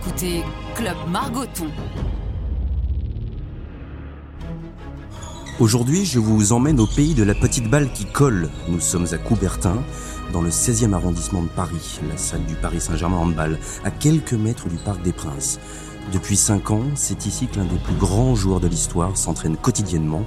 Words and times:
écoutez 0.00 0.42
Club 0.74 0.96
Margoton. 1.10 1.66
Aujourd'hui, 5.58 6.06
je 6.06 6.18
vous 6.18 6.52
emmène 6.52 6.80
au 6.80 6.86
pays 6.86 7.12
de 7.12 7.22
la 7.22 7.34
petite 7.34 7.68
balle 7.68 7.92
qui 7.92 8.06
colle. 8.06 8.48
Nous 8.68 8.80
sommes 8.80 9.06
à 9.12 9.18
Coubertin, 9.18 9.76
dans 10.32 10.40
le 10.40 10.48
16e 10.48 10.94
arrondissement 10.94 11.42
de 11.42 11.48
Paris, 11.48 12.00
la 12.08 12.16
salle 12.16 12.44
du 12.46 12.54
Paris 12.54 12.80
Saint-Germain 12.80 13.18
handball, 13.18 13.58
à 13.84 13.90
quelques 13.90 14.32
mètres 14.32 14.68
du 14.68 14.76
Parc 14.76 15.02
des 15.02 15.12
Princes. 15.12 15.60
Depuis 16.14 16.36
5 16.36 16.70
ans, 16.70 16.84
c'est 16.94 17.26
ici 17.26 17.46
que 17.46 17.58
l'un 17.58 17.66
des 17.66 17.78
plus 17.78 17.94
grands 17.94 18.34
joueurs 18.34 18.60
de 18.60 18.68
l'histoire 18.68 19.18
s'entraîne 19.18 19.56
quotidiennement. 19.56 20.24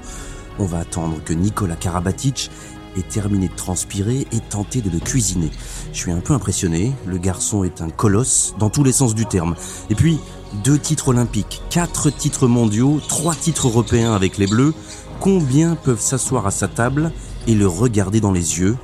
On 0.59 0.65
va 0.65 0.79
attendre 0.79 1.17
que 1.25 1.33
Nicolas 1.33 1.75
Karabatic 1.75 2.51
ait 2.97 3.01
terminé 3.01 3.47
de 3.47 3.55
transpirer 3.55 4.27
et 4.31 4.39
tenter 4.39 4.81
de 4.81 4.89
le 4.89 4.99
cuisiner. 4.99 5.49
Je 5.91 5.97
suis 5.97 6.11
un 6.11 6.19
peu 6.19 6.33
impressionné, 6.33 6.93
le 7.05 7.17
garçon 7.17 7.63
est 7.63 7.81
un 7.81 7.89
colosse 7.89 8.55
dans 8.59 8.69
tous 8.69 8.83
les 8.83 8.91
sens 8.91 9.15
du 9.15 9.25
terme. 9.25 9.55
Et 9.89 9.95
puis, 9.95 10.19
deux 10.63 10.77
titres 10.77 11.09
olympiques, 11.09 11.61
quatre 11.69 12.09
titres 12.09 12.47
mondiaux, 12.47 12.99
trois 13.07 13.35
titres 13.35 13.67
européens 13.67 14.13
avec 14.13 14.37
les 14.37 14.47
Bleus. 14.47 14.73
Combien 15.19 15.75
peuvent 15.75 16.01
s'asseoir 16.01 16.45
à 16.45 16.51
sa 16.51 16.67
table 16.67 17.11
et 17.47 17.55
le 17.55 17.67
regarder 17.67 18.19
dans 18.19 18.31
les 18.31 18.59
yeux? 18.59 18.77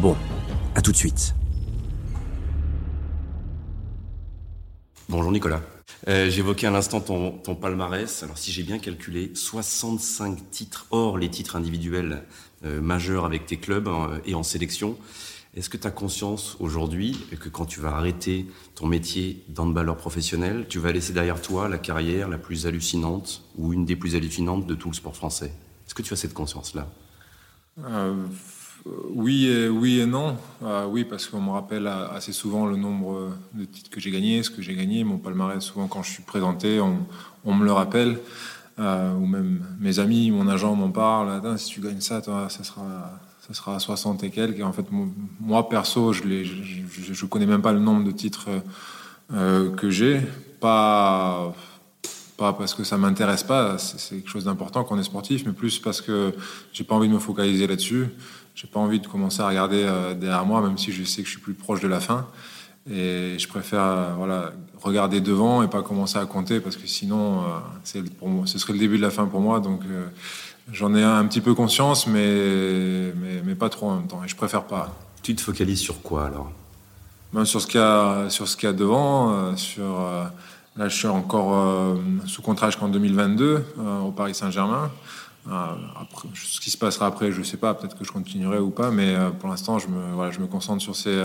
Bon, 0.00 0.16
à 0.74 0.82
tout 0.82 0.92
de 0.92 0.96
suite. 0.96 1.34
Bonjour 5.08 5.32
Nicolas. 5.32 5.60
Euh, 6.06 6.30
J'évoquais 6.30 6.66
à 6.66 6.70
l'instant 6.70 7.00
ton, 7.00 7.54
palmarès. 7.54 8.22
Alors 8.22 8.38
si 8.38 8.52
j'ai 8.52 8.62
bien 8.62 8.78
calculé, 8.78 9.32
65 9.34 10.50
titres 10.50 10.86
hors 10.90 11.18
les 11.18 11.28
titres 11.28 11.56
individuels 11.56 12.24
euh, 12.64 12.80
majeurs 12.80 13.24
avec 13.24 13.46
tes 13.46 13.56
clubs 13.56 13.86
euh, 13.86 14.18
et 14.26 14.34
en 14.34 14.42
sélection. 14.42 14.96
Est-ce 15.54 15.70
que 15.70 15.76
tu 15.76 15.86
as 15.86 15.92
conscience 15.92 16.56
aujourd'hui 16.58 17.16
que 17.40 17.48
quand 17.48 17.66
tu 17.66 17.80
vas 17.80 17.94
arrêter 17.94 18.46
ton 18.74 18.86
métier 18.86 19.44
d'handballeur 19.48 19.96
professionnel, 19.96 20.66
tu 20.68 20.78
vas 20.78 20.92
laisser 20.92 21.12
derrière 21.12 21.40
toi 21.40 21.68
la 21.68 21.78
carrière 21.78 22.28
la 22.28 22.38
plus 22.38 22.66
hallucinante 22.66 23.44
ou 23.56 23.72
une 23.72 23.84
des 23.84 23.96
plus 23.96 24.16
hallucinantes 24.16 24.66
de 24.66 24.74
tout 24.74 24.88
le 24.88 24.94
sport 24.94 25.16
français? 25.16 25.52
Est-ce 25.86 25.94
que 25.94 26.02
tu 26.02 26.12
as 26.12 26.16
cette 26.16 26.34
conscience-là? 26.34 26.88
Euh, 27.84 28.14
oui, 29.10 29.46
et, 29.46 29.68
oui 29.68 30.00
et 30.00 30.06
non. 30.06 30.36
Oui, 30.88 31.04
parce 31.04 31.26
qu'on 31.26 31.40
me 31.40 31.50
rappelle 31.50 31.86
assez 31.86 32.32
souvent 32.32 32.66
le 32.66 32.76
nombre 32.76 33.32
de 33.54 33.64
titres 33.64 33.90
que 33.90 34.00
j'ai 34.00 34.10
gagnés, 34.10 34.42
ce 34.42 34.50
que 34.50 34.62
j'ai 34.62 34.74
gagné. 34.74 35.02
Mon 35.04 35.18
palmarès, 35.18 35.62
souvent 35.62 35.86
quand 35.86 36.02
je 36.02 36.10
suis 36.10 36.22
présenté, 36.22 36.80
on 36.80 37.54
me 37.54 37.64
le 37.64 37.72
rappelle. 37.72 38.18
Euh, 38.78 39.14
ou 39.14 39.26
même 39.26 39.64
mes 39.80 39.98
amis, 39.98 40.30
mon 40.30 40.46
agent 40.48 40.74
m'en 40.74 40.90
parle. 40.90 41.58
Si 41.58 41.70
tu 41.70 41.80
gagnes 41.80 42.00
ça, 42.00 42.22
ça 42.22 42.64
sera 42.64 43.18
ça 43.48 43.54
sera 43.54 43.76
à 43.76 43.78
60 43.78 44.22
et 44.24 44.30
quelques. 44.30 44.62
En 44.62 44.72
fait, 44.72 44.86
moi, 45.40 45.68
perso, 45.68 46.12
je 46.12 46.22
ne 46.24 47.28
connais 47.28 47.46
même 47.46 47.62
pas 47.62 47.72
le 47.72 47.80
nombre 47.80 48.04
de 48.04 48.10
titres 48.10 48.48
euh, 49.32 49.74
que 49.74 49.88
j'ai. 49.88 50.20
Pas, 50.60 51.54
pas 52.36 52.52
parce 52.52 52.74
que 52.74 52.84
ça 52.84 52.98
m'intéresse 52.98 53.44
pas, 53.44 53.78
c'est 53.78 54.16
quelque 54.16 54.28
chose 54.28 54.44
d'important 54.44 54.84
quand 54.84 54.96
on 54.96 54.98
est 54.98 55.04
sportif, 55.04 55.44
mais 55.46 55.52
plus 55.52 55.78
parce 55.78 56.00
que 56.00 56.34
j'ai 56.72 56.84
pas 56.84 56.94
envie 56.94 57.08
de 57.08 57.14
me 57.14 57.18
focaliser 57.18 57.66
là-dessus. 57.66 58.08
J'ai 58.54 58.66
pas 58.66 58.80
envie 58.80 59.00
de 59.00 59.06
commencer 59.06 59.40
à 59.40 59.48
regarder 59.48 59.84
euh, 59.84 60.14
derrière 60.14 60.44
moi, 60.44 60.60
même 60.60 60.76
si 60.76 60.92
je 60.92 61.04
sais 61.04 61.22
que 61.22 61.28
je 61.28 61.32
suis 61.32 61.40
plus 61.40 61.54
proche 61.54 61.80
de 61.80 61.88
la 61.88 62.00
fin. 62.00 62.26
Et 62.90 63.38
je 63.38 63.48
préfère 63.48 64.14
voilà, 64.16 64.52
regarder 64.80 65.20
devant 65.20 65.62
et 65.62 65.68
pas 65.68 65.82
commencer 65.82 66.18
à 66.18 66.26
compter 66.26 66.60
parce 66.60 66.76
que 66.76 66.86
sinon, 66.86 67.42
euh, 67.42 68.02
pour 68.18 68.28
moi, 68.28 68.46
ce 68.46 68.58
serait 68.58 68.72
le 68.72 68.78
début 68.78 68.96
de 68.96 69.02
la 69.02 69.10
fin 69.10 69.26
pour 69.26 69.40
moi. 69.40 69.60
Donc, 69.60 69.82
euh, 69.90 70.06
J'en 70.72 70.94
ai 70.94 71.02
un 71.02 71.24
petit 71.24 71.40
peu 71.40 71.54
conscience, 71.54 72.06
mais, 72.06 73.12
mais, 73.16 73.42
mais, 73.44 73.54
pas 73.54 73.70
trop 73.70 73.88
en 73.88 73.96
même 73.96 74.06
temps. 74.06 74.22
Et 74.22 74.28
je 74.28 74.36
préfère 74.36 74.64
pas. 74.64 74.94
Tu 75.22 75.34
te 75.34 75.40
focalises 75.40 75.80
sur 75.80 76.02
quoi 76.02 76.26
alors? 76.26 76.52
Ben, 77.32 77.44
Sur 77.46 77.62
ce 77.62 77.66
qu'il 77.66 77.80
y, 77.80 78.64
y, 78.64 78.66
a 78.66 78.72
devant. 78.72 79.32
Euh, 79.32 79.56
sur, 79.56 79.82
euh, 79.82 80.24
là, 80.76 80.88
je 80.88 80.96
suis 80.96 81.08
encore 81.08 81.96
sous 82.26 82.42
contrat 82.42 82.68
jusqu'en 82.68 82.88
2022 82.88 83.64
euh, 83.78 84.00
au 84.00 84.10
Paris 84.10 84.34
Saint-Germain. 84.34 84.90
Après, 85.50 86.28
ce 86.34 86.60
qui 86.60 86.70
se 86.70 86.76
passera 86.76 87.06
après, 87.06 87.32
je 87.32 87.38
ne 87.38 87.44
sais 87.44 87.56
pas. 87.56 87.72
Peut-être 87.72 87.96
que 87.96 88.04
je 88.04 88.12
continuerai 88.12 88.58
ou 88.58 88.68
pas. 88.68 88.90
Mais 88.90 89.16
pour 89.40 89.48
l'instant, 89.48 89.78
je 89.78 89.88
me, 89.88 90.12
voilà, 90.12 90.30
je 90.30 90.40
me 90.40 90.46
concentre 90.46 90.82
sur 90.82 90.94
ces 90.94 91.18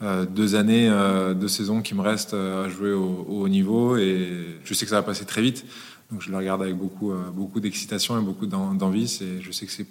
deux 0.00 0.54
années, 0.54 0.88
deux 1.34 1.48
saisons 1.48 1.82
qui 1.82 1.94
me 1.94 2.02
restent 2.02 2.34
à 2.34 2.68
jouer 2.68 2.92
au, 2.92 3.26
au 3.28 3.42
haut 3.42 3.48
niveau. 3.48 3.96
Et 3.96 4.60
je 4.64 4.74
sais 4.74 4.84
que 4.84 4.90
ça 4.90 4.96
va 4.96 5.02
passer 5.02 5.24
très 5.24 5.42
vite. 5.42 5.64
Donc 6.10 6.22
je 6.22 6.30
le 6.30 6.36
regarde 6.36 6.62
avec 6.62 6.76
beaucoup, 6.76 7.12
euh, 7.12 7.30
beaucoup 7.32 7.60
d'excitation 7.60 8.18
et 8.18 8.22
beaucoup 8.22 8.46
d'envie. 8.46 9.06
Je 9.40 9.50
sais 9.52 9.66
que 9.66 9.72
c'est 9.72 9.86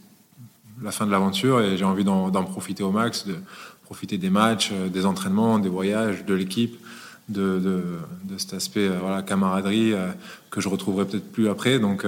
la 0.81 0.91
fin 0.91 1.05
de 1.05 1.11
l'aventure 1.11 1.61
et 1.61 1.77
j'ai 1.77 1.85
envie 1.85 2.03
d'en 2.03 2.43
profiter 2.43 2.83
au 2.83 2.91
max, 2.91 3.25
de 3.25 3.35
profiter 3.83 4.17
des 4.17 4.29
matchs, 4.29 4.71
euh, 4.73 4.89
des 4.89 5.05
entraînements, 5.05 5.59
des 5.59 5.69
voyages, 5.69 6.25
de 6.25 6.33
l'équipe, 6.33 6.77
de, 7.29 7.99
cet 8.37 8.53
aspect 8.53 8.87
euh, 8.87 8.99
voilà, 9.01 9.21
camaraderie 9.21 9.93
que 10.49 10.61
je 10.61 10.69
retrouverai 10.69 11.05
peut-être 11.05 11.31
plus 11.31 11.49
après. 11.49 11.79
Donc 11.79 12.05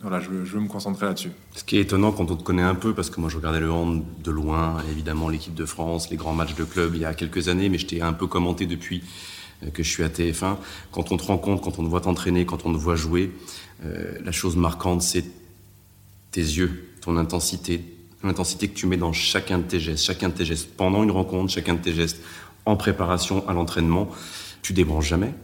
voilà, 0.00 0.20
je, 0.20 0.44
je, 0.44 0.52
veux 0.52 0.60
me 0.60 0.68
concentrer 0.68 1.06
là-dessus. 1.06 1.30
Ce 1.54 1.64
qui 1.64 1.78
est 1.78 1.82
étonnant 1.82 2.12
quand 2.12 2.30
on 2.30 2.36
te 2.36 2.42
connaît 2.42 2.62
un 2.62 2.74
peu, 2.74 2.94
parce 2.94 3.10
que 3.10 3.20
moi 3.20 3.28
je 3.28 3.36
regardais 3.36 3.60
le 3.60 3.70
hand 3.70 4.02
de 4.22 4.30
loin, 4.30 4.78
évidemment 4.90 5.28
l'équipe 5.28 5.54
de 5.54 5.66
France, 5.66 6.10
les 6.10 6.16
grands 6.16 6.34
matchs 6.34 6.54
de 6.54 6.64
club 6.64 6.92
il 6.94 7.00
y 7.00 7.04
a 7.04 7.14
quelques 7.14 7.48
années, 7.48 7.68
mais 7.68 7.78
je 7.78 7.86
t'ai 7.86 8.02
un 8.02 8.12
peu 8.12 8.26
commenté 8.26 8.66
depuis 8.66 9.02
que 9.70 9.82
je 9.82 9.88
suis 9.88 10.02
à 10.02 10.08
TF1, 10.08 10.56
quand 10.90 11.12
on 11.12 11.16
te 11.16 11.24
rencontre, 11.24 11.62
quand 11.62 11.78
on 11.78 11.84
te 11.84 11.88
voit 11.88 12.00
t'entraîner, 12.00 12.44
quand 12.44 12.66
on 12.66 12.72
te 12.72 12.78
voit 12.78 12.96
jouer, 12.96 13.32
euh, 13.84 14.18
la 14.24 14.32
chose 14.32 14.56
marquante, 14.56 15.02
c'est 15.02 15.24
tes 16.30 16.40
yeux, 16.40 16.88
ton 17.00 17.16
intensité, 17.16 17.84
l'intensité 18.22 18.68
que 18.68 18.74
tu 18.74 18.86
mets 18.86 18.96
dans 18.96 19.12
chacun 19.12 19.58
de 19.58 19.64
tes 19.64 19.80
gestes, 19.80 20.04
chacun 20.04 20.28
de 20.28 20.34
tes 20.34 20.44
gestes 20.44 20.70
pendant 20.76 21.02
une 21.02 21.10
rencontre, 21.10 21.52
chacun 21.52 21.74
de 21.74 21.80
tes 21.80 21.92
gestes 21.92 22.20
en 22.64 22.76
préparation 22.76 23.46
à 23.48 23.52
l'entraînement. 23.52 24.08
Tu 24.62 24.72
débranches 24.72 25.08
jamais 25.08 25.34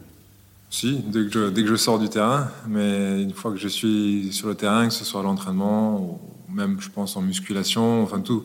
Si, 0.71 1.01
dès 1.07 1.25
que, 1.27 1.31
je, 1.31 1.51
dès 1.51 1.63
que 1.63 1.69
je 1.69 1.77
sors 1.77 1.99
du 1.99 2.09
terrain, 2.09 2.51
mais 2.67 3.23
une 3.23 3.33
fois 3.35 3.51
que 3.51 3.59
je 3.59 3.69
suis 3.69 4.33
sur 4.33 4.49
le 4.49 4.55
terrain, 4.55 4.89
que 4.89 4.95
ce 4.95 5.05
soit 5.05 5.21
à 5.21 5.25
l'entraînement, 5.25 6.01
ou 6.01 6.21
même, 6.53 6.81
je 6.81 6.89
pense, 6.89 7.17
en 7.17 7.23
musculation, 7.23 8.03
enfin 8.03 8.21
tout, 8.21 8.45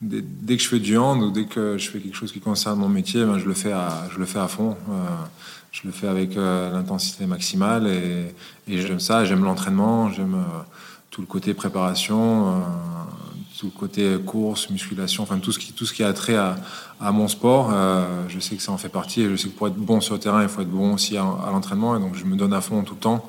dès, 0.00 0.56
que 0.56 0.62
je 0.62 0.68
fais 0.68 0.80
du 0.80 0.96
hand 0.96 1.22
ou 1.22 1.30
dès 1.30 1.44
que 1.44 1.78
je 1.78 1.90
fais 1.90 2.00
quelque 2.00 2.16
chose 2.16 2.32
qui 2.32 2.40
concerne 2.40 2.78
mon 2.78 2.88
métier, 2.88 3.24
ben, 3.24 3.38
je, 3.38 3.46
le 3.46 3.54
fais 3.54 3.72
à, 3.72 4.08
je 4.12 4.18
le 4.18 4.26
fais 4.26 4.38
à 4.38 4.48
fond. 4.48 4.76
Euh, 4.90 5.06
je 5.72 5.82
le 5.84 5.92
fais 5.92 6.08
avec 6.08 6.36
euh, 6.36 6.72
l'intensité 6.72 7.26
maximale 7.26 7.86
et, 7.86 8.34
j'aime 8.66 9.00
ça, 9.00 9.26
j'aime 9.26 9.44
l'entraînement, 9.44 10.10
j'aime 10.10 10.34
euh, 10.34 10.62
tout 11.10 11.20
le 11.20 11.26
côté 11.26 11.52
préparation, 11.52 12.62
tout 13.58 13.66
le 13.66 13.78
côté 13.78 14.16
course, 14.24 14.70
musculation, 14.70 15.22
enfin 15.22 15.38
tout 15.38 15.52
ce 15.52 15.58
qui, 15.58 15.72
tout 15.72 15.86
ce 15.86 15.92
qui 15.92 16.02
a 16.04 16.12
trait 16.12 16.36
à, 16.36 16.56
à 17.00 17.12
mon 17.12 17.28
sport. 17.28 17.70
Euh, 17.72 18.04
je 18.28 18.38
sais 18.38 18.56
que 18.56 18.62
ça 18.62 18.72
en 18.72 18.78
fait 18.78 18.88
partie 18.88 19.22
et 19.22 19.30
je 19.30 19.36
sais 19.36 19.48
que 19.48 19.56
pour 19.56 19.68
être 19.68 19.76
bon 19.76 20.00
sur 20.00 20.14
le 20.14 20.20
terrain, 20.20 20.42
il 20.42 20.48
faut 20.48 20.62
être 20.62 20.70
bon 20.70 20.94
aussi 20.94 21.16
à, 21.16 21.22
à 21.22 21.50
l'entraînement 21.50 21.96
et 21.96 22.00
donc 22.00 22.14
je 22.14 22.24
me 22.24 22.36
donne 22.36 22.52
à 22.52 22.60
fond 22.60 22.82
tout 22.82 22.94
le 22.94 23.00
temps. 23.00 23.28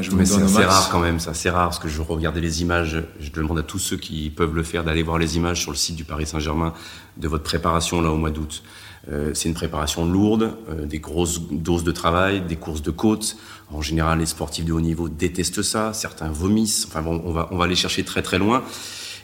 Je 0.00 0.10
Mais 0.12 0.24
c'est 0.24 0.64
rare 0.64 0.88
quand 0.90 1.00
même, 1.00 1.20
ça. 1.20 1.34
C'est 1.34 1.50
rare 1.50 1.68
parce 1.68 1.78
que 1.78 1.88
je 1.88 2.00
regardais 2.00 2.40
les 2.40 2.62
images. 2.62 3.02
Je 3.20 3.30
demande 3.30 3.58
à 3.58 3.62
tous 3.62 3.78
ceux 3.78 3.96
qui 3.98 4.30
peuvent 4.30 4.54
le 4.54 4.62
faire 4.62 4.84
d'aller 4.84 5.02
voir 5.02 5.18
les 5.18 5.36
images 5.36 5.60
sur 5.60 5.70
le 5.70 5.76
site 5.76 5.96
du 5.96 6.04
Paris 6.04 6.26
Saint-Germain 6.26 6.72
de 7.18 7.28
votre 7.28 7.44
préparation 7.44 8.00
là 8.00 8.10
au 8.10 8.16
mois 8.16 8.30
d'août. 8.30 8.62
Euh, 9.10 9.32
c'est 9.34 9.48
une 9.48 9.54
préparation 9.54 10.06
lourde, 10.06 10.54
euh, 10.70 10.86
des 10.86 11.00
grosses 11.00 11.42
doses 11.50 11.84
de 11.84 11.92
travail, 11.92 12.40
des 12.40 12.56
courses 12.56 12.82
de 12.82 12.92
côte. 12.92 13.36
En 13.70 13.82
général, 13.82 14.20
les 14.20 14.26
sportifs 14.26 14.64
de 14.64 14.72
haut 14.72 14.80
niveau 14.80 15.08
détestent 15.08 15.62
ça. 15.62 15.92
Certains 15.92 16.28
vomissent. 16.28 16.86
Enfin 16.88 17.02
bon, 17.02 17.20
on 17.26 17.32
va 17.32 17.48
on 17.50 17.58
va 17.58 17.64
aller 17.64 17.74
chercher 17.74 18.04
très 18.04 18.22
très 18.22 18.38
loin. 18.38 18.62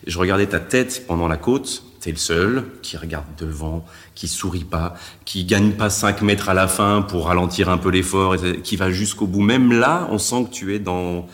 Je 0.07 0.19
regardais 0.19 0.47
ta 0.47 0.61
tête 0.61 1.05
pendant 1.07 1.29
la 1.29 1.37
côte. 1.37 1.85
T'es 2.01 2.13
le 2.13 2.17
seul 2.17 2.65
qui 2.83 2.97
regarde 2.97 3.27
devant, 3.39 3.85
qui 4.15 4.29
sourit 4.29 4.65
pas, 4.65 4.95
qui 5.25 5.45
gagne 5.45 5.73
pas 5.73 5.91
5 5.91 6.23
mètres 6.23 6.49
à 6.49 6.55
la 6.55 6.69
fin 6.69 7.03
pour 7.03 7.27
ralentir 7.27 7.69
un 7.69 7.79
peu 7.79 7.91
l'effort, 7.91 8.37
qui 8.63 8.77
va 8.77 8.91
jusqu'au 8.91 9.27
bout. 9.27 9.43
Même 9.43 9.73
là, 9.73 10.07
on 10.11 10.19
sent 10.19 10.45
que 10.45 10.55
tu 10.55 10.75
es 10.75 10.79
dans, 10.79 11.27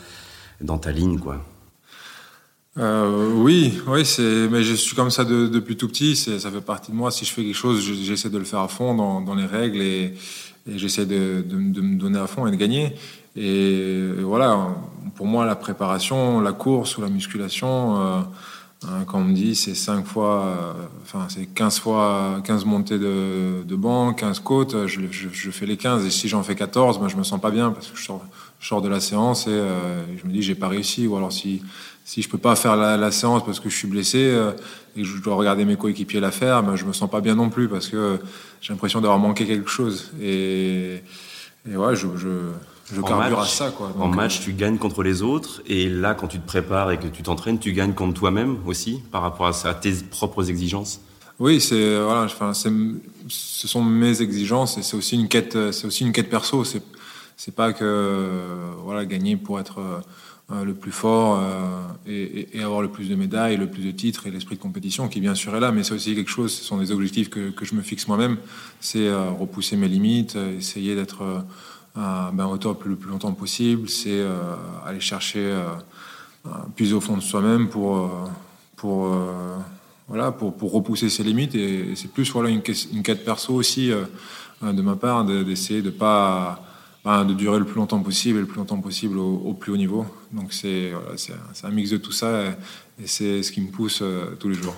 dans 0.61 0.79
ta 0.79 0.91
ligne, 0.91 1.19
quoi. 1.19 1.45
Euh, 2.77 3.31
oui, 3.33 3.79
oui, 3.87 4.03
mais 4.51 4.61
je 4.61 4.73
suis 4.73 4.97
comme 4.97 5.09
ça 5.09 5.23
de, 5.23 5.47
depuis 5.47 5.77
tout 5.77 5.87
petit. 5.87 6.15
Ça 6.15 6.51
fait 6.51 6.61
partie 6.61 6.91
de 6.91 6.95
moi. 6.95 7.09
Si 7.09 7.23
je 7.25 7.31
fais 7.31 7.43
quelque 7.43 7.55
chose, 7.55 7.81
j'essaie 7.81 8.29
de 8.29 8.37
le 8.37 8.43
faire 8.43 8.59
à 8.59 8.67
fond 8.67 8.93
dans, 8.95 9.21
dans 9.21 9.35
les 9.35 9.45
règles 9.45 9.81
et, 9.81 10.13
j'essaie 10.67 11.05
de, 11.05 11.43
de, 11.45 11.55
me 11.55 11.95
donner 11.95 12.19
à 12.19 12.27
fond 12.27 12.47
et 12.47 12.51
de 12.51 12.55
gagner. 12.55 12.95
Et, 13.37 14.09
voilà, 14.19 14.75
pour 15.15 15.25
moi, 15.25 15.45
la 15.45 15.55
préparation, 15.55 16.41
la 16.41 16.51
course 16.51 16.97
ou 16.97 17.01
la 17.01 17.09
musculation, 17.09 18.01
euh, 18.01 18.21
quand 19.07 19.19
on 19.19 19.23
me 19.23 19.33
dit 19.33 19.55
c'est 19.55 19.75
5 19.75 20.05
fois, 20.05 20.43
euh, 20.43 20.73
enfin 21.03 21.27
c'est 21.29 21.45
15 21.45 21.79
fois, 21.79 22.41
15 22.43 22.65
montées 22.65 22.99
de, 22.99 23.63
de 23.63 23.75
banc, 23.75 24.13
15 24.13 24.39
côtes, 24.39 24.87
je, 24.87 25.01
je, 25.11 25.29
je, 25.31 25.51
fais 25.51 25.65
les 25.65 25.77
15 25.77 26.05
et 26.05 26.09
si 26.09 26.27
j'en 26.27 26.43
fais 26.43 26.55
14, 26.55 26.99
ben, 26.99 27.07
je 27.07 27.15
me 27.15 27.23
sens 27.23 27.39
pas 27.39 27.51
bien 27.51 27.71
parce 27.71 27.87
que 27.87 27.97
je 27.97 28.03
sors, 28.67 28.81
de 28.81 28.89
la 28.89 28.99
séance 28.99 29.47
et 29.47 29.51
euh, 29.51 30.03
je 30.17 30.27
me 30.27 30.31
dis 30.31 30.41
j'ai 30.41 30.55
pas 30.55 30.67
réussi 30.67 31.07
ou 31.07 31.15
alors 31.15 31.31
si 31.31 31.61
si 32.03 32.21
je 32.21 32.29
peux 32.29 32.37
pas 32.37 32.55
faire 32.55 32.75
la, 32.75 33.11
séance 33.11 33.43
parce 33.43 33.59
que 33.59 33.69
je 33.69 33.75
suis 33.75 33.87
blessé 33.87 34.19
euh, 34.19 34.51
et 34.95 35.01
que 35.01 35.07
je 35.07 35.21
dois 35.21 35.35
regarder 35.35 35.65
mes 35.65 35.75
coéquipiers 35.75 36.19
la 36.19 36.31
faire, 36.31 36.61
ben, 36.61 36.75
je 36.75 36.85
me 36.85 36.93
sens 36.93 37.09
pas 37.09 37.21
bien 37.21 37.35
non 37.35 37.49
plus 37.49 37.67
parce 37.67 37.87
que 37.87 38.19
j'ai 38.61 38.73
l'impression 38.73 39.01
d'avoir 39.01 39.19
manqué 39.19 39.45
quelque 39.45 39.69
chose. 39.69 40.11
Et, 40.21 41.01
et 41.69 41.75
ouais 41.75 41.95
je 41.95 42.07
je 42.93 43.01
carbure 43.01 43.37
match, 43.37 43.47
à 43.47 43.51
ça. 43.51 43.71
Quoi. 43.71 43.87
Donc, 43.87 44.01
en 44.01 44.07
match, 44.07 44.41
tu 44.41 44.53
gagnes 44.53 44.77
contre 44.77 45.03
les 45.03 45.21
autres, 45.21 45.61
et 45.67 45.89
là, 45.89 46.13
quand 46.13 46.27
tu 46.27 46.39
te 46.39 46.45
prépares 46.45 46.91
et 46.91 46.99
que 46.99 47.07
tu 47.07 47.23
t'entraînes, 47.23 47.59
tu 47.59 47.73
gagnes 47.73 47.93
contre 47.93 48.13
toi-même 48.19 48.57
aussi, 48.65 49.01
par 49.11 49.21
rapport 49.21 49.47
à, 49.47 49.53
ça, 49.53 49.69
à 49.69 49.73
tes 49.73 49.93
propres 49.93 50.49
exigences 50.49 51.01
Oui, 51.39 51.59
c'est 51.59 51.99
voilà, 51.99 52.23
enfin, 52.23 52.53
ce 52.53 53.67
sont 53.67 53.83
mes 53.83 54.21
exigences 54.21 54.77
et 54.77 54.83
c'est 54.83 54.95
aussi 54.97 55.15
une 55.15 55.27
quête, 55.27 55.57
c'est 55.71 55.87
aussi 55.87 56.03
une 56.03 56.11
quête 56.11 56.29
perso. 56.29 56.63
C'est, 56.63 56.83
c'est 57.37 57.55
pas 57.55 57.73
que 57.73 58.41
voilà 58.83 59.05
gagner 59.05 59.35
pour 59.35 59.59
être 59.59 59.81
euh, 60.51 60.63
le 60.63 60.75
plus 60.75 60.91
fort 60.91 61.39
euh, 61.41 61.81
et, 62.53 62.61
avoir 62.61 62.83
le 62.83 62.87
plus 62.87 63.09
de 63.09 63.15
médailles, 63.15 63.57
le 63.57 63.67
plus 63.67 63.83
de 63.83 63.89
titres 63.89 64.27
et 64.27 64.29
l'esprit 64.29 64.55
de 64.55 64.61
compétition 64.61 65.07
qui 65.07 65.19
bien 65.19 65.33
sûr 65.33 65.55
est 65.55 65.59
là, 65.59 65.71
mais 65.71 65.83
c'est 65.83 65.95
aussi 65.95 66.13
quelque 66.13 66.29
chose, 66.29 66.53
ce 66.53 66.63
sont 66.63 66.77
des 66.77 66.91
objectifs 66.91 67.31
que, 67.31 67.51
je 67.63 67.73
me 67.73 67.81
fixe 67.81 68.07
moi-même, 68.07 68.37
c'est 68.79 69.07
euh, 69.07 69.31
repousser 69.31 69.75
mes 69.75 69.87
limites, 69.87 70.37
essayer 70.55 70.93
d'être 70.93 71.43
ben, 71.95 72.45
au 72.45 72.57
top 72.57 72.83
le 72.85 72.95
plus 72.95 73.09
longtemps 73.09 73.31
possible, 73.31 73.87
c'est 73.89 74.21
aller 74.85 74.99
chercher 74.99 75.57
plus 76.75 76.93
au 76.93 76.99
fond 76.99 77.15
de 77.15 77.21
soi-même 77.21 77.69
pour, 77.69 78.09
pour, 78.75 79.15
voilà, 80.07 80.31
pour, 80.31 80.73
repousser 80.73 81.09
ses 81.09 81.23
limites 81.23 81.55
et, 81.55 81.95
c'est 81.95 82.11
plus 82.11 82.29
voilà, 82.31 82.49
une, 82.49 82.61
une 82.93 83.01
quête 83.01 83.23
perso 83.23 83.53
aussi 83.53 83.91
de 84.61 84.81
ma 84.81 84.95
part 84.95 85.23
d'essayer 85.25 85.81
de 85.81 85.89
pas 85.89 86.59
de 87.05 87.33
durer 87.33 87.59
le 87.59 87.65
plus 87.65 87.75
longtemps 87.75 88.01
possible 88.01 88.39
et 88.39 88.41
le 88.41 88.47
plus 88.47 88.57
longtemps 88.57 88.79
possible 88.79 89.19
au, 89.19 89.53
plus 89.53 89.71
haut 89.71 89.77
niveau. 89.77 90.05
Donc 90.31 90.53
c'est 90.53 90.91
un, 91.63 91.69
mix 91.69 91.91
de 91.91 91.97
tout 91.97 92.11
ça 92.11 92.45
et, 92.99 93.07
c'est 93.07 93.43
ce 93.43 93.51
qui 93.51 93.61
me 93.61 93.69
pousse 93.69 93.99
euh, 94.01 94.35
tous 94.39 94.49
les 94.49 94.55
jours. 94.55 94.75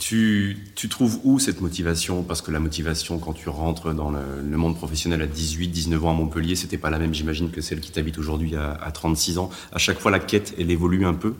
Tu, 0.00 0.56
trouves 0.88 1.20
où 1.24 1.38
cette 1.38 1.60
motivation? 1.60 2.22
Parce 2.22 2.40
que 2.40 2.50
la 2.50 2.58
motivation, 2.58 3.18
quand 3.18 3.34
tu 3.34 3.50
rentres 3.50 3.94
dans 3.94 4.10
le, 4.10 4.56
monde 4.56 4.74
professionnel 4.74 5.20
à 5.20 5.26
18, 5.26 5.68
19 5.68 6.04
ans 6.04 6.10
à 6.10 6.14
Montpellier, 6.14 6.56
c'était 6.56 6.78
pas 6.78 6.88
la 6.88 6.98
même, 6.98 7.12
j'imagine, 7.12 7.50
que 7.50 7.60
celle 7.60 7.80
qui 7.80 7.92
t'habite 7.92 8.18
aujourd'hui 8.18 8.56
à, 8.56 8.90
36 8.90 9.36
ans. 9.36 9.50
À 9.72 9.78
chaque 9.78 10.00
fois, 10.00 10.10
la 10.10 10.18
quête, 10.18 10.54
elle 10.58 10.70
évolue 10.70 11.04
un 11.04 11.12
peu 11.12 11.34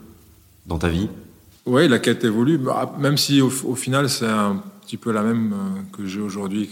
dans 0.67 0.77
ta 0.77 0.89
vie? 0.89 1.09
Oui, 1.65 1.87
la 1.87 1.97
quête 1.97 2.23
évolue, 2.23 2.59
bah, 2.59 2.95
même 2.99 3.17
si 3.17 3.41
au, 3.41 3.49
final, 3.49 4.09
c'est 4.09 4.27
un 4.27 4.61
petit 4.85 4.97
peu 4.97 5.11
la 5.11 5.23
même 5.23 5.53
euh, 5.53 5.97
que 5.97 6.05
j'ai 6.05 6.21
aujourd'hui 6.21 6.69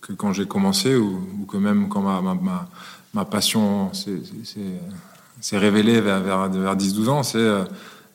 que, 0.00 0.12
quand 0.12 0.34
j'ai 0.34 0.46
commencé 0.46 0.94
ou, 0.94 1.46
que 1.50 1.56
même 1.56 1.88
quand 1.88 2.02
ma, 2.02 3.24
passion 3.24 3.90
s'est 3.94 5.58
révélée 5.58 6.02
vers, 6.02 6.20
vers, 6.20 6.50
vers 6.50 6.76
10-12 6.76 7.08
ans, 7.08 7.22
c'est 7.22 7.38
euh, 7.38 7.64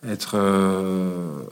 être, 0.07 0.35
euh, 0.35 1.43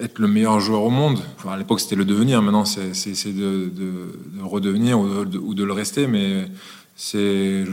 être, 0.00 0.18
le 0.18 0.28
meilleur 0.28 0.60
joueur 0.60 0.82
au 0.82 0.90
monde. 0.90 1.20
à 1.48 1.56
l'époque, 1.56 1.80
c'était 1.80 1.96
le 1.96 2.04
devenir. 2.04 2.42
Maintenant, 2.42 2.64
c'est 2.64 3.32
de, 3.32 3.70
de, 3.70 4.42
redevenir 4.42 4.98
ou 5.00 5.24
de, 5.24 5.38
ou 5.38 5.54
de, 5.54 5.64
le 5.64 5.72
rester. 5.72 6.06
Mais 6.06 6.46
c'est 6.96 7.64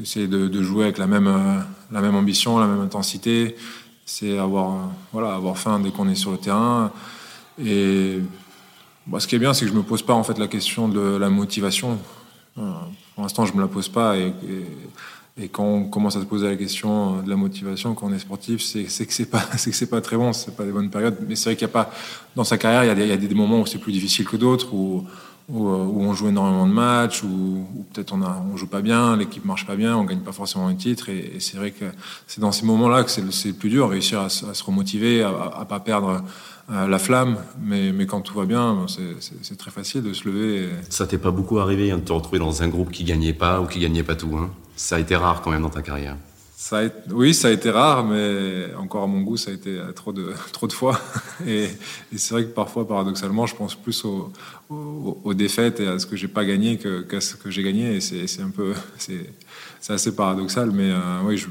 essayer 0.00 0.26
de, 0.26 0.62
jouer 0.62 0.84
avec 0.84 0.98
la 0.98 1.06
même, 1.06 1.64
la 1.90 2.00
même 2.00 2.14
ambition, 2.14 2.58
la 2.58 2.66
même 2.66 2.80
intensité. 2.80 3.56
C'est 4.04 4.38
avoir, 4.38 4.90
voilà, 5.12 5.34
avoir 5.34 5.58
faim 5.58 5.80
dès 5.80 5.90
qu'on 5.90 6.08
est 6.08 6.14
sur 6.14 6.30
le 6.30 6.38
terrain. 6.38 6.92
Et 7.62 8.20
ce 9.18 9.26
qui 9.26 9.36
est 9.36 9.38
bien, 9.38 9.54
c'est 9.54 9.64
que 9.64 9.70
je 9.70 9.76
me 9.76 9.82
pose 9.82 10.02
pas 10.02 10.14
en 10.14 10.22
fait 10.22 10.38
la 10.38 10.48
question 10.48 10.88
de 10.88 11.16
la 11.16 11.28
motivation. 11.28 11.98
Euh, 12.58 12.72
pour 13.14 13.22
l'instant, 13.22 13.44
je 13.44 13.54
me 13.54 13.60
la 13.60 13.68
pose 13.68 13.88
pas 13.88 14.16
et, 14.16 14.28
et, 14.28 14.66
quand 15.52 15.64
on 15.64 15.84
commence 15.84 16.16
à 16.16 16.20
se 16.20 16.24
poser 16.24 16.48
la 16.48 16.56
question 16.56 17.22
de 17.22 17.28
la 17.28 17.36
motivation 17.36 17.94
quand 17.94 18.06
on 18.06 18.12
est 18.12 18.18
sportif, 18.18 18.62
c'est 18.62 18.84
que 18.84 19.12
c'est 19.12 19.30
pas 19.30 19.42
c'est 19.58 19.70
que 19.70 19.76
c'est 19.76 19.90
pas 19.90 20.00
très 20.00 20.16
bon, 20.16 20.32
c'est 20.32 20.56
pas 20.56 20.64
des 20.64 20.72
bonnes 20.72 20.90
périodes. 20.90 21.16
Mais 21.28 21.36
c'est 21.36 21.50
vrai 21.50 21.56
qu'il 21.56 21.66
y 21.66 21.70
a 21.70 21.72
pas 21.72 21.90
dans 22.34 22.44
sa 22.44 22.56
carrière, 22.56 22.84
il 22.84 23.06
y 23.06 23.12
a 23.12 23.16
des, 23.16 23.34
moments 23.34 23.60
où 23.60 23.66
c'est 23.66 23.78
plus 23.78 23.92
difficile 23.92 24.24
que 24.24 24.36
d'autres, 24.36 24.72
où, 24.72 25.04
où, 25.48 25.66
on 25.68 26.14
joue 26.14 26.28
énormément 26.28 26.66
de 26.66 26.72
matchs, 26.72 27.22
où, 27.22 27.66
peut-être 27.92 28.14
on 28.14 28.22
a 28.22 28.42
joue 28.56 28.66
pas 28.66 28.80
bien, 28.80 29.16
l'équipe 29.16 29.44
marche 29.44 29.66
pas 29.66 29.76
bien, 29.76 29.96
on 29.96 30.04
gagne 30.04 30.20
pas 30.20 30.32
forcément 30.32 30.68
un 30.68 30.74
titre. 30.74 31.10
Et, 31.10 31.34
c'est 31.38 31.58
vrai 31.58 31.70
que 31.70 31.84
c'est 32.26 32.40
dans 32.40 32.52
ces 32.52 32.64
moments-là 32.64 33.04
que 33.04 33.10
c'est 33.10 33.22
le, 33.22 33.52
plus 33.52 33.68
dur, 33.68 33.90
réussir 33.90 34.20
à, 34.20 34.30
se 34.30 34.64
remotiver, 34.64 35.22
à, 35.22 35.28
à 35.28 35.64
pas 35.66 35.80
perdre 35.80 36.22
euh, 36.70 36.88
la 36.88 36.98
flamme, 36.98 37.36
mais, 37.62 37.92
quand 38.06 38.22
tout 38.22 38.38
va 38.38 38.44
bien, 38.44 38.86
c'est 39.20 39.56
très 39.56 39.70
facile 39.70 40.02
de 40.02 40.12
se 40.12 40.28
lever. 40.28 40.68
Ça 40.88 41.06
t'est 41.06 41.18
pas 41.18 41.30
beaucoup 41.30 41.58
arrivé 41.58 41.90
hein, 41.90 41.98
de 41.98 42.02
te 42.02 42.12
retrouver 42.12 42.38
dans 42.38 42.62
un 42.62 42.68
groupe 42.68 42.90
qui 42.90 43.04
gagnait 43.04 43.34
pas 43.34 43.60
ou 43.60 43.66
qui 43.66 43.78
gagnait 43.78 44.02
pas 44.02 44.16
tout 44.16 44.34
hein? 44.36 44.50
Ça 44.76 44.96
a 44.96 44.98
été 45.00 45.16
rare 45.16 45.42
quand 45.42 45.50
même 45.50 45.62
dans 45.62 45.70
ta 45.70 45.82
carrière. 45.82 46.16
Oui, 47.10 47.34
ça 47.34 47.48
a 47.48 47.50
été 47.50 47.70
rare, 47.70 48.04
mais 48.04 48.74
encore 48.78 49.04
à 49.04 49.06
mon 49.06 49.20
goût, 49.20 49.36
ça 49.36 49.50
a 49.50 49.54
été 49.54 49.78
trop 49.94 50.12
de, 50.12 50.32
trop 50.52 50.66
de 50.66 50.72
fois. 50.72 51.00
Et, 51.46 51.68
c'est 52.16 52.34
vrai 52.34 52.44
que 52.44 52.50
parfois, 52.50 52.86
paradoxalement, 52.88 53.46
je 53.46 53.54
pense 53.54 53.74
plus 53.74 54.04
aux, 54.04 55.34
défaites 55.34 55.80
et 55.80 55.86
à 55.86 55.98
ce 55.98 56.06
que 56.06 56.16
j'ai 56.16 56.28
pas 56.28 56.44
gagné 56.44 56.78
qu'à 56.78 57.20
ce 57.20 57.36
que 57.36 57.50
j'ai 57.50 57.62
gagné. 57.62 57.96
Et 57.96 58.00
c'est 58.00 58.42
un 58.42 58.50
peu, 58.50 58.74
c'est 58.98 59.92
assez 59.92 60.14
paradoxal, 60.14 60.70
mais 60.72 60.90
euh, 60.90 61.20
oui, 61.24 61.44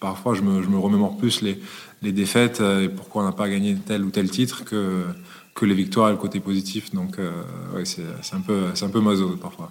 parfois 0.00 0.34
je 0.34 0.42
me, 0.42 0.62
je 0.62 0.68
me 0.68 0.78
remémore 0.78 1.16
plus 1.16 1.40
les, 1.42 1.60
les 2.02 2.12
défaites 2.12 2.60
euh, 2.60 2.84
et 2.84 2.88
pourquoi 2.88 3.22
on 3.22 3.26
n'a 3.26 3.32
pas 3.32 3.48
gagné 3.48 3.76
tel 3.76 4.02
ou 4.02 4.10
tel 4.10 4.28
titre 4.30 4.64
que, 4.64 5.04
que 5.54 5.64
les 5.64 5.74
victoires 5.74 6.08
et 6.08 6.12
le 6.12 6.18
côté 6.18 6.40
positif. 6.40 6.92
Donc, 6.92 7.18
euh, 7.18 7.30
c'est 7.84 8.34
un 8.34 8.40
peu, 8.40 8.64
c'est 8.74 8.84
un 8.84 8.90
peu 8.90 9.00
parfois. 9.40 9.70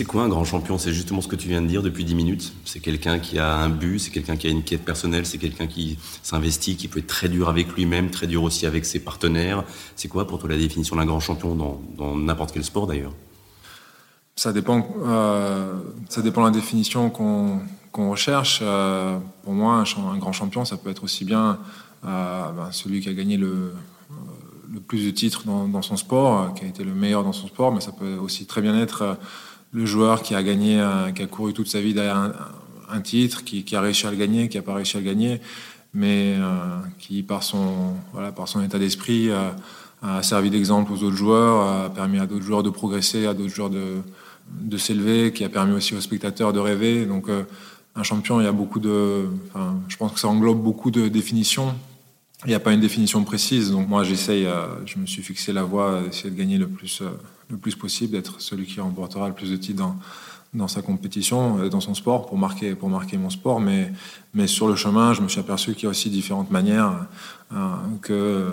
C'est 0.00 0.06
quoi 0.06 0.22
un 0.22 0.30
grand 0.30 0.46
champion? 0.46 0.78
C'est 0.78 0.94
justement 0.94 1.20
ce 1.20 1.28
que 1.28 1.36
tu 1.36 1.46
viens 1.46 1.60
de 1.60 1.66
dire 1.66 1.82
depuis 1.82 2.06
10 2.06 2.14
minutes. 2.14 2.54
C'est 2.64 2.80
quelqu'un 2.80 3.18
qui 3.18 3.38
a 3.38 3.56
un 3.56 3.68
but, 3.68 3.98
c'est 3.98 4.10
quelqu'un 4.10 4.38
qui 4.38 4.46
a 4.46 4.50
une 4.50 4.62
quête 4.62 4.82
personnelle, 4.82 5.26
c'est 5.26 5.36
quelqu'un 5.36 5.66
qui 5.66 5.98
s'investit, 6.22 6.76
qui 6.76 6.88
peut 6.88 7.00
être 7.00 7.06
très 7.06 7.28
dur 7.28 7.50
avec 7.50 7.70
lui-même, 7.74 8.08
très 8.08 8.26
dur 8.26 8.42
aussi 8.42 8.64
avec 8.64 8.86
ses 8.86 9.00
partenaires. 9.00 9.62
C'est 9.96 10.08
quoi 10.08 10.26
pour 10.26 10.38
toi 10.38 10.48
la 10.48 10.56
définition 10.56 10.96
d'un 10.96 11.04
grand 11.04 11.20
champion 11.20 11.54
dans 11.54 12.16
n'importe 12.16 12.52
quel 12.52 12.64
sport 12.64 12.86
d'ailleurs? 12.86 13.12
Ça 14.36 14.54
dépend, 14.54 14.88
euh, 15.04 15.74
ça 16.08 16.22
dépend 16.22 16.40
de 16.40 16.46
la 16.46 16.52
définition 16.54 17.10
qu'on 17.10 18.10
recherche. 18.10 18.60
Euh, 18.62 19.18
pour 19.44 19.52
moi, 19.52 19.84
un, 19.98 20.16
grand 20.16 20.32
champion, 20.32 20.64
ça 20.64 20.78
peut 20.78 20.88
être 20.88 21.04
aussi 21.04 21.26
bien 21.26 21.58
euh, 22.06 22.52
ben, 22.52 22.72
celui 22.72 23.02
qui 23.02 23.10
a 23.10 23.12
gagné 23.12 23.36
le, 23.36 23.74
plus 24.88 25.04
de 25.04 25.10
titres 25.10 25.44
dans, 25.44 25.82
son 25.82 25.98
sport, 25.98 26.54
qui 26.54 26.64
a 26.64 26.68
été 26.68 26.84
le 26.84 26.94
meilleur 26.94 27.22
dans 27.22 27.34
son 27.34 27.48
sport, 27.48 27.70
mais 27.70 27.82
ça 27.82 27.92
peut 27.92 28.14
aussi 28.14 28.46
très 28.46 28.62
bien 28.62 28.80
être 28.80 29.18
le 29.72 29.86
joueur 29.86 30.22
qui 30.22 30.34
a 30.34 30.42
gagné, 30.42 30.84
qui 31.14 31.22
a 31.22 31.26
couru 31.26 31.52
toute 31.52 31.68
sa 31.68 31.80
vie 31.80 31.94
derrière 31.94 32.32
un, 32.88 33.00
titre, 33.00 33.44
qui, 33.44 33.64
a 33.76 33.80
réussi 33.80 34.06
à 34.06 34.10
le 34.10 34.16
gagner, 34.16 34.48
qui 34.48 34.56
n'a 34.56 34.62
pas 34.62 34.74
réussi 34.74 34.96
à 34.96 35.00
le 35.00 35.06
gagner, 35.06 35.40
mais 35.94 36.34
euh, 36.38 36.80
qui, 36.98 37.22
par 37.22 37.42
son, 37.42 37.94
voilà, 38.12 38.32
par 38.32 38.48
son 38.48 38.62
état 38.62 38.78
d'esprit, 38.78 39.30
a 40.02 40.22
servi 40.22 40.50
d'exemple 40.50 40.92
aux 40.92 41.02
autres 41.02 41.16
joueurs, 41.16 41.84
a 41.84 41.90
permis 41.90 42.18
à 42.18 42.26
d'autres 42.26 42.44
joueurs 42.44 42.62
de 42.62 42.70
progresser, 42.70 43.26
à 43.26 43.34
d'autres 43.34 43.54
joueurs 43.54 43.70
de, 43.70 43.98
de 44.50 44.76
s'élever, 44.76 45.32
qui 45.32 45.44
a 45.44 45.48
permis 45.48 45.72
aussi 45.72 45.94
aux 45.94 46.00
spectateurs 46.00 46.52
de 46.52 46.58
rêver. 46.58 47.06
Donc, 47.06 47.28
euh, 47.28 47.44
un 47.96 48.02
champion, 48.02 48.40
il 48.40 48.44
y 48.44 48.48
a 48.48 48.52
beaucoup 48.52 48.80
de. 48.80 49.26
je 49.88 49.96
pense 49.96 50.12
que 50.12 50.20
ça 50.20 50.28
englobe 50.28 50.62
beaucoup 50.62 50.90
de 50.90 51.08
définitions. 51.08 51.74
Il 52.44 52.48
n'y 52.48 52.54
a 52.54 52.60
pas 52.60 52.72
une 52.72 52.80
définition 52.80 53.22
précise. 53.24 53.70
Donc, 53.70 53.88
moi, 53.88 54.02
j'essaye, 54.02 54.46
euh, 54.46 54.66
je 54.86 54.98
me 54.98 55.06
suis 55.06 55.22
fixé 55.22 55.52
la 55.52 55.62
voie 55.62 56.02
d'essayer 56.02 56.30
de 56.30 56.36
gagner 56.36 56.58
le 56.58 56.68
plus 56.68 57.02
le 57.50 57.56
plus 57.56 57.74
possible, 57.74 58.12
d'être 58.12 58.40
celui 58.40 58.66
qui 58.66 58.80
remportera 58.80 59.28
le 59.28 59.34
plus 59.34 59.50
de 59.50 59.56
titres 59.56 59.78
dans, 59.78 59.96
dans 60.54 60.68
sa 60.68 60.82
compétition, 60.82 61.58
euh, 61.58 61.68
dans 61.68 61.80
son 61.80 61.94
sport, 61.94 62.26
pour 62.26 62.38
marquer, 62.38 62.74
pour 62.74 62.88
marquer 62.88 63.18
mon 63.18 63.30
sport. 63.30 63.60
Mais, 63.60 63.92
mais 64.34 64.46
sur 64.46 64.68
le 64.68 64.76
chemin, 64.76 65.12
je 65.12 65.22
me 65.22 65.28
suis 65.28 65.40
aperçu 65.40 65.74
qu'il 65.74 65.84
y 65.84 65.86
a 65.86 65.90
aussi 65.90 66.10
différentes 66.10 66.50
manières 66.50 67.06
euh, 67.52 67.56
que 68.02 68.50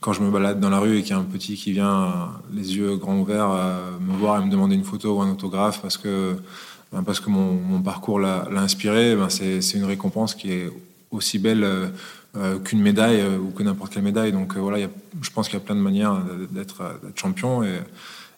quand 0.00 0.12
je 0.12 0.22
me 0.22 0.30
balade 0.30 0.60
dans 0.60 0.70
la 0.70 0.78
rue 0.78 0.98
et 0.98 1.02
qu'il 1.02 1.10
y 1.10 1.14
a 1.14 1.18
un 1.18 1.24
petit 1.24 1.56
qui 1.56 1.72
vient, 1.72 2.02
euh, 2.02 2.10
les 2.52 2.76
yeux 2.76 2.96
grands 2.96 3.18
ouverts, 3.18 3.50
me 4.00 4.16
voir 4.16 4.40
et 4.40 4.44
me 4.44 4.50
demander 4.50 4.74
une 4.74 4.84
photo 4.84 5.18
ou 5.18 5.22
un 5.22 5.30
autographe 5.30 5.82
parce 5.82 5.96
que, 5.96 6.36
ben, 6.92 7.02
parce 7.02 7.18
que 7.18 7.30
mon, 7.30 7.54
mon 7.54 7.80
parcours 7.80 8.20
l'a 8.20 8.46
inspiré, 8.56 9.16
ben 9.16 9.28
c'est 9.28 9.74
une 9.74 9.84
récompense 9.84 10.34
qui 10.34 10.52
est 10.52 10.70
aussi 11.10 11.38
belle 11.38 11.92
qu'une 12.64 12.80
médaille 12.80 13.22
ou 13.38 13.50
que 13.50 13.62
n'importe 13.62 13.94
quelle 13.94 14.02
médaille. 14.02 14.32
Donc 14.32 14.56
voilà, 14.56 14.78
y 14.78 14.84
a, 14.84 14.90
je 15.22 15.30
pense 15.30 15.48
qu'il 15.48 15.58
y 15.58 15.62
a 15.62 15.64
plein 15.64 15.74
de 15.74 15.80
manières 15.80 16.20
d'être 16.50 17.00
champion. 17.14 17.62
Et, 17.62 17.80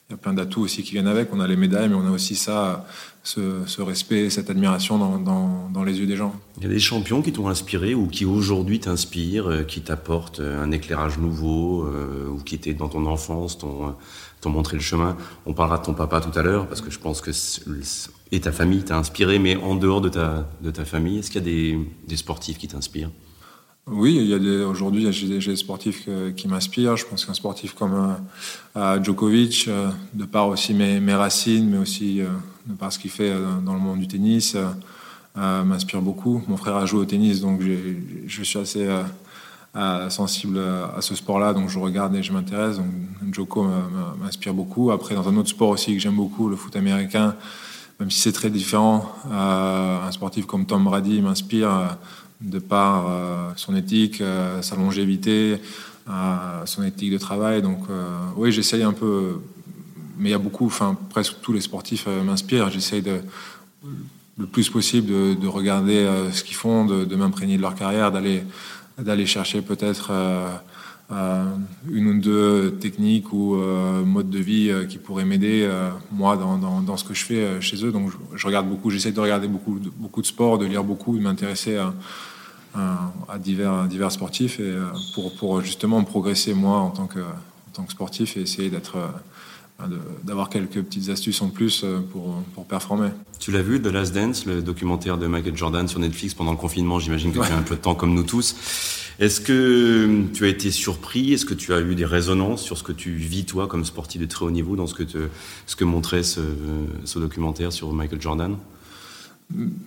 il 0.09 0.13
y 0.13 0.15
a 0.15 0.17
plein 0.17 0.33
d'atouts 0.33 0.63
aussi 0.63 0.83
qui 0.83 0.93
viennent 0.93 1.07
avec. 1.07 1.35
On 1.35 1.41
a 1.41 1.47
les 1.47 1.57
médailles, 1.57 1.91
mais 1.91 1.95
on 1.95 2.07
a 2.07 2.11
aussi 2.11 2.35
ça, 2.35 2.87
ce, 3.23 3.83
respect, 3.83 4.31
cette 4.31 4.49
admiration 4.49 5.19
dans, 5.19 5.85
les 5.85 5.99
yeux 5.99 6.07
des 6.07 6.17
gens. 6.17 6.35
Il 6.57 6.63
y 6.63 6.67
a 6.67 6.71
des 6.71 6.79
champions 6.79 7.21
qui 7.21 7.31
t'ont 7.31 7.49
inspiré 7.49 7.95
ou 7.95 8.07
qui 8.07 8.25
aujourd'hui 8.25 8.81
t'inspirent, 8.81 9.51
euh, 9.51 9.63
qui 9.65 9.83
t'apportent 9.83 10.41
euh, 10.41 10.63
un 10.63 10.71
éclairage 10.71 11.19
nouveau 11.19 11.85
euh, 11.85 12.27
ou 12.29 12.39
qui 12.39 12.55
étaient 12.55 12.73
dans 12.73 12.89
ton 12.89 13.05
enfance, 13.05 13.59
t'ont 13.59 13.95
montré 14.47 14.79
le 14.79 14.83
chemin. 14.83 15.15
On 15.45 15.53
parlera 15.53 15.77
de 15.77 15.85
ton 15.85 15.93
papa 15.93 16.23
tout 16.23 16.37
à 16.39 16.43
l'heure 16.43 16.67
parce 16.69 16.81
que 16.81 16.91
je 16.91 16.99
pense 16.99 17.21
que 17.21 17.31
et 18.33 18.41
ta 18.41 18.53
famille 18.53 18.85
t'a 18.85 18.97
inspiré, 18.97 19.39
mais 19.39 19.57
en 19.57 19.75
dehors 19.75 20.01
de 20.01 20.09
ta, 20.09 20.85
famille, 20.87 21.19
est-ce 21.19 21.31
qu'il 21.31 21.47
y 21.47 21.75
a 21.75 21.79
des 22.09 22.17
sportifs 22.17 22.57
qui 22.57 22.69
t'inspirent? 22.69 23.11
Oui, 23.91 24.35
aujourd'hui, 24.65 25.11
j'ai 25.13 25.39
des, 25.39 25.57
sportifs 25.57 26.09
qui 26.37 26.49
m'inspirent. 26.49 26.97
Je 26.97 27.07
pense 27.07 27.25
qu'un 27.25 27.35
sportif 27.35 27.75
comme 27.75 28.17
euh, 28.77 29.03
Djokovic, 29.03 29.67
euh, 29.69 29.91
de 30.15 30.25
par 30.25 30.49
aussi 30.49 30.75
mes, 30.75 31.15
racines, 31.15 31.69
mais 31.69 31.79
aussi 31.79 32.21
euh, 32.21 32.27
de 32.67 32.75
par 32.75 32.93
ce 32.93 32.99
qu'il 32.99 33.11
fait 33.11 33.33
dans 33.65 33.75
le 33.75 33.81
monde 33.81 33.99
du 33.99 34.09
tennis, 34.09 34.57
m'inspire 35.37 36.03
beaucoup. 36.03 36.43
Mon 36.49 36.57
frère 36.57 36.77
a 36.77 36.87
joué 36.87 37.01
au 37.01 37.05
tennis, 37.05 37.41
donc 37.41 37.61
je 38.27 38.43
suis 38.43 38.59
assez 38.59 38.89
sensible 40.11 40.59
à 40.59 41.01
ce 41.01 41.15
sport-là, 41.15 41.55
donc 41.55 41.69
je 41.69 41.79
regarde 41.79 42.15
et 42.17 42.23
je 42.23 42.33
m'intéresse. 42.33 42.77
Donc 42.77 43.33
Djoko 43.33 43.67
m'inspire 44.21 44.53
beaucoup. 44.53 44.91
Après, 44.91 45.15
dans 45.15 45.29
un 45.29 45.37
autre 45.37 45.49
sport 45.49 45.71
aussi 45.71 45.95
que 45.95 46.01
j'aime 46.01 46.17
beaucoup, 46.17 46.49
le 46.49 46.57
foot 46.57 46.75
américain, 46.77 47.37
même 48.01 48.11
si 48.11 48.21
c'est 48.21 48.33
très 48.33 48.51
différent, 48.51 49.13
un 49.31 50.11
sportif 50.13 50.47
comme 50.47 50.67
Tom 50.67 50.85
Brady 50.85 51.21
m'inspire 51.21 51.97
de 52.41 52.59
par 52.61 53.07
son 53.57 53.75
éthique, 53.75 54.23
sa 54.63 54.77
longévité, 54.77 55.61
son 56.65 56.85
éthique 56.85 57.11
de 57.11 57.19
travail. 57.19 57.61
Donc 57.61 57.81
oui, 58.37 58.53
j'essaye 58.53 58.85
un 58.85 58.93
peu, 58.93 59.41
mais 60.17 60.29
il 60.29 60.33
y 60.33 60.35
a 60.35 60.39
beaucoup, 60.39 60.67
enfin 60.67 60.97
presque 61.11 61.41
tous 61.43 61.53
les 61.53 61.61
sportifs 61.61 62.07
m'inspirent. 62.07 62.71
J'essaye 62.71 63.03
de 63.03 63.21
le 64.39 64.47
plus 64.47 64.71
possible 64.71 65.09
de, 65.37 65.47
regarder 65.49 66.09
ce 66.33 66.45
qu'ils 66.45 66.55
font, 66.55 66.85
de, 66.85 67.17
m'imprégner 67.17 67.57
de 67.57 67.63
leur 67.63 67.75
carrière, 67.75 68.13
d'aller 68.13 68.45
d'aller 68.99 69.27
chercher 69.27 69.63
peut-être 69.63 70.09
euh, 70.11 70.49
une 71.11 72.07
ou 72.09 72.21
deux 72.21 72.73
techniques 72.73 73.33
ou 73.33 73.57
euh, 73.57 74.05
modes 74.05 74.29
de 74.29 74.39
vie 74.39 74.69
euh, 74.69 74.85
qui 74.85 74.99
pourraient 74.99 75.25
m'aider 75.25 75.69
moi 76.13 76.37
dans, 76.37 76.59
dans, 76.59 76.97
ce 76.97 77.05
que 77.05 77.15
je 77.15 77.25
fais 77.25 77.61
chez 77.61 77.85
eux. 77.85 77.93
Donc 77.93 78.11
je, 78.35 78.47
regarde 78.47 78.69
beaucoup, 78.69 78.91
j'essaie 78.91 79.13
de 79.13 79.21
regarder 79.21 79.49
beaucoup, 79.49 79.79
de, 79.79 79.91
beaucoup 79.97 80.21
de 80.21 80.27
sport, 80.27 80.59
de 80.59 80.67
lire 80.67 80.85
beaucoup, 80.85 81.17
de 81.17 81.23
m'intéresser 81.23 81.77
à, 81.77 81.95
à, 82.75 83.39
divers, 83.39 83.85
divers 83.85 84.13
sportifs 84.13 84.61
et 84.61 84.75
pour, 85.15 85.35
pour 85.37 85.61
justement 85.63 86.03
progresser 86.05 86.55
moi 86.55 86.79
en 86.79 86.91
tant 86.91 87.07
que, 87.07 87.21
en 87.21 87.73
tant 87.73 87.85
que 87.85 87.93
sportif 87.93 88.37
et 88.37 88.43
essayer 88.43 88.71
d'être 88.71 88.97
d'avoir 90.25 90.49
quelques 90.49 90.83
petites 90.83 91.09
astuces 91.09 91.41
en 91.41 91.51
plus 91.51 91.87
pour, 92.11 92.43
pour 92.53 92.67
performer. 92.67 93.11
Tu 93.39 93.53
l'as 93.53 93.63
vu, 93.63 93.81
The 93.81 93.87
Last 93.87 94.13
Dance, 94.13 94.45
le 94.45 94.61
documentaire 94.61 95.19
de 95.19 95.29
Michael 95.29 95.57
Jordan 95.57 95.87
sur 95.87 96.01
Netflix 96.01 96.35
pendant 96.35 96.51
le 96.51 96.57
confinement, 96.57 96.99
j'imagine 96.99 97.33
que 97.33 97.39
tu 97.39 97.53
as 97.53 97.57
un 97.57 97.63
peu 97.63 97.77
de 97.77 97.81
temps 97.81 97.95
comme 97.95 98.13
nous 98.13 98.25
tous. 98.25 98.57
Est-ce 99.19 99.41
que 99.41 100.23
tu 100.33 100.45
as 100.45 100.49
été 100.49 100.71
surpris? 100.71 101.33
Est-ce 101.33 101.45
que 101.45 101.55
tu 101.55 101.73
as 101.73 101.81
eu 101.81 101.97
des 101.97 102.05
résonances 102.05 102.63
sur 102.63 102.79
ce 102.79 102.85
que 102.85 102.93
tu 102.93 103.11
vis, 103.11 103.45
toi, 103.45 103.67
comme 103.67 103.85
sportif 103.85 104.21
de 104.21 104.27
très 104.27 104.45
haut 104.45 104.51
niveau, 104.51 104.77
dans 104.77 104.87
ce 104.87 104.95
que, 104.95 105.03
ce 105.67 105.77
que 105.77 105.85
montrait 105.85 106.23
ce, 106.23 106.41
documentaire 107.17 107.73
sur 107.73 107.93
Michael 107.93 108.21
Jordan? 108.21 108.57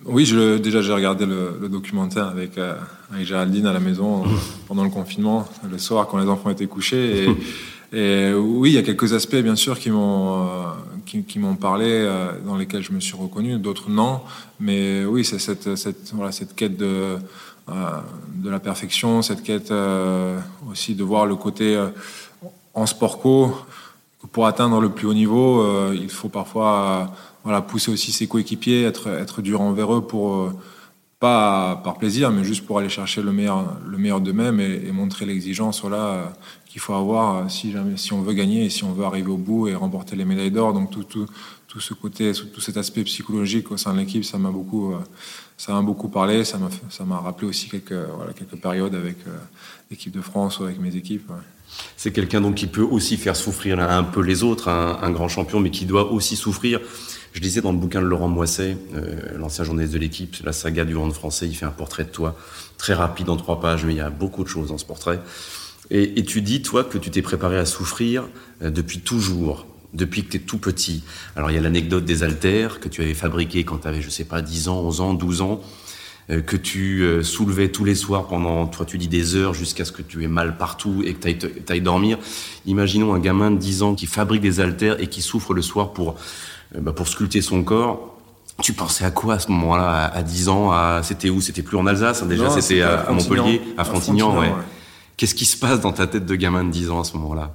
Oui, 0.04 0.26
je, 0.26 0.58
déjà, 0.58 0.82
j'ai 0.82 0.92
regardé 0.92 1.24
le, 1.24 1.68
documentaire 1.70 2.26
avec, 2.26 2.58
euh, 2.58 2.74
avec, 3.12 3.26
Géraldine 3.26 3.66
à 3.66 3.72
la 3.72 3.80
maison 3.80 4.24
pendant 4.68 4.84
le 4.84 4.90
confinement, 4.90 5.48
le 5.70 5.78
soir, 5.78 6.08
quand 6.08 6.18
les 6.18 6.28
enfants 6.28 6.50
étaient 6.50 6.66
couchés. 6.66 7.28
Et, 7.94 8.32
oui, 8.34 8.70
il 8.70 8.74
y 8.74 8.78
a 8.78 8.82
quelques 8.82 9.14
aspects, 9.14 9.36
bien 9.36 9.56
sûr, 9.56 9.78
qui 9.78 9.90
m'ont 9.90 10.42
euh, 10.42 10.64
qui, 11.06 11.38
m'ont 11.38 11.56
parlé, 11.56 11.86
euh, 11.88 12.32
dans 12.44 12.56
lesquels 12.56 12.82
je 12.82 12.92
me 12.92 13.00
suis 13.00 13.16
reconnu, 13.16 13.58
d'autres 13.58 13.90
non. 13.90 14.20
Mais 14.60 15.04
oui, 15.04 15.24
c'est 15.24 15.38
cette, 15.38 15.76
cette, 15.76 16.12
voilà, 16.14 16.32
cette 16.32 16.54
quête 16.54 16.76
de 16.76 17.16
de 17.68 18.50
la 18.50 18.60
perfection, 18.60 19.22
cette 19.22 19.42
quête 19.42 19.70
euh, 19.70 20.38
aussi 20.70 20.94
de 20.94 21.04
voir 21.04 21.26
le 21.26 21.36
côté 21.36 21.76
euh, 21.76 21.88
en 22.74 22.86
sport 22.86 23.20
co. 23.20 23.54
Pour 24.32 24.46
atteindre 24.46 24.80
le 24.80 24.88
plus 24.88 25.06
haut 25.06 25.14
niveau, 25.14 25.92
il 25.92 26.08
faut 26.08 26.28
parfois 26.28 27.12
pousser 27.66 27.90
aussi 27.90 28.12
ses 28.12 28.28
coéquipiers, 28.28 28.84
être, 28.84 29.08
être 29.08 29.42
dur 29.42 29.60
envers 29.60 29.92
eux 29.92 30.00
pour 30.00 30.52
pas 31.18 31.80
par 31.82 31.98
plaisir, 31.98 32.30
mais 32.30 32.44
juste 32.44 32.64
pour 32.64 32.78
aller 32.78 32.88
chercher 32.88 33.20
le 33.20 33.32
meilleur, 33.32 33.76
le 33.84 33.98
meilleur 33.98 34.20
d'eux-mêmes 34.20 34.60
et, 34.60 34.92
montrer 34.92 35.26
l'exigence 35.26 35.80
voilà, 35.80 36.32
qu'il 36.66 36.80
faut 36.80 36.94
avoir 36.94 37.50
si, 37.50 37.74
si 37.96 38.12
on 38.12 38.22
veut 38.22 38.32
gagner 38.32 38.66
et 38.66 38.70
si 38.70 38.84
on 38.84 38.92
veut 38.92 39.04
arriver 39.04 39.30
au 39.30 39.36
bout 39.36 39.66
et 39.66 39.74
remporter 39.74 40.14
les 40.14 40.24
médailles 40.24 40.52
d'or. 40.52 40.72
Donc 40.72 40.92
tout, 40.92 41.02
tout, 41.02 41.26
tout, 41.66 41.80
ce 41.80 41.92
côté, 41.92 42.30
tout 42.32 42.60
cet 42.60 42.76
aspect 42.76 43.02
psychologique 43.02 43.72
au 43.72 43.76
sein 43.76 43.92
de 43.92 43.98
l'équipe, 43.98 44.24
ça 44.24 44.38
m'a 44.38 44.52
beaucoup, 44.52 44.94
ça 45.56 45.72
m'a 45.72 45.82
beaucoup 45.82 46.08
parlé. 46.08 46.44
Ça 46.44 46.58
m'a, 46.58 47.18
rappelé 47.18 47.46
aussi 47.46 47.68
quelques, 47.68 47.94
quelques 48.36 48.60
périodes 48.60 48.94
avec 48.94 49.16
euh, 49.26 49.36
l'équipe 49.90 50.12
de 50.12 50.20
France 50.20 50.58
ou 50.58 50.64
avec 50.64 50.80
mes 50.80 50.96
équipes. 50.96 51.30
C'est 51.96 52.12
quelqu'un 52.12 52.40
donc 52.40 52.56
qui 52.56 52.66
peut 52.66 52.82
aussi 52.82 53.16
faire 53.16 53.36
souffrir 53.36 53.80
un 53.80 54.04
peu 54.04 54.20
les 54.20 54.42
autres, 54.42 54.68
un, 54.68 55.10
grand 55.10 55.28
champion, 55.28 55.60
mais 55.60 55.70
qui 55.70 55.86
doit 55.86 56.12
aussi 56.12 56.36
souffrir. 56.36 56.80
Je 57.32 57.40
disais 57.40 57.62
dans 57.62 57.72
le 57.72 57.78
bouquin 57.78 58.02
de 58.02 58.06
Laurent 58.06 58.28
Moisset, 58.28 58.76
euh, 58.94 59.38
l'ancien 59.38 59.64
journaliste 59.64 59.94
de 59.94 59.98
l'équipe, 59.98 60.36
la 60.44 60.52
saga 60.52 60.84
du 60.84 60.92
de 60.92 61.10
français, 61.10 61.46
il 61.46 61.54
fait 61.54 61.64
un 61.64 61.70
portrait 61.70 62.04
de 62.04 62.10
toi 62.10 62.36
très 62.76 62.92
rapide 62.92 63.30
en 63.30 63.36
trois 63.36 63.60
pages, 63.60 63.86
mais 63.86 63.94
il 63.94 63.98
y 63.98 64.00
a 64.00 64.10
beaucoup 64.10 64.44
de 64.44 64.48
choses 64.48 64.68
dans 64.68 64.76
ce 64.76 64.84
portrait. 64.84 65.20
Et, 65.90 66.18
et 66.18 66.24
tu 66.24 66.42
dis, 66.42 66.60
toi, 66.60 66.84
que 66.84 66.98
tu 66.98 67.10
t'es 67.10 67.22
préparé 67.22 67.56
à 67.56 67.64
souffrir 67.64 68.28
euh, 68.62 68.70
depuis 68.70 69.00
toujours 69.00 69.66
depuis 69.92 70.24
que 70.24 70.30
tu 70.30 70.36
es 70.38 70.40
tout 70.40 70.58
petit. 70.58 71.02
Alors 71.36 71.50
il 71.50 71.54
y 71.54 71.58
a 71.58 71.60
l'anecdote 71.60 72.04
des 72.04 72.22
haltères 72.22 72.80
que 72.80 72.88
tu 72.88 73.02
avais 73.02 73.14
fabriqués 73.14 73.64
quand 73.64 73.78
tu 73.78 73.88
avais, 73.88 74.02
je 74.02 74.10
sais 74.10 74.24
pas, 74.24 74.42
10 74.42 74.68
ans, 74.68 74.80
11 74.80 75.00
ans, 75.00 75.14
12 75.14 75.42
ans, 75.42 75.60
euh, 76.30 76.40
que 76.40 76.56
tu 76.56 77.02
euh, 77.02 77.22
soulevais 77.22 77.68
tous 77.68 77.84
les 77.84 77.94
soirs 77.94 78.28
pendant, 78.28 78.66
toi 78.66 78.86
tu 78.86 78.96
dis 78.96 79.08
des 79.08 79.34
heures, 79.34 79.54
jusqu'à 79.54 79.84
ce 79.84 79.92
que 79.92 80.02
tu 80.02 80.22
aies 80.22 80.28
mal 80.28 80.56
partout 80.56 81.02
et 81.04 81.14
que 81.14 81.28
tu 81.28 81.72
ailles, 81.72 81.80
dormir. 81.80 82.18
Imaginons 82.64 83.12
un 83.12 83.18
gamin 83.18 83.50
de 83.50 83.58
10 83.58 83.82
ans 83.82 83.94
qui 83.94 84.06
fabrique 84.06 84.40
des 84.40 84.60
haltères 84.60 85.00
et 85.00 85.08
qui 85.08 85.20
souffre 85.20 85.52
le 85.52 85.62
soir 85.62 85.92
pour, 85.92 86.16
euh, 86.74 86.80
bah, 86.80 86.92
pour 86.92 87.08
sculpter 87.08 87.42
son 87.42 87.62
corps. 87.62 88.08
Tu 88.62 88.72
pensais 88.72 89.04
à 89.04 89.10
quoi 89.10 89.34
à 89.34 89.38
ce 89.40 89.50
moment-là, 89.50 90.04
à, 90.04 90.22
10 90.22 90.48
ans? 90.48 91.02
C'était 91.02 91.30
où? 91.30 91.40
C'était 91.40 91.62
plus 91.62 91.78
en 91.78 91.86
Alsace, 91.86 92.22
hein, 92.22 92.26
déjà, 92.26 92.50
c'était 92.50 92.82
à, 92.82 93.10
Montpellier, 93.10 93.62
à 93.78 93.84
Frontignan, 93.84 94.38
ouais. 94.38 94.52
Qu'est-ce 95.16 95.34
qui 95.34 95.46
se 95.46 95.56
passe 95.56 95.80
dans 95.80 95.92
ta 95.92 96.06
tête 96.06 96.26
de 96.26 96.34
gamin 96.34 96.62
de 96.62 96.70
10 96.70 96.90
ans 96.90 97.00
à 97.00 97.04
ce 97.04 97.16
moment-là? 97.16 97.54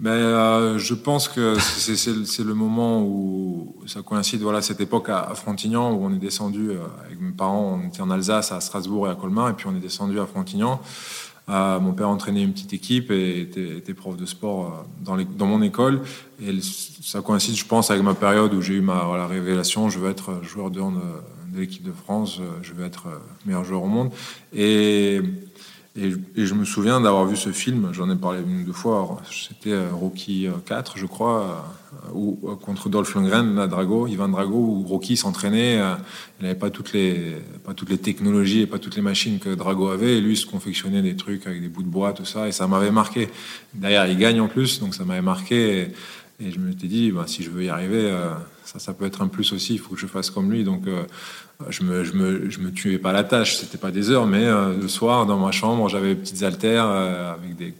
Ben, 0.00 0.10
euh, 0.10 0.78
je 0.78 0.94
pense 0.94 1.28
que 1.28 1.58
c'est 1.58 2.42
le 2.42 2.54
moment 2.54 3.02
où 3.02 3.74
ça 3.86 4.00
coïncide, 4.00 4.40
voilà, 4.40 4.62
cette 4.62 4.80
époque 4.80 5.10
à, 5.10 5.34
Frontignan 5.34 5.92
où 5.92 6.04
on 6.04 6.14
est 6.14 6.18
descendu 6.18 6.70
euh, 6.70 6.78
avec 7.04 7.20
mes 7.20 7.32
parents, 7.32 7.78
on 7.78 7.86
était 7.86 8.00
en 8.00 8.10
Alsace, 8.10 8.50
à 8.50 8.60
Strasbourg 8.60 9.08
et 9.08 9.10
à 9.10 9.14
Colmar, 9.14 9.50
et 9.50 9.52
puis 9.52 9.66
on 9.68 9.76
est 9.76 9.80
descendu 9.80 10.18
à 10.18 10.24
Frontignan. 10.26 10.80
Euh, 11.50 11.80
mon 11.80 11.92
père 11.92 12.08
entraînait 12.08 12.42
une 12.42 12.52
petite 12.52 12.72
équipe 12.72 13.10
et 13.10 13.42
était, 13.42 13.76
était 13.76 13.92
prof 13.92 14.16
de 14.16 14.24
sport 14.24 14.66
euh, 14.66 15.04
dans, 15.04 15.16
les, 15.16 15.26
dans, 15.26 15.46
mon 15.46 15.60
école. 15.60 16.00
Et 16.42 16.58
ça 16.62 17.20
coïncide, 17.20 17.56
je 17.56 17.66
pense, 17.66 17.90
avec 17.90 18.02
ma 18.02 18.14
période 18.14 18.54
où 18.54 18.62
j'ai 18.62 18.74
eu 18.74 18.80
ma 18.80 19.04
voilà, 19.04 19.26
révélation. 19.26 19.90
Je 19.90 19.98
veux 19.98 20.08
être 20.08 20.42
joueur 20.42 20.70
de, 20.70 20.80
de 20.80 21.58
l'équipe 21.58 21.82
de 21.82 21.92
France, 21.92 22.40
je 22.62 22.72
veux 22.72 22.86
être 22.86 23.08
meilleur 23.44 23.64
joueur 23.64 23.82
au 23.82 23.88
monde. 23.88 24.12
Et 24.54 25.20
et, 25.96 26.12
je 26.36 26.54
me 26.54 26.64
souviens 26.64 27.00
d'avoir 27.00 27.26
vu 27.26 27.36
ce 27.36 27.50
film, 27.50 27.88
j'en 27.92 28.08
ai 28.10 28.14
parlé 28.14 28.40
une 28.46 28.62
ou 28.62 28.64
deux 28.64 28.72
fois, 28.72 29.20
c'était 29.28 29.72
euh, 29.72 29.88
Rocky 29.92 30.46
4, 30.66 30.92
euh, 30.94 31.00
je 31.00 31.06
crois, 31.06 31.64
euh, 32.06 32.12
ou 32.14 32.36
contre 32.62 32.88
Dolph 32.88 33.12
Lundgren, 33.16 33.56
là, 33.56 33.66
Drago, 33.66 34.06
Ivan 34.06 34.28
Drago, 34.28 34.56
où 34.56 34.82
Rocky 34.84 35.16
s'entraînait, 35.16 35.80
il 36.38 36.42
n'avait 36.42 36.58
pas 36.58 36.70
toutes, 36.70 36.92
les, 36.92 37.42
technologies 38.00 38.60
et 38.60 38.66
pas 38.66 38.78
toutes 38.78 38.94
les 38.94 39.02
machines 39.02 39.40
que 39.40 39.52
Drago 39.52 39.88
avait, 39.88 40.18
et 40.18 40.20
lui 40.20 40.36
se 40.36 40.46
confectionnait 40.46 41.02
des 41.02 41.16
trucs 41.16 41.46
avec 41.48 41.60
des 41.60 41.68
bouts 41.68 41.82
de 41.82 41.88
bois, 41.88 42.12
tout 42.12 42.24
ça, 42.24 42.46
et 42.46 42.52
ça 42.52 42.68
m'avait 42.68 42.92
marqué. 42.92 43.28
D'ailleurs, 43.74 44.06
il 44.06 44.16
gagne 44.16 44.40
en 44.40 44.48
plus, 44.48 44.78
donc 44.78 44.94
ça 44.94 45.04
m'avait 45.04 45.22
marqué, 45.22 45.88
et, 46.40 46.50
je 46.52 46.58
me 46.60 46.70
suis 46.70 46.88
dit, 46.88 47.10
bah, 47.10 47.24
si 47.26 47.42
je 47.42 47.50
veux 47.50 47.64
y 47.64 47.68
arriver, 47.68 48.16
ça, 48.64 48.78
ça 48.78 48.94
peut 48.94 49.04
être 49.04 49.22
un 49.22 49.28
plus 49.28 49.52
aussi, 49.52 49.74
il 49.74 49.78
faut 49.78 49.94
que 49.94 50.00
je 50.00 50.06
fasse 50.06 50.30
comme 50.30 50.50
lui, 50.50 50.64
donc 50.64 50.86
je 51.68 51.82
me, 51.84 52.04
je 52.04 52.12
me, 52.12 52.50
je 52.50 52.58
me 52.60 52.72
tuais 52.72 52.98
pas 52.98 53.12
la 53.12 53.24
tâche, 53.24 53.56
c'était 53.56 53.78
pas 53.78 53.90
des 53.90 54.10
heures, 54.10 54.26
mais 54.26 54.44
euh, 54.44 54.76
le 54.80 54.88
soir, 54.88 55.26
dans 55.26 55.38
ma 55.38 55.52
chambre, 55.52 55.88
j'avais 55.88 56.14
des 56.14 56.20
petites 56.20 56.42
haltères 56.42 56.86
euh, 56.86 57.34
avec 57.34 57.56
des, 57.56 57.74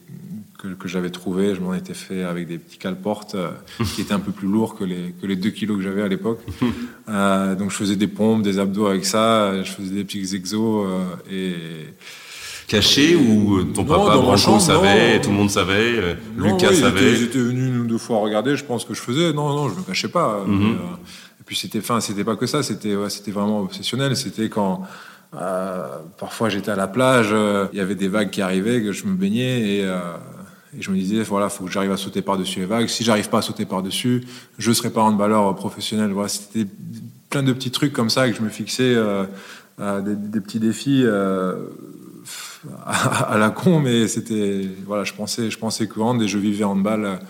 que, 0.59 0.69
que 0.69 0.89
j'avais 0.89 1.11
trouvé, 1.11 1.55
je 1.55 1.61
m'en 1.61 1.73
étais 1.73 1.95
fait 1.95 2.23
avec 2.23 2.47
des 2.47 2.59
petits 2.59 2.77
cale-portes 2.77 3.35
euh, 3.35 3.51
qui 3.95 4.03
étaient 4.03 4.13
un 4.13 4.21
peu 4.21 4.33
plus 4.33 4.49
lourds 4.49 4.77
que 4.77 4.85
les, 4.85 5.15
que 5.21 5.27
les 5.27 5.37
2 5.37 5.51
kilos 5.51 5.79
que 5.79 5.83
j'avais 5.83 6.03
à 6.03 6.09
l'époque. 6.09 6.41
donc 7.09 7.71
je 7.71 7.77
faisais 7.77 7.97
des 7.97 8.09
pompes, 8.09 8.43
des 8.43 8.59
abdos 8.59 8.87
avec 8.87 9.07
ça, 9.07 9.63
je 9.63 9.71
faisais 9.71 9.95
des 9.95 10.05
petits 10.05 10.35
exos 10.35 10.87
et 11.31 11.55
caché 12.71 13.17
ou 13.17 13.65
ton 13.65 13.85
papa 13.85 14.17
Branco 14.17 14.59
savait, 14.61 15.21
tout 15.21 15.31
le 15.31 15.37
monde 15.37 15.51
savait, 15.51 16.17
Lucas 16.37 16.73
savait. 16.73 17.13
Ils 17.13 17.25
étaient 17.25 17.39
venus 17.39 17.69
une 17.69 17.81
ou 17.81 17.87
deux 17.87 17.99
fois 17.99 18.19
regarder, 18.21 18.57
je 18.57 18.65
pense 18.65 18.85
que 18.85 18.95
je 18.95 19.01
faisais. 19.01 19.33
Non, 19.33 19.49
non, 19.55 19.69
je 19.69 19.75
me 19.75 19.83
cachais 19.83 20.09
pas. 20.09 20.45
Mhm 20.47 20.77
puis 21.51 21.57
c'était, 21.57 21.81
fin, 21.81 21.99
c'était 21.99 22.23
pas 22.23 22.37
que 22.37 22.47
ça, 22.47 22.63
c'était, 22.63 22.95
c'était 23.09 23.33
vraiment 23.33 23.63
obsessionnel. 23.63 24.15
C'était 24.15 24.49
quand 24.49 24.85
euh, 25.35 25.97
parfois 26.17 26.49
j'étais 26.49 26.71
à 26.71 26.77
la 26.77 26.87
plage, 26.87 27.31
euh, 27.33 27.67
il 27.73 27.79
y 27.79 27.83
avait 27.83 27.97
des 27.97 28.07
vagues 28.07 28.31
qui 28.31 28.41
arrivaient, 28.41 28.81
que 28.81 28.93
je 28.93 29.05
me 29.05 29.15
baignais 29.15 29.79
et, 29.79 29.85
euh, 29.85 29.99
et 30.79 30.81
je 30.81 30.93
me 30.93 30.97
disais 30.97 31.25
voilà, 31.25 31.49
faut 31.49 31.65
que 31.65 31.71
j'arrive 31.73 31.91
à 31.91 31.97
sauter 31.97 32.23
par-dessus 32.23 32.61
les 32.61 32.67
vagues. 32.67 32.87
Si 32.87 33.03
j'arrive 33.03 33.29
pas 33.31 33.39
à 33.39 33.43
sauter 33.43 33.65
par-dessus, 33.65 34.25
je 34.59 34.71
serai 34.71 34.91
pas 34.91 35.01
handballeur 35.01 35.53
professionnel. 35.57 36.13
Voilà, 36.13 36.29
c'était 36.29 36.69
plein 37.31 37.43
de 37.43 37.53
petits 37.53 37.73
trucs 37.73 37.93
comme 37.93 38.11
ça 38.11 38.31
que 38.31 38.37
je 38.37 38.43
me 38.43 38.49
fixais, 38.49 38.95
des, 39.81 40.15
des, 40.15 40.41
petits 40.41 40.61
défis. 40.61 41.05
À, 42.87 43.39
la 43.39 43.51
con, 43.51 43.81
mais 43.81 44.07
c'était 44.07 44.69
voilà, 44.87 45.05
je 45.05 45.15
pensais, 45.15 45.51
je 45.51 45.59
pensais 45.59 45.87
que 45.87 46.23
et 46.23 46.29
je 46.29 46.39
vivais 46.39 46.65
handball 46.65 47.21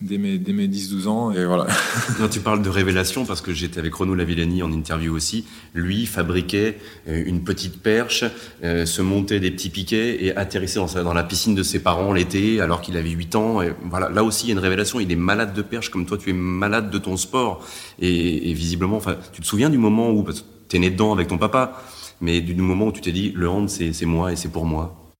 dès 0.00 0.18
mes, 0.18 0.38
dès 0.38 0.52
mes 0.52 0.66
10-12 0.66 1.08
ans. 1.08 1.32
Et 1.32 1.44
voilà. 1.44 1.66
Non, 2.20 2.28
tu 2.28 2.40
parles 2.40 2.62
de 2.62 2.68
révélation 2.68 3.24
parce 3.24 3.40
que 3.40 3.52
j'étais 3.52 3.78
avec 3.78 3.94
Renaud 3.94 4.14
Lavillani 4.14 4.62
en 4.62 4.72
interview 4.72 5.14
aussi. 5.14 5.44
Lui 5.74 6.06
fabriquait 6.06 6.78
euh, 7.08 7.22
une 7.26 7.44
petite 7.44 7.80
perche, 7.82 8.24
euh, 8.64 8.86
se 8.86 9.02
montait 9.02 9.40
des 9.40 9.50
petits 9.50 9.70
piquets 9.70 10.24
et 10.24 10.36
atterrissait 10.36 10.80
dans, 11.02 11.12
la 11.12 11.22
piscine 11.22 11.54
de 11.54 11.62
ses 11.62 11.80
parents 11.80 12.12
l'été 12.12 12.60
alors 12.60 12.80
qu'il 12.80 12.96
avait 12.96 13.10
8 13.10 13.34
ans. 13.36 13.62
Et 13.62 13.72
voilà, 13.84 14.08
là 14.08 14.24
aussi, 14.24 14.46
il 14.46 14.48
y 14.48 14.52
a 14.52 14.54
une 14.54 14.58
révélation. 14.58 15.00
Il 15.00 15.12
est 15.12 15.16
malade 15.16 15.54
de 15.54 15.62
perche 15.62 15.90
comme 15.90 16.06
toi, 16.06 16.18
tu 16.18 16.30
es 16.30 16.34
malade 16.34 16.90
de 16.90 16.98
ton 16.98 17.16
sport. 17.16 17.64
Et, 18.00 18.52
visiblement, 18.52 19.00
tu 19.32 19.42
te 19.42 19.46
souviens 19.46 19.70
du 19.70 19.78
moment 19.78 20.10
où, 20.10 20.24
tu 20.68 20.76
es 20.76 20.78
né 20.78 20.90
dedans 20.90 21.12
avec 21.12 21.28
ton 21.28 21.38
papa, 21.38 21.82
mais 22.20 22.40
du 22.40 22.54
moment 22.54 22.86
où 22.86 22.92
tu 22.92 23.00
t'es 23.00 23.12
dit, 23.12 23.32
le 23.34 23.48
hand, 23.48 23.68
c'est 23.68 24.06
moi 24.06 24.32
et 24.32 24.36
c'est 24.36 24.48
pour 24.48 24.66
moi 24.66 25.12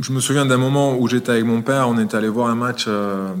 Je 0.00 0.12
me 0.12 0.20
souviens 0.20 0.46
d'un 0.46 0.56
moment 0.56 0.98
où 0.98 1.08
j'étais 1.08 1.32
avec 1.32 1.44
mon 1.44 1.62
père, 1.62 1.88
on 1.88 1.98
est 1.98 2.14
allé 2.14 2.28
voir 2.28 2.48
un 2.48 2.54
match. 2.54 2.84
Euh, 2.88 3.32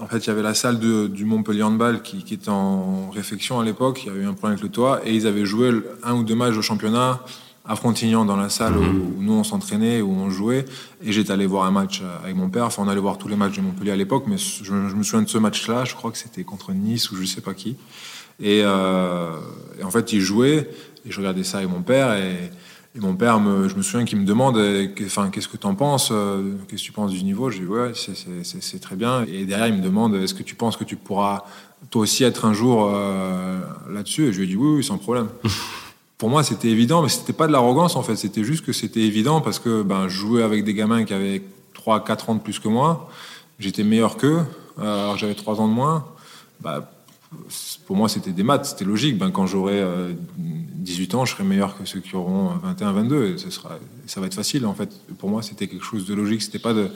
en 0.00 0.06
fait, 0.06 0.18
il 0.18 0.26
y 0.28 0.30
avait 0.30 0.42
la 0.42 0.54
salle 0.54 0.78
du 0.78 1.24
Montpellier 1.24 1.62
Handball 1.62 2.02
qui, 2.02 2.22
qui 2.22 2.34
était 2.34 2.50
en 2.50 3.10
réfection 3.10 3.60
à 3.60 3.64
l'époque. 3.64 4.02
Il 4.04 4.08
y 4.08 4.10
avait 4.10 4.20
eu 4.22 4.26
un 4.26 4.32
problème 4.32 4.52
avec 4.52 4.62
le 4.62 4.70
toit 4.70 5.00
et 5.04 5.14
ils 5.14 5.26
avaient 5.26 5.44
joué 5.44 5.70
un 6.04 6.14
ou 6.14 6.22
deux 6.22 6.36
matchs 6.36 6.56
au 6.56 6.62
championnat 6.62 7.20
à 7.68 7.76
Frontignan 7.76 8.24
dans 8.24 8.36
la 8.36 8.48
salle 8.48 8.74
mhm. 8.74 9.00
où, 9.18 9.22
nous 9.22 9.34
on 9.34 9.44
s'entraînait, 9.44 10.00
où 10.00 10.10
on 10.10 10.30
jouait. 10.30 10.64
Et 11.02 11.12
j'étais 11.12 11.32
allé 11.32 11.46
voir 11.46 11.64
un 11.64 11.70
match 11.70 12.02
avec 12.24 12.34
mon 12.34 12.48
père. 12.48 12.64
Enfin, 12.64 12.82
on 12.84 12.88
allait 12.88 13.00
voir 13.00 13.18
tous 13.18 13.28
les 13.28 13.36
matchs 13.36 13.56
de 13.56 13.60
Montpellier 13.60 13.92
à 13.92 13.96
l'époque, 13.96 14.24
mais 14.26 14.38
je, 14.38 14.72
me 14.72 15.02
souviens 15.02 15.22
de 15.22 15.28
ce 15.28 15.38
match-là. 15.38 15.84
Je 15.84 15.94
crois 15.94 16.10
que 16.10 16.18
c'était 16.18 16.44
contre 16.44 16.72
Nice 16.72 17.10
ou 17.10 17.16
je 17.16 17.24
sais 17.26 17.42
pas 17.42 17.54
qui. 17.54 17.76
Et, 18.40 18.62
euh, 18.64 19.36
et, 19.80 19.84
en 19.84 19.90
fait, 19.90 20.12
il 20.12 20.20
jouait 20.20 20.70
et 21.06 21.10
je 21.10 21.18
regardais 21.18 21.44
ça 21.44 21.58
avec 21.58 21.70
mon 21.70 21.82
père 21.82 22.14
et 22.14 22.50
mon 23.00 23.14
père, 23.14 23.40
me, 23.40 23.68
je 23.68 23.74
me 23.76 23.82
souviens 23.82 24.04
qu'il 24.04 24.18
me 24.18 24.24
demande 24.24 24.60
enfin, 25.04 25.30
qu'est-ce 25.30 25.48
que 25.48 25.56
tu 25.56 25.66
en 25.66 25.74
penses 25.74 26.10
euh, 26.12 26.54
Qu'est-ce 26.68 26.82
que 26.82 26.86
tu 26.86 26.92
penses 26.92 27.12
du 27.12 27.22
niveau? 27.22 27.50
Je 27.50 27.58
dis 27.58 27.66
ouais, 27.66 27.92
c'est 27.94 28.80
très 28.80 28.96
bien. 28.96 29.24
Et 29.24 29.44
derrière, 29.44 29.68
il 29.68 29.74
me 29.74 29.82
demande 29.82 30.14
est-ce 30.16 30.34
que 30.34 30.42
tu 30.42 30.54
penses 30.54 30.76
que 30.76 30.84
tu 30.84 30.96
pourras 30.96 31.44
toi 31.90 32.02
aussi 32.02 32.24
être 32.24 32.44
un 32.44 32.52
jour 32.52 32.90
euh, 32.92 33.60
là-dessus? 33.90 34.26
Et 34.26 34.32
je 34.32 34.38
lui 34.38 34.44
ai 34.44 34.48
dit 34.48 34.56
oui, 34.56 34.76
oui 34.76 34.84
sans 34.84 34.98
problème. 34.98 35.28
Pour 36.18 36.28
moi, 36.28 36.42
c'était 36.42 36.68
évident, 36.68 37.02
mais 37.02 37.08
c'était 37.08 37.32
pas 37.32 37.46
de 37.46 37.52
l'arrogance 37.52 37.94
en 37.94 38.02
fait. 38.02 38.16
C'était 38.16 38.42
juste 38.42 38.64
que 38.64 38.72
c'était 38.72 39.02
évident 39.02 39.40
parce 39.40 39.60
que 39.60 39.82
ben, 39.82 40.08
je 40.08 40.16
jouais 40.16 40.42
avec 40.42 40.64
des 40.64 40.74
gamins 40.74 41.04
qui 41.04 41.14
avaient 41.14 41.42
3-4 41.76 42.30
ans 42.30 42.34
de 42.34 42.40
plus 42.40 42.58
que 42.58 42.68
moi. 42.68 43.08
J'étais 43.60 43.84
meilleur 43.84 44.16
qu'eux, 44.16 44.40
alors 44.80 45.16
j'avais 45.16 45.34
3 45.34 45.60
ans 45.60 45.68
de 45.68 45.72
moins. 45.72 46.06
Bah, 46.60 46.90
pour 47.86 47.96
moi, 47.96 48.08
c'était 48.08 48.32
des 48.32 48.42
maths, 48.42 48.66
c'était 48.66 48.84
logique. 48.84 49.18
Ben, 49.18 49.30
quand 49.30 49.46
j'aurai 49.46 49.84
18 50.36 51.14
ans, 51.14 51.24
je 51.24 51.32
serai 51.32 51.44
meilleur 51.44 51.76
que 51.76 51.84
ceux 51.84 52.00
qui 52.00 52.16
auront 52.16 52.48
21, 52.62 52.92
22. 52.92 53.24
Et 53.26 53.36
ça 54.06 54.20
va 54.20 54.26
être 54.26 54.34
facile, 54.34 54.66
en 54.66 54.74
fait. 54.74 54.90
Pour 55.18 55.28
moi, 55.28 55.42
c'était 55.42 55.66
quelque 55.66 55.84
chose 55.84 56.06
de 56.06 56.14
logique. 56.14 56.42
C'était 56.42 56.58
pas 56.58 56.72
de, 56.72 56.90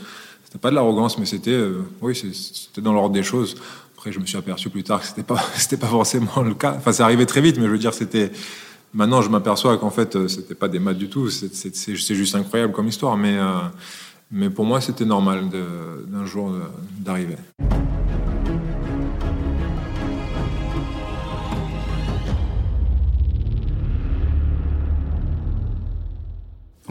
c'était 0.52 0.60
pas 0.60 0.68
de 0.68 0.74
l'arrogance, 0.74 1.16
mais 1.16 1.24
c'était, 1.24 1.50
euh, 1.50 1.80
oui, 2.02 2.14
c'était 2.14 2.82
dans 2.82 2.92
l'ordre 2.92 3.14
des 3.14 3.22
choses. 3.22 3.56
Après, 3.96 4.12
je 4.12 4.20
me 4.20 4.26
suis 4.26 4.36
aperçu 4.36 4.68
plus 4.68 4.82
tard 4.82 5.00
que 5.00 5.06
c'était 5.06 5.22
pas, 5.22 5.42
c'était 5.56 5.78
pas 5.78 5.86
forcément 5.86 6.42
le 6.42 6.52
cas. 6.52 6.74
Enfin, 6.76 6.92
ça 6.92 7.04
arrivait 7.04 7.24
très 7.24 7.40
vite, 7.40 7.56
mais 7.56 7.64
je 7.64 7.70
veux 7.70 7.78
dire, 7.78 7.94
c'était. 7.94 8.30
Maintenant, 8.92 9.22
je 9.22 9.30
m'aperçois 9.30 9.78
qu'en 9.78 9.88
fait, 9.88 10.14
euh, 10.14 10.28
c'était 10.28 10.54
pas 10.54 10.68
des 10.68 10.78
maths 10.78 10.98
du 10.98 11.08
tout. 11.08 11.30
C'est, 11.30 11.94
juste 11.96 12.34
incroyable 12.34 12.74
comme 12.74 12.86
histoire, 12.86 13.16
mais, 13.16 13.38
euh, 13.38 13.60
mais 14.30 14.50
pour 14.50 14.66
moi, 14.66 14.82
c'était 14.82 15.06
normal 15.06 15.48
d'un 15.48 16.26
jour 16.26 16.52
d'arriver. 16.98 17.36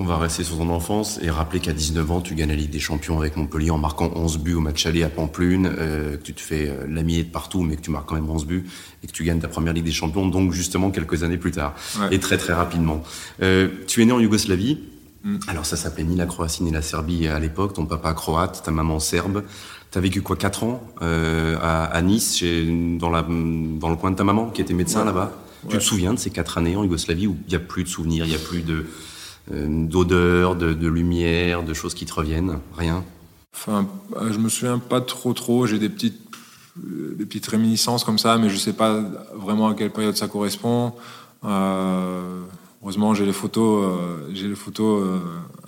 On 0.01 0.03
va 0.03 0.17
rester 0.17 0.43
sur 0.43 0.58
ton 0.58 0.72
enfance 0.72 1.20
et 1.22 1.29
rappeler 1.29 1.60
qu'à 1.60 1.74
19 1.74 2.10
ans, 2.10 2.22
tu 2.22 2.34
gagnes 2.34 2.50
la 2.50 2.55
Ligue 2.55 2.72
des 2.72 2.79
Champions 2.79 3.20
avec 3.20 3.38
Montpellier 3.38 3.70
en 3.70 3.77
marquant 3.77 4.12
11 4.15 4.39
buts 4.39 4.55
au 4.55 4.60
match 4.60 4.88
aller 4.88 5.03
à 5.03 5.10
Pamplune, 5.10 5.72
euh, 5.77 6.17
que 6.17 6.24
tu 6.24 6.34
te 6.34 6.41
fais 6.41 6.70
euh, 6.70 6.88
l'ami 6.89 7.20
de 7.20 7.29
partout, 7.29 7.62
mais 7.62 7.75
que 7.75 7.81
tu 7.81 7.91
marques 7.91 8.10
quand 8.10 8.15
même 8.15 8.27
11 8.27 8.48
buts 8.48 8.65
et 9.03 9.08
que 9.08 9.12
tu 9.12 9.24
gagnes 9.24 9.38
ta 9.38 9.48
première 9.48 9.74
Ligue 9.74 9.84
des 9.86 9.91
Champions, 9.91 10.25
donc 10.25 10.53
justement 10.53 10.89
quelques 10.89 11.22
années 11.22 11.38
plus 11.38 11.51
tard, 11.51 11.75
et 12.10 12.17
très 12.17 12.38
très 12.38 12.51
rapidement. 12.51 13.03
Euh, 13.43 13.67
tu 13.86 14.01
es 14.01 14.05
né 14.05 14.12
en 14.12 14.20
Yougoslavie. 14.20 14.79
Mm. 15.24 15.38
Alors 15.48 15.67
ça 15.67 15.77
s'appelait 15.77 16.03
ni 16.03 16.15
la 16.15 16.25
Croatie 16.25 16.63
ni 16.63 16.72
la 16.72 16.81
Serbie 16.81 17.27
à 17.27 17.38
l'époque. 17.38 17.74
Ton 17.74 17.86
papa 17.86 18.15
croate, 18.15 18.63
ta 18.65 18.72
maman 18.72 19.00
serbe. 19.00 19.43
T'as 19.91 20.00
vécu 20.00 20.24
quoi 20.24 20.36
4 20.36 20.63
ans 20.63 20.84
à, 21.00 22.01
Nice, 22.01 22.38
chez, 22.38 22.65
dans, 22.98 23.12
la, 23.12 23.22
dans 23.22 23.89
le 23.89 23.96
coin 23.98 24.10
de 24.10 24.15
ta 24.15 24.24
maman 24.24 24.50
qui 24.50 24.62
était 24.62 24.74
médecin 24.74 25.05
là-bas? 25.05 25.31
Tu 25.70 25.77
te 25.77 25.84
souviens 25.84 26.15
de 26.15 26.17
ces 26.17 26.31
4 26.31 26.58
années 26.58 26.75
en 26.75 26.84
Yougoslavie 26.84 27.27
où 27.27 27.38
il 27.46 27.50
n'y 27.50 27.55
a 27.55 27.60
plus 27.60 27.84
de 27.84 27.89
souvenirs, 27.89 28.25
il 28.25 28.29
n'y 28.29 28.36
a 28.36 28.39
plus 28.39 28.63
de 28.63 28.88
euh, 29.53 29.86
d'odeur, 29.88 30.55
de, 30.55 30.88
lumière, 30.88 31.63
de 31.63 31.74
choses 31.74 31.93
qui 31.93 32.05
te 32.05 32.13
reviennent 32.13 32.60
Rien 32.77 33.03
Enfin, 33.53 33.86
euh, 34.15 34.31
je 34.31 34.38
me 34.38 34.50
souviens 34.50 34.79
pas 34.79 35.01
trop 35.01 35.34
trop. 35.34 35.65
J'ai 35.65 35.77
des 35.77 35.89
petites, 35.89 36.22
euh, 36.77 37.15
des 37.17 37.25
petites 37.25 37.48
réminiscences 37.48 38.03
comme 38.03 38.17
ça, 38.17 38.38
mais 38.38 38.50
je 38.50 38.55
sais 38.55 38.74
pas 38.74 39.01
vraiment 39.36 39.67
à 39.67 39.74
quelle 39.74 39.91
période 39.91 40.15
ça 40.15 40.27
correspond. 40.27 40.93
heureusement, 41.43 43.13
j'ai 43.13 43.25
les 43.25 43.34
photos, 43.34 44.00
j'ai 44.33 44.48
les 44.48 44.55
photos 44.55 45.20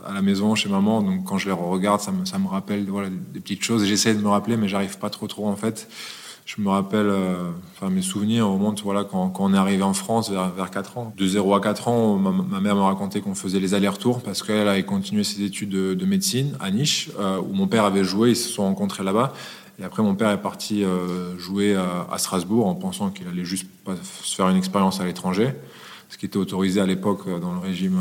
à 0.06 0.14
la 0.14 0.22
maison 0.22 0.56
chez 0.56 0.70
maman, 0.70 1.02
donc 1.02 1.26
quand 1.26 1.38
je 1.38 1.48
les 1.48 1.56
regarde, 1.56 2.00
ça 2.02 2.12
me, 2.12 2.26
ça 2.26 2.40
me 2.40 2.48
rappelle 2.48 2.86
voilà, 2.90 3.10
des 3.10 3.40
petites 3.40 3.64
choses. 3.64 3.86
J'essaie 3.86 4.14
de 4.14 4.22
me 4.22 4.30
rappeler, 4.30 4.56
mais 4.56 4.68
j'arrive 4.68 4.98
pas 4.98 5.10
trop 5.10 5.28
trop 5.28 5.48
en 5.48 5.56
fait 5.56 5.88
je 6.46 6.62
me 6.62 6.70
rappelle, 6.70 7.08
euh, 7.08 7.52
enfin 7.74 7.90
mes 7.90 8.02
souvenirs 8.02 8.48
remontent 8.48 8.84
voilà, 8.84 9.06
quand, 9.06 9.34
on 9.40 9.54
est 9.54 9.58
arrivé 9.58 9.82
en 9.82 9.94
France 9.94 10.30
vers, 10.30 10.50
vers 10.50 10.72
4 10.72 10.98
ans. 10.98 11.14
De 11.16 11.26
0 11.26 11.56
à 11.56 11.62
4 11.62 11.88
ans, 11.88 12.18
ma, 12.18 12.60
mère 12.60 12.76
me 12.76 12.82
racontait 12.82 13.22
qu'on 13.22 13.36
faisait 13.36 13.60
les 13.60 13.74
allers-retours 13.74 14.22
parce 14.22 14.44
qu'elle 14.44 14.68
avait 14.68 14.84
continué 14.84 15.24
ses 15.24 15.44
études 15.44 15.70
de, 15.70 16.06
médecine 16.06 16.56
à 16.60 16.70
Niche, 16.70 17.10
euh, 17.20 17.40
où 17.40 17.54
mon 17.54 17.68
père 17.68 17.86
avait 17.86 18.04
joué, 18.04 18.32
ils 18.32 18.36
se 18.36 18.50
sont 18.50 18.64
rencontrés 18.64 19.04
là-bas. 19.04 19.34
Et 19.80 19.84
après, 19.84 20.04
mon 20.04 20.16
père 20.16 20.30
est 20.30 20.42
parti 20.42 20.84
euh, 20.84 21.38
jouer 21.40 21.76
à, 21.76 22.18
Strasbourg 22.18 22.68
en 22.68 22.76
pensant 22.76 23.10
qu'il 23.10 23.28
allait 23.28 23.46
juste 23.46 23.66
se 24.22 24.36
faire 24.36 24.50
une 24.50 24.58
expérience 24.58 25.00
à 25.00 25.06
l'étranger, 25.06 25.54
ce 26.10 26.18
qui 26.18 26.26
était 26.26 26.38
autorisé 26.38 26.82
à 26.82 26.86
l'époque 26.86 27.28
dans 27.40 27.54
le 27.54 27.60
régime 27.60 28.00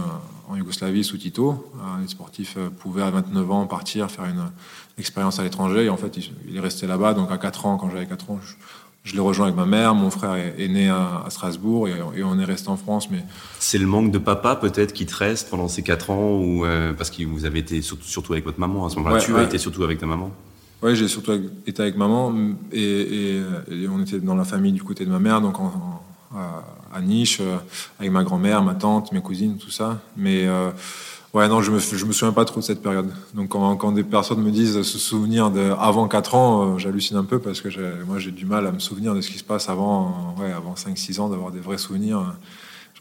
en 0.49 0.57
Yougoslavie 0.57 1.05
sous 1.05 1.17
Tito. 1.17 1.73
les 2.03 2.09
sportifs 2.09 2.59
pouvaient 2.79 3.03
à 3.03 3.11
29 3.11 3.51
ans 3.51 3.67
partir 3.67 4.11
faire 4.11 4.27
une 4.27 4.51
expérience 4.99 5.39
à 5.39 5.43
l'étranger. 5.43 5.85
Et 5.85 5.89
en 5.89 5.97
fait, 5.97 6.17
il, 6.49 6.57
est 6.57 6.61
resté 6.61 6.87
là-bas. 6.87 7.15
Donc 7.15 7.31
à 7.31 7.39
4 7.39 7.67
ans, 7.67 7.77
quand 7.77 7.91
j'avais 7.91 8.07
4 8.07 8.31
ans, 8.31 8.41
je, 9.05 9.15
l'ai 9.15 9.21
rejoint 9.21 9.47
avec 9.47 9.57
ma 9.57 9.67
mère. 9.67 9.95
Mon 9.95 10.11
frère 10.11 10.35
est, 10.35 10.69
né 10.69 10.89
à, 10.89 11.25
Strasbourg 11.29 11.89
et, 11.89 12.23
on 12.23 12.39
est 12.39 12.45
resté 12.45 12.69
en 12.69 12.77
France. 12.77 13.11
Mais 13.11 13.25
c'est 13.59 13.79
le 13.79 13.87
manque 13.87 14.11
de 14.11 14.19
papa 14.19 14.57
peut-être 14.57 14.93
qui 14.93 15.07
te 15.07 15.15
reste 15.15 15.51
pendant 15.51 15.69
ces 15.69 15.83
4 15.83 16.11
ans 16.11 16.39
ou 16.39 16.65
euh, 16.65 16.93
parce 16.93 17.11
que 17.11 17.25
vous 17.25 17.45
avez 17.45 17.61
été 17.61 17.83
surtout, 17.83 18.33
avec 18.33 18.45
votre 18.45 18.61
maman 18.61 18.87
à 18.87 18.91
ce 18.91 18.97
moment-là. 18.97 19.19
tu 19.19 19.37
as 19.37 19.43
été 19.43 19.59
surtout 19.59 19.85
avec 19.85 19.99
ta 19.99 20.07
maman? 20.07 20.31
Oui, 20.83 20.97
j'ai 20.97 21.07
surtout 21.07 21.33
été 21.65 21.81
avec 21.81 21.97
maman 21.97 22.35
et, 22.73 23.41
on 23.89 24.03
était 24.03 24.19
dans 24.19 24.35
la 24.35 24.45
famille 24.45 24.73
du 24.73 24.83
côté 24.83 25.05
de 25.05 25.11
ma 25.11 25.21
mère, 25.21 25.41
donc 25.41 25.55
à, 26.35 27.01
Niche, 27.01 27.39
euh, 27.41 27.57
avec 27.99 28.11
ma 28.13 28.25
grand-mère, 28.25 28.63
ma 28.63 28.75
tante, 28.75 29.13
mes 29.13 29.21
cousines, 29.21 29.57
tout 29.59 29.71
ça. 29.71 30.01
Mais 30.17 30.47
euh, 30.47 30.71
Ouais, 31.35 31.49
non, 31.49 31.63
je 31.63 31.71
me, 31.71 31.77
me 31.77 32.13
souviens 32.13 32.33
pas 32.33 32.45
trop 32.45 32.61
de 32.61 32.65
cette 32.65 32.83
période. 32.83 33.11
Donc, 33.33 33.49
quand, 33.49 33.75
quand 33.77 33.93
des 33.93 34.05
personnes 34.05 34.43
me 34.43 34.51
disent 34.51 34.83
se 34.83 34.99
souvenir 34.99 35.51
de 35.51 35.73
avant 35.79 36.07
4 36.07 36.35
ans, 36.35 36.75
euh, 36.75 36.79
j'hallucine 36.79 37.17
un 37.17 37.25
peu 37.25 37.39
parce 37.39 37.63
que 37.63 37.71
moi, 38.05 38.19
j'ai 38.19 38.33
du 38.33 38.45
mal 38.45 38.67
à 38.67 38.73
me 38.73 38.79
souvenir 38.79 39.15
de 39.15 39.23
ce 39.23 39.31
qui 39.31 39.39
se 39.39 39.45
passe 39.45 39.71
avant, 39.71 40.35
ouais, 40.39 40.53
avant 40.53 40.75
5-6 40.75 41.21
ans, 41.21 41.31
d'avoir 41.31 41.51
des 41.51 41.61
vrais 41.61 41.79
souvenirs. 41.79 42.35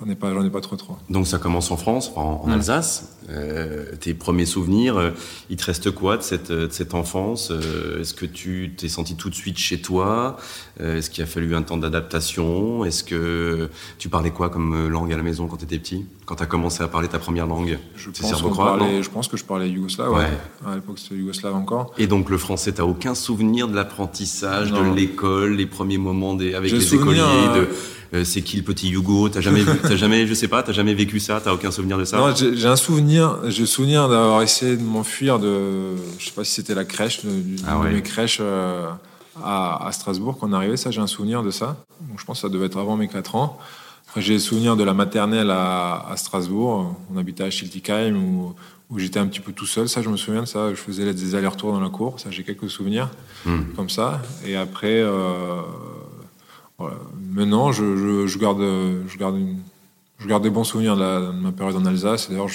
J'en 0.03 0.09
ai 0.09 0.15
pas, 0.15 0.33
j'en 0.33 0.43
ai 0.43 0.49
pas 0.49 0.61
trop 0.61 0.75
trop. 0.77 0.97
Donc 1.11 1.27
ça 1.27 1.37
commence 1.37 1.69
en 1.69 1.77
France, 1.77 2.11
en, 2.15 2.49
Alsace. 2.51 3.17
Euh, 3.29 3.85
tes 3.99 4.15
premiers 4.15 4.47
souvenirs, 4.47 4.97
euh, 4.97 5.11
il 5.51 5.57
te 5.57 5.65
reste 5.65 5.91
quoi 5.91 6.17
de 6.17 6.23
cette, 6.23 6.51
de 6.51 6.67
cette 6.71 6.95
enfance 6.95 7.51
euh, 7.51 8.01
Est-ce 8.01 8.15
que 8.15 8.25
tu 8.25 8.73
t'es 8.75 8.89
senti 8.89 9.15
tout 9.15 9.29
de 9.29 9.35
suite 9.35 9.59
chez 9.59 9.79
toi 9.79 10.37
Est-ce 10.79 11.11
qu'il 11.11 11.23
a 11.23 11.27
fallu 11.27 11.55
un 11.55 11.61
temps 11.61 11.77
d'adaptation 11.77 12.83
Est-ce 12.83 13.03
que 13.03 13.69
tu 13.99 14.09
parlais 14.09 14.31
quoi 14.31 14.49
comme 14.49 14.87
langue 14.87 15.13
à 15.13 15.17
la 15.17 15.23
maison 15.23 15.45
quand 15.45 15.57
tu 15.57 15.65
étais 15.65 15.77
petit 15.77 16.03
Quand 16.25 16.35
tu 16.35 16.43
as 16.43 16.47
commencé 16.47 16.81
à 16.81 16.87
parler 16.87 17.07
ta 17.07 17.19
première 17.19 17.45
langue? 17.45 17.77
Je 17.95 18.09
pense, 18.09 18.57
parlait, 18.57 19.03
je 19.03 19.09
pense 19.09 19.27
que 19.27 19.37
je 19.37 19.45
parlais 19.45 19.69
yougoslave. 19.69 20.11
Ouais. 20.11 20.29
À 20.65 20.73
l'époque, 20.73 20.97
c'était 20.97 21.15
yougoslave 21.15 21.53
encore. 21.53 21.93
Et 21.99 22.07
donc 22.07 22.31
le 22.31 22.39
français, 22.39 22.73
tu 22.73 22.81
aucun 22.81 23.13
souvenir 23.13 23.67
de 23.67 23.75
l'apprentissage, 23.75 24.71
de 24.71 24.95
l'école, 24.95 25.53
les 25.53 25.67
premiers 25.67 25.99
moments 25.99 26.33
des, 26.33 26.55
avec 26.55 26.71
les 26.71 26.95
écoliers 26.95 27.21
de 27.55 27.69
euh, 28.13 28.25
c'est 28.25 28.41
qui 28.41 28.57
le 28.57 28.63
petit 28.63 28.91
Hugo? 28.91 29.29
T'as 29.29 29.39
jamais, 29.39 29.63
t'as 29.63 29.95
jamais, 29.95 30.27
je 30.27 30.33
sais 30.33 30.49
pas, 30.49 30.63
t'as 30.63 30.73
jamais 30.73 30.93
vécu 30.93 31.19
ça? 31.19 31.39
T'as 31.41 31.53
aucun 31.53 31.71
souvenir 31.71 31.97
de 31.97 32.03
ça? 32.03 32.17
Non, 32.17 32.33
j'ai 32.35 32.67
un 32.67 32.75
souvenir. 32.75 33.37
J'ai 33.47 33.65
souvenir 33.65 34.09
d'avoir 34.09 34.41
essayé 34.41 34.75
de 34.75 34.83
m'enfuir 34.83 35.39
de, 35.39 35.95
je 36.19 36.25
sais 36.25 36.31
pas 36.31 36.43
si 36.43 36.51
c'était 36.51 36.75
la 36.75 36.83
crèche, 36.83 37.23
de, 37.23 37.31
ah 37.65 37.77
mes 37.77 38.01
crèches 38.01 38.39
euh, 38.41 38.89
à, 39.41 39.89
Strasbourg 39.93 40.37
quand 40.39 40.49
on 40.49 40.53
arrivait. 40.53 40.75
Ça, 40.75 40.91
j'ai 40.91 40.99
un 40.99 41.07
souvenir 41.07 41.41
de 41.41 41.51
ça. 41.51 41.77
Donc, 42.01 42.19
je 42.19 42.25
pense 42.25 42.39
que 42.39 42.47
ça 42.47 42.49
devait 42.49 42.65
être 42.65 42.77
avant 42.77 42.97
mes 42.97 43.07
4 43.07 43.35
ans. 43.35 43.57
Après, 44.07 44.21
j'ai 44.21 44.33
le 44.33 44.39
souvenir 44.39 44.75
de 44.75 44.83
la 44.83 44.93
maternelle 44.93 45.49
à, 45.49 46.13
Strasbourg. 46.17 46.93
On 47.13 47.17
habitait 47.17 47.45
à 47.45 47.49
Schiltigheim 47.49 48.15
où, 48.15 48.53
où 48.89 48.99
j'étais 48.99 49.19
un 49.19 49.27
petit 49.27 49.39
peu 49.39 49.53
tout 49.53 49.65
seul. 49.65 49.87
Ça, 49.87 50.01
je 50.01 50.09
me 50.09 50.17
souviens 50.17 50.41
de 50.41 50.47
ça. 50.47 50.71
Je 50.71 50.75
faisais 50.75 51.13
des 51.13 51.35
allers-retours 51.35 51.71
dans 51.71 51.79
la 51.79 51.89
cour. 51.89 52.19
Ça, 52.19 52.29
j'ai 52.29 52.43
quelques 52.43 52.69
souvenirs 52.69 53.09
hmm. 53.45 53.71
comme 53.77 53.89
ça. 53.89 54.21
Et 54.45 54.57
après. 54.57 54.99
Euh, 54.99 55.61
Maintenant, 57.33 57.71
je, 57.71 58.37
garde, 58.37 60.43
des 60.43 60.49
bons 60.49 60.63
souvenirs 60.63 60.97
de, 60.97 61.31
ma 61.31 61.51
période 61.51 61.75
en 61.75 61.85
Alsace. 61.85 62.29
D'ailleurs, 62.29 62.49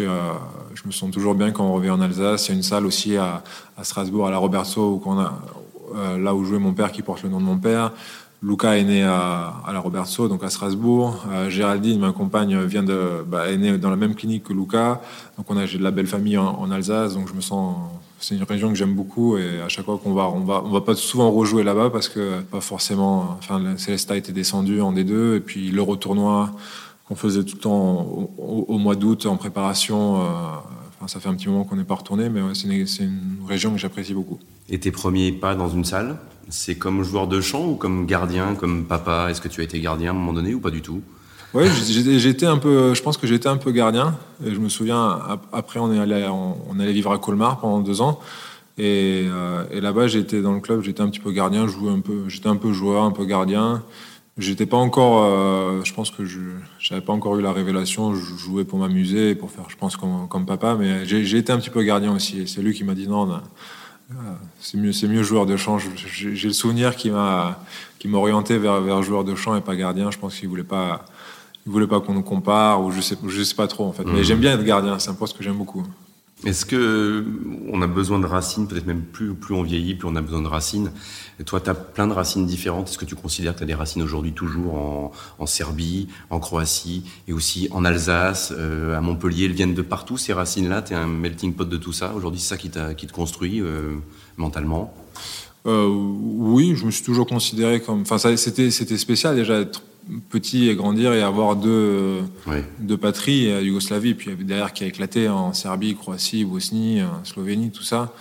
euh, 0.00 0.32
je, 0.74 0.82
me 0.86 0.92
sens 0.92 1.10
toujours 1.10 1.34
bien 1.34 1.50
quand 1.50 1.64
on 1.64 1.72
revient 1.72 1.90
en 1.90 2.00
Alsace. 2.00 2.48
Il 2.48 2.50
y 2.50 2.54
a 2.54 2.56
une 2.56 2.62
salle 2.62 2.86
aussi 2.86 3.16
à, 3.16 3.42
Strasbourg, 3.82 4.26
à 4.26 4.30
la 4.30 4.38
a, 4.38 5.32
euh, 5.96 6.18
là 6.18 6.34
où 6.34 6.44
jouait 6.44 6.58
mon 6.58 6.74
père, 6.74 6.92
qui 6.92 7.02
porte 7.02 7.22
le 7.22 7.30
nom 7.30 7.38
de 7.38 7.44
mon 7.44 7.58
père. 7.58 7.92
Luca 8.42 8.76
est 8.76 8.84
né 8.84 9.02
à, 9.02 9.54
la 9.72 9.80
Roberto, 9.80 10.28
donc 10.28 10.44
à 10.44 10.50
Strasbourg. 10.50 11.24
Euh, 11.30 11.48
Géraldine, 11.48 11.98
ma 11.98 12.12
compagne, 12.12 12.58
bah, 13.26 13.50
est 13.50 13.56
née 13.56 13.78
dans 13.78 13.88
la 13.88 13.96
même 13.96 14.14
clinique 14.14 14.44
que 14.44 14.52
Luca. 14.52 15.00
Donc 15.38 15.50
on 15.50 15.56
a 15.56 15.64
j'ai 15.64 15.78
de 15.78 15.82
la 15.82 15.90
belle 15.90 16.06
famille 16.06 16.36
en, 16.36 16.48
en 16.48 16.70
Alsace, 16.70 17.14
donc 17.14 17.28
je 17.28 17.32
me 17.32 17.40
sens 17.40 17.76
c'est 18.20 18.34
une 18.36 18.42
région 18.42 18.68
que 18.70 18.74
j'aime 18.74 18.94
beaucoup 18.94 19.36
et 19.36 19.60
à 19.60 19.68
chaque 19.68 19.84
fois 19.84 19.98
qu'on 20.02 20.14
va, 20.14 20.28
on 20.28 20.40
va, 20.40 20.62
on 20.64 20.70
va 20.70 20.80
pas 20.80 20.94
souvent 20.94 21.30
rejouer 21.30 21.62
là-bas 21.62 21.90
parce 21.90 22.08
que 22.08 22.40
pas 22.40 22.60
forcément. 22.60 23.36
Enfin, 23.38 23.76
Célesta 23.76 24.16
était 24.16 24.32
descendu 24.32 24.80
en 24.80 24.92
D2 24.92 25.36
et 25.36 25.40
puis 25.40 25.70
le 25.70 25.82
retournoi 25.82 26.50
qu'on 27.06 27.16
faisait 27.16 27.44
tout 27.44 27.56
le 27.56 27.60
temps 27.60 28.30
au, 28.38 28.78
mois 28.78 28.96
d'août 28.96 29.26
en 29.26 29.36
préparation. 29.36 30.22
Euh, 30.22 30.24
enfin, 30.96 31.08
ça 31.08 31.20
fait 31.20 31.28
un 31.28 31.34
petit 31.34 31.48
moment 31.48 31.64
qu'on 31.64 31.76
n'est 31.76 31.84
pas 31.84 31.96
retourné, 31.96 32.28
mais 32.28 32.40
c'est 32.54 33.04
une, 33.04 33.38
région 33.46 33.72
que 33.72 33.78
j'apprécie 33.78 34.14
beaucoup. 34.14 34.38
Et 34.70 34.80
tes 34.80 34.90
premiers 34.90 35.32
pas 35.32 35.54
dans 35.54 35.68
une 35.68 35.84
salle, 35.84 36.16
c'est 36.48 36.76
comme 36.76 37.02
joueur 37.02 37.28
de 37.28 37.40
chant 37.40 37.66
ou 37.66 37.74
comme 37.74 38.06
gardien, 38.06 38.54
comme 38.54 38.84
papa? 38.86 39.30
Est-ce 39.30 39.40
que 39.40 39.48
tu 39.48 39.60
as 39.60 39.64
été 39.64 39.80
gardien 39.80 40.12
à 40.12 40.14
un 40.14 40.18
moment 40.18 40.32
donné 40.32 40.54
ou 40.54 40.60
pas 40.60 40.70
du 40.70 40.80
tout? 40.80 41.02
Oui, 41.54 41.66
j'étais 42.18 42.46
un 42.46 42.58
peu. 42.58 42.94
Je 42.94 43.02
pense 43.02 43.16
que 43.16 43.26
j'étais 43.26 43.48
un 43.48 43.56
peu 43.56 43.70
gardien. 43.70 44.18
Je 44.44 44.58
me 44.58 44.68
souviens 44.68 45.20
après 45.52 45.78
on 45.78 45.92
est 45.92 45.98
allé 45.98 46.26
on, 46.28 46.80
allait 46.80 46.92
vivre 46.92 47.12
à 47.12 47.18
Colmar 47.18 47.60
pendant 47.60 47.80
deux 47.80 48.00
ans. 48.00 48.18
Et, 48.76 49.26
euh, 49.28 49.64
et 49.70 49.80
là-bas 49.80 50.08
j'étais 50.08 50.42
dans 50.42 50.52
le 50.52 50.58
club, 50.58 50.82
j'étais 50.82 51.00
un 51.00 51.08
petit 51.08 51.20
peu 51.20 51.30
gardien, 51.30 51.68
jouais 51.68 51.92
un 51.92 52.00
peu, 52.00 52.28
j'étais 52.28 52.48
un 52.48 52.56
peu 52.56 52.72
joueur, 52.72 53.04
un 53.04 53.12
peu 53.12 53.24
gardien. 53.24 53.84
J'étais 54.36 54.66
pas 54.66 54.76
encore, 54.76 55.22
euh, 55.22 55.84
je 55.84 55.94
pense 55.94 56.10
que 56.10 56.24
je 56.24 56.40
n'avais 56.90 57.04
pas 57.04 57.12
encore 57.12 57.38
eu 57.38 57.42
la 57.42 57.52
révélation. 57.52 58.16
Je 58.16 58.34
jouais 58.34 58.64
pour 58.64 58.80
m'amuser, 58.80 59.36
pour 59.36 59.52
faire, 59.52 59.66
je 59.68 59.76
pense, 59.76 59.96
comme, 59.96 60.26
comme 60.28 60.44
papa. 60.44 60.74
Mais 60.74 61.06
j'ai 61.06 61.38
été 61.38 61.52
un 61.52 61.58
petit 61.58 61.70
peu 61.70 61.84
gardien 61.84 62.12
aussi. 62.12 62.48
C'est 62.48 62.60
lui 62.60 62.74
qui 62.74 62.82
m'a 62.82 62.94
dit 62.94 63.06
non, 63.06 63.30
euh, 63.30 63.36
c'est 64.58 64.76
mieux, 64.76 64.92
c'est 64.92 65.06
mieux 65.06 65.22
joueur 65.22 65.46
de 65.46 65.56
chant. 65.56 65.78
J'ai 65.78 66.48
le 66.48 66.52
souvenir 66.52 66.96
qui 66.96 67.10
m'a, 67.10 67.60
qui 68.00 68.08
m'a 68.08 68.18
orienté 68.18 68.58
vers, 68.58 68.80
vers 68.80 69.02
joueur 69.04 69.22
de 69.22 69.36
chant 69.36 69.54
et 69.54 69.60
pas 69.60 69.76
gardien. 69.76 70.10
Je 70.10 70.18
pense 70.18 70.36
qu'il 70.36 70.48
voulait 70.48 70.64
pas, 70.64 71.04
il 71.66 71.72
voulait 71.72 71.86
pas 71.86 72.00
qu'on 72.00 72.14
nous 72.14 72.22
compare 72.22 72.82
ou 72.82 72.90
je 72.90 73.00
sais, 73.00 73.16
je 73.26 73.42
sais 73.42 73.54
pas 73.54 73.66
trop 73.66 73.84
en 73.84 73.92
fait. 73.92 74.04
Mais 74.04 74.20
mmh. 74.20 74.24
j'aime 74.24 74.40
bien 74.40 74.54
être 74.54 74.64
gardien. 74.64 74.98
C'est 74.98 75.10
un 75.10 75.14
poste 75.14 75.36
que 75.36 75.42
j'aime 75.42 75.56
beaucoup. 75.56 75.84
Est-ce 76.44 76.66
que 76.66 77.24
on 77.72 77.80
a 77.80 77.86
besoin 77.86 78.18
de 78.18 78.26
racines, 78.26 78.66
peut-être 78.66 78.86
même 78.86 79.00
plus, 79.00 79.32
plus 79.32 79.54
on 79.54 79.62
vieillit, 79.62 79.94
plus 79.94 80.06
on 80.08 80.16
a 80.16 80.20
besoin 80.20 80.42
de 80.42 80.48
racines 80.48 80.90
et 81.40 81.44
Toi, 81.44 81.60
tu 81.60 81.70
as 81.70 81.74
plein 81.74 82.06
de 82.06 82.12
racines 82.12 82.44
différentes. 82.44 82.88
Est-ce 82.88 82.98
que 82.98 83.06
tu 83.06 83.14
considères 83.14 83.54
que 83.54 83.58
tu 83.58 83.64
as 83.64 83.66
des 83.66 83.74
racines 83.74 84.02
aujourd'hui 84.02 84.32
toujours 84.32 84.74
en, 84.74 85.12
en, 85.38 85.46
Serbie, 85.46 86.08
en 86.28 86.40
Croatie 86.40 87.04
et 87.28 87.32
aussi 87.32 87.68
en 87.70 87.84
Alsace, 87.84 88.52
euh, 88.54 88.96
à 88.96 89.00
Montpellier? 89.00 89.46
Elles 89.46 89.52
viennent 89.52 89.74
de 89.74 89.82
partout, 89.82 90.18
ces 90.18 90.34
racines-là? 90.34 90.82
Tu 90.82 90.92
es 90.92 90.96
un 90.96 91.06
melting 91.06 91.54
pot 91.54 91.64
de 91.64 91.76
tout 91.78 91.92
ça? 91.92 92.12
Aujourd'hui, 92.14 92.40
c'est 92.40 92.48
ça 92.48 92.56
qui, 92.58 92.70
qui 92.96 93.06
te 93.06 93.12
construit 93.12 93.62
euh, 93.62 93.94
mentalement? 94.36 94.92
Euh, 95.66 95.88
Oui, 95.88 96.74
je 96.76 96.84
me 96.84 96.90
suis 96.90 97.04
toujours 97.04 97.26
considéré 97.26 97.80
comme... 97.80 98.02
Enfin, 98.02 98.18
c'était 98.36 98.70
spécial 98.70 99.34
déjà 99.34 99.64
d'être 99.64 99.82
petit 100.28 100.68
et 100.68 100.74
grandir 100.74 101.12
et 101.12 101.22
avoir 101.22 101.56
deux, 101.56 102.20
deux 102.78 102.96
patries, 102.96 103.50
à 103.52 103.60
Yougoslavie, 103.60 104.14
puis 104.14 104.30
derrière 104.44 104.72
qui 104.72 104.84
a 104.84 104.86
éclaté 104.86 105.28
en 105.28 105.52
Serbie, 105.52 105.94
Croatie, 105.94 106.44
Bosnie, 106.44 107.00
euh, 107.00 107.06
Slovénie, 107.24 107.70
tout 107.70 107.82
ça. 107.82 108.12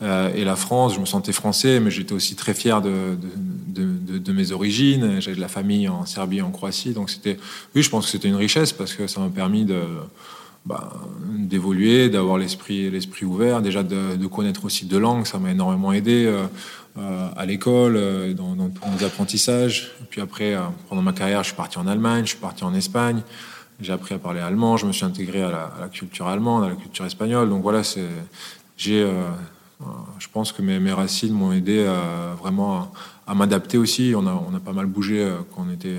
Euh, 0.00 0.32
et 0.34 0.44
la 0.44 0.56
France, 0.56 0.94
je 0.94 1.00
me 1.00 1.06
sentais 1.06 1.32
français, 1.32 1.80
mais 1.80 1.90
j'étais 1.90 2.12
aussi 2.12 2.36
très 2.36 2.54
fier 2.54 2.80
de, 2.80 3.16
de, 3.66 4.18
de, 4.18 4.32
mes 4.32 4.52
origines. 4.52 5.20
J'avais 5.20 5.36
de 5.36 5.40
la 5.40 5.48
famille 5.48 5.88
en 5.88 6.06
Serbie 6.06 6.38
et 6.38 6.42
en 6.42 6.50
Croatie. 6.50 6.92
Donc 6.92 7.10
c'était, 7.10 7.36
oui, 7.74 7.82
je 7.82 7.90
pense 7.90 8.06
que 8.06 8.12
c'était 8.12 8.28
une 8.28 8.36
richesse 8.36 8.72
parce 8.72 8.94
que 8.94 9.06
ça 9.06 9.20
m'a 9.20 9.28
permis 9.28 9.64
de, 9.64 9.80
bah, 10.66 10.92
d'évoluer, 11.28 12.10
d'avoir 12.10 12.38
l'esprit, 12.38 12.90
l'esprit 12.90 13.26
ouvert, 13.26 13.60
déjà 13.60 13.82
de, 13.82 14.26
connaître 14.26 14.64
aussi 14.64 14.86
deux 14.86 15.00
langues. 15.00 15.26
Ça 15.26 15.38
m'a 15.38 15.50
énormément 15.50 15.92
aidé. 15.92 16.32
Euh, 16.98 17.28
à 17.36 17.46
l'école, 17.46 17.96
euh, 17.96 18.34
dans, 18.34 18.56
dans, 18.56 18.70
tous 18.70 19.04
apprentissages. 19.04 19.92
Puis 20.10 20.20
après, 20.20 20.54
euh, 20.54 20.62
pendant 20.88 21.02
ma 21.02 21.12
carrière, 21.12 21.44
je 21.44 21.48
suis 21.48 21.56
parti 21.56 21.78
en 21.78 21.86
Allemagne, 21.86 22.24
je 22.24 22.30
suis 22.30 22.38
parti 22.38 22.64
en 22.64 22.74
Espagne. 22.74 23.22
J'ai 23.80 23.92
appris 23.92 24.16
à 24.16 24.18
parler 24.18 24.40
allemand. 24.40 24.76
Je 24.76 24.86
me 24.86 24.90
suis 24.92 25.04
intégré 25.04 25.42
à 25.42 25.50
la, 25.50 25.62
à 25.64 25.80
la 25.82 25.88
culture 25.88 26.26
allemande, 26.26 26.64
à 26.64 26.68
la 26.70 26.74
culture 26.74 27.04
espagnole. 27.04 27.50
Donc 27.50 27.62
voilà, 27.62 27.82
j'ai, 28.76 29.06
je 30.18 30.26
pense 30.32 30.52
que 30.52 30.62
mes, 30.62 30.80
mes 30.80 30.92
racines 30.92 31.32
m'ont 31.32 31.52
aidé 31.52 31.86
vraiment 32.40 32.90
à, 33.26 33.34
m'adapter 33.34 33.78
aussi. 33.78 34.12
On 34.16 34.26
a, 34.26 34.32
on 34.32 34.54
a 34.54 34.60
pas 34.60 34.72
mal 34.72 34.86
bougé 34.86 35.32
quand 35.54 35.66
on 35.68 35.72
était 35.72 35.98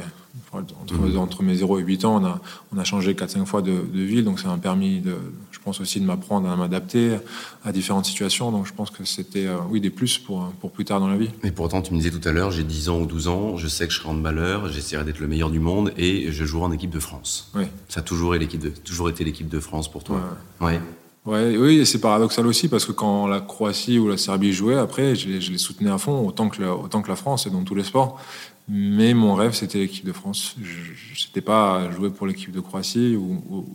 entre, 0.51 0.95
mmh. 0.95 1.17
entre, 1.17 1.43
mes 1.43 1.55
0 1.55 1.79
et 1.79 1.81
8 1.83 2.05
ans. 2.05 2.21
On 2.21 2.25
a, 2.25 2.41
on 2.73 2.77
a 2.77 2.83
changé 2.83 3.13
4-5 3.13 3.45
fois 3.45 3.61
de, 3.61 3.71
de, 3.71 4.01
ville, 4.01 4.23
donc 4.23 4.39
ça 4.39 4.47
m'a 4.47 4.57
permis 4.57 4.99
de, 4.99 5.15
je 5.51 5.59
pense 5.59 5.79
aussi 5.81 5.99
de 5.99 6.05
m'apprendre 6.05 6.49
à 6.49 6.55
m'adapter 6.55 7.17
à 7.63 7.71
différentes 7.71 8.05
situations. 8.05 8.51
Donc 8.51 8.65
je 8.65 8.73
pense 8.73 8.89
que 8.89 9.03
c'était 9.05 9.45
euh, 9.45 9.57
oui, 9.69 9.81
des 9.81 9.89
plus 9.89 10.17
pour, 10.17 10.47
pour 10.59 10.71
plus 10.71 10.85
tard 10.85 10.99
dans 10.99 11.07
la 11.07 11.17
vie. 11.17 11.29
Mais 11.43 11.51
pourtant, 11.51 11.81
tu 11.81 11.93
me 11.93 11.99
disais 11.99 12.11
tout 12.11 12.27
à 12.27 12.31
l'heure, 12.31 12.51
j'ai 12.51 12.63
10 12.63 12.89
ans 12.89 12.99
ou 12.99 13.05
12 13.05 13.27
ans, 13.27 13.57
je 13.57 13.67
sais 13.67 13.87
que 13.87 13.93
je 13.93 13.99
serai 13.99 14.09
handballeur, 14.09 14.67
j'essaierai 14.69 15.03
d'être 15.03 15.19
le 15.19 15.27
meilleur 15.27 15.51
du 15.51 15.59
monde 15.59 15.93
et 15.97 16.31
je 16.31 16.45
jouerai 16.45 16.65
en 16.65 16.71
équipe 16.71 16.91
de 16.91 16.99
France. 16.99 17.51
Oui. 17.55 17.65
Ça 17.87 17.99
a 17.99 18.03
toujours 18.03 18.35
été 18.35 19.23
l'équipe 19.23 19.49
de 19.49 19.59
France 19.59 19.91
pour 19.91 20.03
toi. 20.03 20.21
Ouais. 20.61 20.67
ouais. 20.67 20.81
Oui, 21.29 21.79
et 21.79 21.85
c'est 21.85 21.99
paradoxal 21.99 22.45
aussi 22.47 22.67
parce 22.67 22.85
que 22.85 22.91
quand 22.91 23.27
la 23.27 23.41
Croatie 23.41 23.99
ou 23.99 24.07
la 24.07 24.17
Serbie 24.17 24.53
jouaient, 24.53 24.77
après, 24.77 25.15
je 25.15 25.29
les, 25.29 25.57
soutenais 25.57 25.91
à 25.91 25.97
fond, 25.97 26.27
autant 26.27 26.49
que, 26.49 26.61
la, 26.61 26.75
autant 26.75 27.01
que 27.01 27.09
la 27.09 27.15
France 27.15 27.47
et 27.47 27.49
dans 27.49 27.63
tous 27.63 27.75
les 27.75 27.83
sports. 27.83 28.19
Mais 28.67 29.13
mon 29.13 29.33
rêve, 29.33 29.53
c'était 29.53 29.79
l'équipe 29.79 30.05
de 30.05 30.13
France. 30.13 30.55
Je 30.61 31.27
n'étais 31.27 31.41
pas 31.41 31.89
jouer 31.91 32.09
pour 32.09 32.27
l'équipe 32.27 32.51
de 32.51 32.59
Croatie 32.59 33.15
ou, 33.15 33.65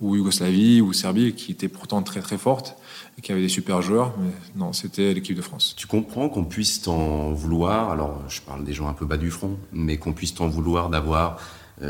ou 0.00 0.14
Yougoslavie 0.16 0.80
ou 0.80 0.92
Serbie, 0.92 1.34
qui 1.34 1.52
étaient 1.52 1.68
pourtant 1.68 2.02
très 2.02 2.20
très 2.20 2.38
fortes 2.38 2.76
et 3.18 3.20
qui 3.20 3.32
avaient 3.32 3.40
des 3.40 3.48
super 3.48 3.82
joueurs, 3.82 4.14
non, 4.54 4.72
c'était 4.72 5.12
l'équipe 5.12 5.36
de 5.36 5.42
France. 5.42 5.74
Tu 5.76 5.88
comprends 5.88 6.28
qu'on 6.28 6.44
puisse 6.44 6.82
t'en 6.82 7.32
vouloir, 7.32 7.90
alors 7.90 8.22
je 8.28 8.40
parle 8.40 8.64
des 8.64 8.72
gens 8.72 8.86
un 8.86 8.92
peu 8.92 9.06
bas 9.06 9.16
du 9.16 9.30
front, 9.30 9.58
mais 9.72 9.96
qu'on 9.96 10.12
puisse 10.12 10.34
t'en 10.34 10.48
vouloir 10.48 10.88
d'avoir 10.88 11.38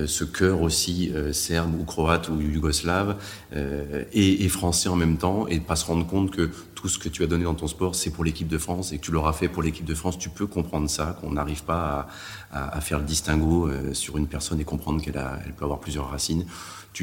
ce 0.07 0.25
cœur 0.25 0.63
aussi 0.63 1.11
euh, 1.15 1.33
serbe 1.33 1.81
ou 1.81 1.85
croate 1.85 2.29
ou 2.29 2.41
yougoslave 2.41 3.17
euh, 3.55 4.05
et, 4.13 4.49
français 4.49 4.89
en 4.89 4.97
même 4.97 5.17
temps 5.17 5.47
et 5.47 5.59
de 5.59 5.65
pas 5.65 5.77
se 5.77 5.87
rendre 5.87 6.07
compte 6.07 6.31
que 6.31 6.51
tout 6.75 6.89
ce 6.89 6.99
que 6.99 7.09
tu 7.09 7.23
as 7.23 7.27
donné 7.27 7.45
dans 7.45 7.55
ton 7.55 7.69
sport 7.69 7.95
c'est 7.95 8.11
pour 8.11 8.25
l'équipe 8.25 8.49
de 8.49 8.59
France 8.59 8.93
et 8.93 8.99
que 8.99 9.05
tu 9.05 9.13
l'auras 9.13 9.33
fait 9.33 9.49
pour 9.49 9.63
l'équipe 9.63 9.85
de 9.85 9.95
France 9.95 10.19
tu 10.19 10.29
peux 10.29 10.47
comprendre 10.47 10.91
ça 10.91 11.17
qu'on 11.21 11.33
n'arrive 11.33 11.65
pas 11.65 12.09
à, 12.53 12.81
faire 12.81 12.99
le 12.99 13.05
distinguo 13.05 13.71
sur 13.93 14.17
une 14.17 14.27
personne 14.27 14.61
et 14.61 14.65
comprendre 14.65 15.03
qu'elle 15.03 15.21
elle 15.45 15.53
peut 15.53 15.65
avoir 15.65 15.81
plusieurs 15.81 16.11
racines. 16.11 16.47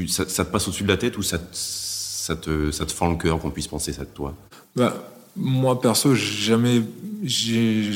Ça, 0.08 0.26
te 0.26 0.50
passe 0.50 0.68
au-dessus 0.68 0.84
de 0.84 0.88
la 0.88 0.98
tête 0.98 1.18
ou 1.18 1.22
ça, 1.22 1.38
te, 1.38 2.72
fend 2.94 3.10
le 3.12 3.18
cœur 3.18 3.40
qu'on 3.40 3.52
puisse 3.52 3.68
penser 3.68 3.94
ça 3.94 4.02
de 4.02 4.10
toi? 4.10 4.34
Bah, 4.76 4.94
moi 5.36 5.80
perso 5.80 6.16
jamais 6.16 6.82
j'ai 7.24 7.92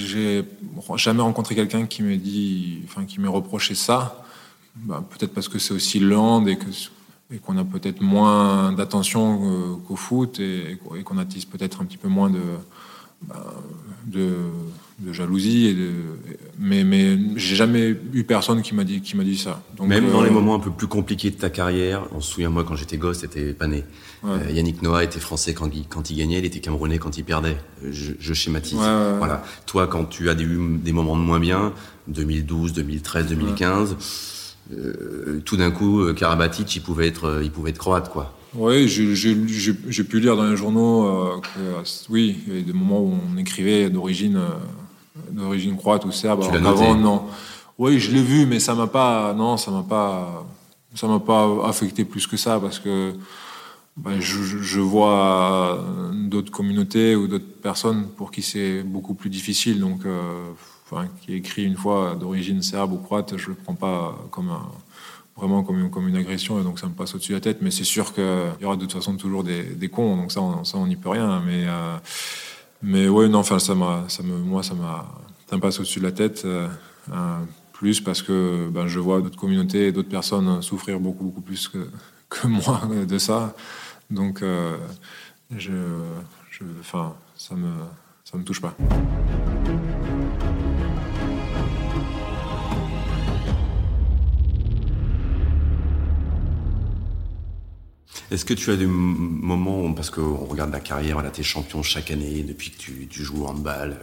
jamais 0.96 1.22
rencontré 1.22 1.56
quelqu'un 1.56 1.86
qui 1.86 2.04
me 2.04 2.18
dit 2.18 2.82
enfin 2.86 3.06
qui 3.06 3.20
me 3.20 3.30
reproché 3.30 3.76
ça 3.76 4.24
bah, 4.76 5.04
peut-être 5.10 5.34
parce 5.34 5.50
que 5.50 5.60
c'est 5.60 5.74
aussi 5.74 6.00
land 6.00 6.46
et 6.48 6.58
que 6.58 6.66
et 7.32 7.38
qu'on 7.38 7.58
a 7.58 7.64
peut-être 7.64 8.02
moins 8.02 8.74
d'attention 8.74 9.80
qu'au 9.88 9.96
foot 9.96 10.40
et, 10.40 10.80
qu'on 11.04 11.18
attise 11.20 11.46
peut-être 11.46 11.82
un 11.82 11.86
petit 11.86 11.98
peu 11.98 12.08
moins 12.08 12.32
de, 12.32 12.42
bah, 13.28 13.54
de, 14.06 14.36
de, 15.00 15.14
jalousie. 15.14 15.68
Et 15.68 15.74
de, 15.76 15.92
mais 16.58 16.84
mais 16.84 17.20
j'ai 17.36 17.56
jamais 17.56 17.96
eu 18.14 18.24
personne 18.24 18.64
qui 18.64 18.74
m'a 18.74 18.84
dit, 18.84 19.02
qui 19.02 19.16
m'a 19.16 19.24
dit 19.24 19.38
ça. 19.38 19.62
Donc, 19.78 19.88
Même 19.88 20.10
dans 20.10 20.24
les 20.24 20.30
euh, 20.30 20.34
moments 20.34 20.56
un 20.56 20.60
peu 20.60 20.72
plus 20.72 20.88
compliqués 20.88 21.30
de 21.30 21.36
ta 21.36 21.52
carrière, 21.52 22.08
on 22.14 22.20
se 22.22 22.32
souvient, 22.32 22.50
moi, 22.50 22.64
quand 22.64 22.76
j'étais 22.76 22.98
gosse, 22.98 23.20
t'étais 23.20 23.54
pas 23.54 23.68
né. 23.68 23.84
Euh, 24.26 24.50
Yannick 24.52 24.82
Noah 24.82 25.04
était 25.04 25.20
français 25.20 25.54
quand 25.54 25.70
il, 25.74 25.86
quand 25.88 26.10
il 26.10 26.18
gagnait, 26.18 26.40
il 26.40 26.46
était 26.46 26.60
camerounais 26.60 26.98
quand 26.98 27.18
il 27.18 27.24
perdait. 27.24 27.58
Je, 27.88 28.14
je 28.20 28.34
schématise. 28.34 28.74
voilà. 28.74 29.44
Toi, 29.68 29.86
quand 29.88 30.06
tu 30.06 30.30
as 30.30 30.34
eu 30.34 30.80
des 30.80 30.94
moments 30.94 31.16
de 31.16 31.22
moins 31.22 31.40
bien, 31.40 31.74
2012, 32.08 32.74
2013, 32.74 33.28
2015, 33.28 33.96
euh, 34.72 35.42
tout 35.46 35.58
d'un 35.58 35.72
coup, 35.72 36.02
euh, 36.02 36.14
Karabatic, 36.14 36.76
il 36.76 36.82
pouvait 36.82 37.08
être, 37.08 37.26
euh, 37.26 37.44
il 37.44 37.52
pouvait 37.52 37.72
être 37.72 37.78
croate, 37.78 38.10
quoi. 38.10 38.34
Oui, 38.56 38.88
j'ai 38.88 40.04
pu 40.04 40.20
lire 40.20 40.36
dans 40.36 40.50
les 40.50 40.58
journaux 40.58 41.40
que, 41.42 41.84
oui, 42.10 42.40
il 42.48 42.54
y 42.54 42.56
avait 42.56 42.66
des 42.66 42.74
moments 42.74 43.00
où 43.00 43.14
on 43.32 43.38
écrivait 43.38 43.92
d'origine 43.92 44.42
d'origine 45.32 45.78
croate 45.78 46.04
ou 46.06 46.12
serbe. 46.12 46.42
Tu 46.50 46.58
avant, 46.58 46.96
non. 46.96 47.26
Oui, 47.78 48.00
je 48.00 48.10
l'ai 48.10 48.24
vu, 48.24 48.48
mais 48.48 48.60
ça 48.60 48.74
m'a 48.74 48.88
pas, 48.88 49.36
non, 49.36 49.56
ça 49.58 49.70
m'a 49.70 49.84
pas, 49.84 50.48
ça 50.96 51.08
m'a 51.08 51.20
pas 51.20 51.48
affecté 51.64 52.06
plus 52.06 52.26
que 52.26 52.38
ça 52.38 52.60
parce 52.60 52.80
que 52.80 53.14
ben, 53.98 54.20
je, 54.20 54.42
je, 54.42 54.80
vois 54.80 55.86
d'autres 56.16 56.52
communautés 56.52 57.16
ou 57.16 57.28
d'autres 57.28 57.54
personnes 57.62 58.08
pour 58.18 58.32
qui 58.32 58.42
c'est 58.42 58.82
beaucoup 58.82 59.14
plus 59.14 59.30
difficile. 59.30 59.80
Donc, 59.80 60.02
qui 61.22 61.34
est 61.34 61.38
écrit 61.38 61.64
une 61.66 61.78
fois 61.78 62.16
d'origine 62.16 62.62
serbe 62.62 62.94
ou 62.94 62.98
croate, 62.98 63.38
je 63.38 63.50
le 63.50 63.56
prends 63.56 63.76
pas 63.76 64.18
comme 64.32 64.52
vraiment 65.40 65.64
comme 65.64 66.08
une, 66.08 66.16
agression 66.16 66.60
et 66.60 66.64
donc 66.64 66.80
ça 66.80 66.88
me 66.88 66.94
passe 66.94 67.16
au-dessus 67.16 67.32
de 67.32 67.38
la 67.38 67.42
tête. 67.42 67.62
Mais 67.62 67.72
c'est 67.72 67.84
sûr 67.84 68.14
qu'il 68.14 68.24
y 68.62 68.66
aura 68.66 68.76
de 68.76 68.82
toute 68.82 68.94
façon 68.94 69.16
toujours 69.16 69.44
des, 69.44 69.90
cons, 69.90 70.18
donc 70.18 70.32
ça, 70.32 70.42
on, 70.42 70.64
ça 70.64 70.78
n'y 70.80 70.96
peut 70.96 71.10
rien. 71.10 71.42
Mais 71.46 71.66
euh, 71.68 71.98
mais 72.82 73.08
ouais, 73.08 73.28
non, 73.28 73.40
enfin 73.40 73.60
ça 73.60 73.74
ça 74.08 74.24
me, 74.24 74.38
moi 74.38 74.64
ça 74.64 74.74
me 74.76 75.60
passe 75.60 75.80
au-dessus 75.80 76.00
de 76.00 76.06
la 76.06 76.12
tête. 76.12 76.44
Euh, 76.46 76.68
euh, 77.12 77.38
plus 77.74 78.02
parce 78.02 78.22
que 78.22 78.70
ben, 78.70 78.88
je 78.88 79.00
vois 79.00 79.22
d'autres 79.22 79.40
communautés 79.40 79.88
et 79.88 79.92
d'autres 79.94 80.10
personnes 80.10 80.62
souffrir 80.62 81.00
beaucoup 81.00 81.24
beaucoup 81.24 81.42
plus 81.42 81.70
que, 81.70 81.88
moi 82.48 82.82
de 83.08 83.18
ça. 83.18 83.56
Donc 84.10 84.44
je, 85.56 85.72
je, 86.52 86.64
enfin 86.82 87.14
ça 87.38 87.56
me 87.56 87.72
ça 88.26 88.38
me 88.38 88.44
touche 88.44 88.62
pas. 88.62 88.76
Est-ce 98.32 98.46
que 98.46 98.54
tu 98.54 98.72
as 98.72 98.76
des 98.76 98.86
moments, 98.86 99.92
parce 99.94 100.10
qu'on 100.10 100.46
regarde 100.46 100.72
la 100.72 100.80
carrière, 100.80 101.16
voilà, 101.16 101.32
tu 101.32 101.42
es 101.42 101.44
champion 101.44 101.82
chaque 101.82 102.12
année 102.12 102.44
depuis 102.44 102.72
que 102.72 102.78
tu, 102.78 103.24
joues 103.24 103.46
en 103.46 103.50
handball, 103.50 103.98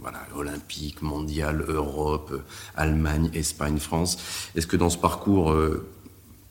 voilà, 0.00 0.26
olympique, 0.34 1.02
mondial, 1.02 1.64
Europe, 1.68 2.42
Allemagne, 2.76 3.30
Espagne, 3.32 3.78
France. 3.78 4.50
Est-ce 4.54 4.66
que 4.66 4.76
dans 4.76 4.90
ce 4.90 4.98
parcours 4.98 5.52
euh, 5.52 5.86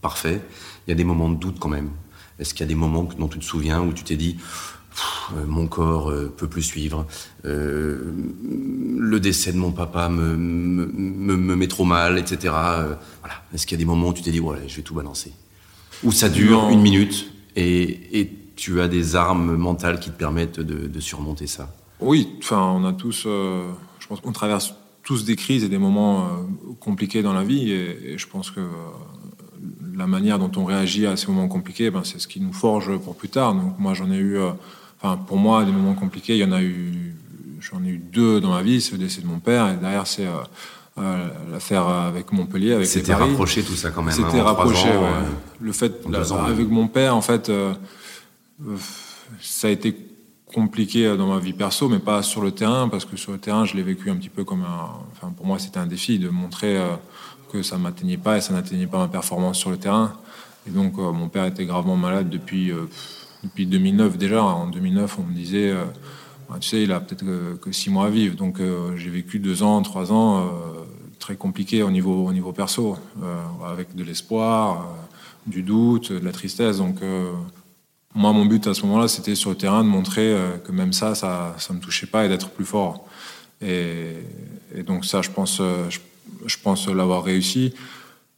parfait, 0.02 0.42
il 0.88 0.92
y 0.92 0.94
a 0.94 0.96
des 0.96 1.04
moments 1.04 1.30
de 1.30 1.36
doute 1.38 1.60
quand 1.60 1.70
même? 1.70 1.92
Est-ce 2.39 2.54
qu'il 2.54 2.62
y 2.62 2.63
a 2.63 2.68
des 2.68 2.76
moments 2.76 3.04
dont 3.04 3.28
tu 3.28 3.38
te 3.38 3.44
souviens 3.44 3.82
où 3.82 3.94
tu 3.94 4.04
t'es 4.04 4.16
dit 4.16 4.38
euh, 5.34 5.46
mon 5.46 5.68
corps 5.68 6.12
euh, 6.12 6.32
peut 6.36 6.48
plus 6.48 6.62
suivre. 6.62 7.06
Euh, 7.46 8.13
le 8.98 9.20
décès 9.20 9.52
de 9.52 9.58
mon 9.58 9.72
papa 9.72 10.10
me, 10.10 10.36
me, 10.36 10.86
me, 11.36 11.56
met 11.56 11.68
trop 11.68 11.86
mal, 11.86 12.18
etc. 12.18 12.38
voilà. 13.22 13.36
Est-ce 13.54 13.66
qu'il 13.66 13.78
y 13.78 13.80
a 13.80 13.84
des 13.84 13.89
moments 13.89 14.10
où 14.10 14.13
tu 14.13 14.22
t'es 14.22 14.32
dit, 14.32 14.42
je 14.68 14.76
vais 14.76 14.82
tout 14.82 14.94
balancer? 14.94 15.34
Où 16.04 16.12
ça 16.12 16.30
dure 16.30 16.70
une 16.70 16.82
minute 16.82 17.32
et, 17.56 18.20
et, 18.20 18.39
tu 18.56 18.82
as 18.82 18.88
des 18.88 19.16
armes 19.16 19.56
mentales 19.56 20.00
qui 20.00 20.12
te 20.12 20.18
permettent 20.18 20.60
de, 20.60 20.88
de 20.88 21.00
surmonter 21.00 21.48
ça 21.48 21.76
Oui, 22.00 22.30
enfin, 22.38 22.62
on 22.62 22.86
a 22.86 22.94
tous, 22.94 23.24
je 23.24 24.08
pense 24.08 24.22
qu'on 24.22 24.32
traverse 24.32 24.76
tous 25.02 25.26
des 25.26 25.36
crises 25.36 25.63
et 25.63 25.70
des 25.70 25.80
moments 25.80 26.30
compliqués 26.80 27.24
dans 27.24 27.34
la 27.34 27.44
vie 27.44 27.72
et, 27.72 28.13
et 28.13 28.18
je 28.18 28.28
pense 28.28 28.52
que 28.52 28.62
la 29.96 30.06
manière 30.06 30.38
dont 30.38 30.52
on 30.56 30.66
réagit 30.66 31.08
à 31.08 31.18
ces 31.18 31.28
moments 31.28 31.48
compliqués, 31.48 31.89
ben, 31.89 32.04
c'est 32.04 32.20
ce 32.20 32.28
qui 32.28 32.39
nous 32.39 32.54
forge 32.54 32.96
pour 33.00 33.16
plus 33.16 33.30
tard. 33.30 33.56
Donc 33.56 33.80
moi, 33.80 33.96
j'en 33.96 34.12
ai 34.12 34.18
eu 34.18 34.38
pour 35.28 35.38
moi, 35.38 35.66
des 35.66 35.72
moments 35.72 35.96
compliqués, 35.96 36.36
il 36.36 36.39
y 36.39 36.46
en 36.46 36.52
a 36.52 36.62
eu, 36.62 37.13
j'en 37.60 37.84
ai 37.84 37.89
eu 37.89 37.98
deux 37.98 38.39
dans 38.39 38.52
ma 38.52 38.62
vie, 38.62 38.82
c'est 38.82 38.94
le 38.94 39.00
décès 39.00 39.22
de 39.22 39.28
mon 39.28 39.39
père, 39.39 39.70
et 39.70 39.76
derrière, 39.76 40.08
c'est 40.08 40.28
euh, 40.98 41.02
euh, 41.02 41.28
l'affaire 41.52 41.88
avec 41.88 42.32
Montpellier, 42.32 42.74
avec 42.74 42.88
C'était 42.88 43.14
rapproché 43.14 43.64
tout 43.64 43.76
ça 43.76 43.92
quand 43.92 44.04
même. 44.04 44.14
C'était 44.14 44.40
hein, 44.40 44.44
rapproché, 44.44 44.90
ans, 44.90 45.02
ouais. 45.02 45.10
Le 45.60 45.72
fait, 45.72 45.94
avec 46.48 46.70
mon 46.70 46.88
père, 46.88 47.16
en 47.16 47.22
fait, 47.22 47.50
euh, 47.50 47.74
ça 49.42 49.68
a 49.68 49.72
été 49.72 49.96
compliqué 50.54 51.18
dans 51.18 51.28
ma 51.28 51.40
vie 51.40 51.54
perso, 51.54 51.90
mais 51.90 52.00
pas 52.00 52.22
sur 52.22 52.42
le 52.42 52.52
terrain, 52.52 52.88
parce 52.90 53.06
que 53.06 53.18
sur 53.18 53.32
le 53.32 53.40
terrain, 53.40 53.66
je 53.66 53.76
l'ai 53.76 53.84
vécu 53.84 54.10
un 54.12 54.16
petit 54.16 54.30
peu 54.30 54.44
comme 54.44 54.62
un. 54.62 54.90
Enfin, 55.12 55.34
pour 55.36 55.46
moi, 55.46 55.58
c'était 55.60 55.80
un 55.80 55.88
défi 55.88 56.20
de 56.20 56.30
montrer 56.30 56.80
que 57.52 57.64
ça 57.64 57.78
ne 57.78 57.82
m'atteignait 57.82 58.18
pas 58.18 58.38
et 58.38 58.42
ça 58.42 58.54
n'atteignait 58.54 58.88
pas 58.88 59.00
ma 59.00 59.08
performance 59.08 59.58
sur 59.58 59.72
le 59.72 59.78
terrain. 59.78 60.14
Et 60.68 60.70
donc, 60.70 60.98
mon 60.98 61.28
père 61.28 61.46
était 61.46 61.66
gravement 61.66 61.98
malade 61.98 62.30
depuis 62.30 62.72
depuis 63.44 63.66
2009 63.66 64.18
déjà. 64.18 64.44
En 64.44 64.68
2009, 64.68 65.20
on 65.20 65.24
me 65.24 65.34
disait, 65.34 65.70
euh, 65.70 65.84
bah, 66.50 66.58
tu 66.60 66.70
sais, 66.70 66.84
il 66.84 66.92
a 66.92 67.00
peut-être 67.00 67.26
que, 67.60 67.72
six 67.72 67.90
mois 67.90 68.08
à 68.08 68.10
vivre. 68.10 68.36
Donc 68.36 68.60
euh, 68.60 68.96
j'ai 68.96 69.10
vécu 69.10 69.40
deux 69.40 69.64
ans, 69.64 69.82
trois 69.82 70.12
ans 70.12 70.40
euh, 70.40 70.44
très 71.24 71.36
compliqués 71.36 71.84
au 71.84 71.90
niveau, 71.90 72.28
au 72.28 72.34
niveau 72.34 72.52
perso, 72.52 72.98
avec 73.66 73.96
de 73.96 74.04
l'espoir, 74.04 74.90
du 75.48 75.64
doute, 75.64 76.12
de 76.12 76.24
la 76.24 76.34
tristesse. 76.34 76.78
Donc 76.78 76.98
moi, 78.14 78.34
mon 78.34 78.46
but 78.46 78.68
à 78.68 78.74
ce 78.74 78.82
moment-là, 78.86 79.08
c'était 79.08 79.36
sur 79.36 79.50
le 79.50 79.56
terrain 79.56 79.84
de 79.84 79.90
montrer 79.90 80.36
que 80.66 80.72
même 80.74 80.92
ça, 80.92 81.16
ça 81.16 81.56
ne 81.70 81.76
me 81.76 81.80
touchait 81.80 82.08
pas 82.08 82.26
et 82.26 82.30
d'être 82.30 82.50
plus 82.50 82.66
fort. 82.66 83.06
Et, 83.62 84.18
donc 84.86 85.06
ça, 85.06 85.22
je 85.22 85.30
pense, 85.30 85.62
je, 86.46 86.58
pense 86.62 86.88
l'avoir 86.90 87.24
réussi. 87.24 87.74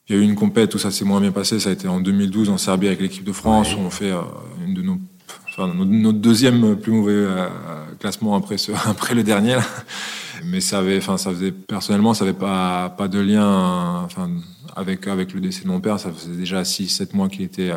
Il 0.07 0.15
y 0.15 0.19
a 0.19 0.21
eu 0.21 0.23
une 0.23 0.35
compète 0.35 0.75
où 0.75 0.77
ça 0.77 0.91
s'est 0.91 1.05
moins 1.05 1.21
bien 1.21 1.31
passé, 1.31 1.59
ça 1.59 1.69
a 1.69 1.73
été 1.73 1.87
en 1.87 1.99
2012 1.99 2.49
en 2.49 2.59
Serbie 2.59 2.87
avec 2.87 3.01
l'équipe 3.01 3.23
de 3.23 3.33
France, 3.33 3.73
où 3.75 3.79
on 3.79 3.89
fait 3.89 4.13
une 4.63 4.75
de 4.75 4.83
nos 4.83 4.99
enfin, 5.57 5.73
notre, 5.73 6.19
deuxième 6.19 6.75
plus 6.75 6.91
mauvais 6.91 7.13
euh, 7.13 7.47
classement 7.99 8.35
après, 8.35 8.57
ce, 8.57 8.71
après 8.85 9.13
le 9.13 9.23
dernier. 9.23 9.57
Mais 10.45 10.61
ça 10.61 10.79
avait, 10.79 10.97
enfin, 10.97 11.17
ça 11.17 11.31
faisait 11.31 11.51
personnellement, 11.51 12.13
ça 12.13 12.23
avait 12.23 12.33
pas, 12.33 12.89
pas 12.89 13.07
de 13.07 13.19
lien, 13.19 14.01
enfin, 14.03 14.29
avec 14.75 15.07
avec 15.07 15.33
le 15.33 15.39
décès 15.39 15.63
de 15.63 15.67
mon 15.69 15.79
père. 15.79 15.99
Ça 15.99 16.11
faisait 16.11 16.35
déjà 16.35 16.61
6-7 16.63 17.15
mois 17.15 17.29
qu'il 17.29 17.41
était 17.41 17.71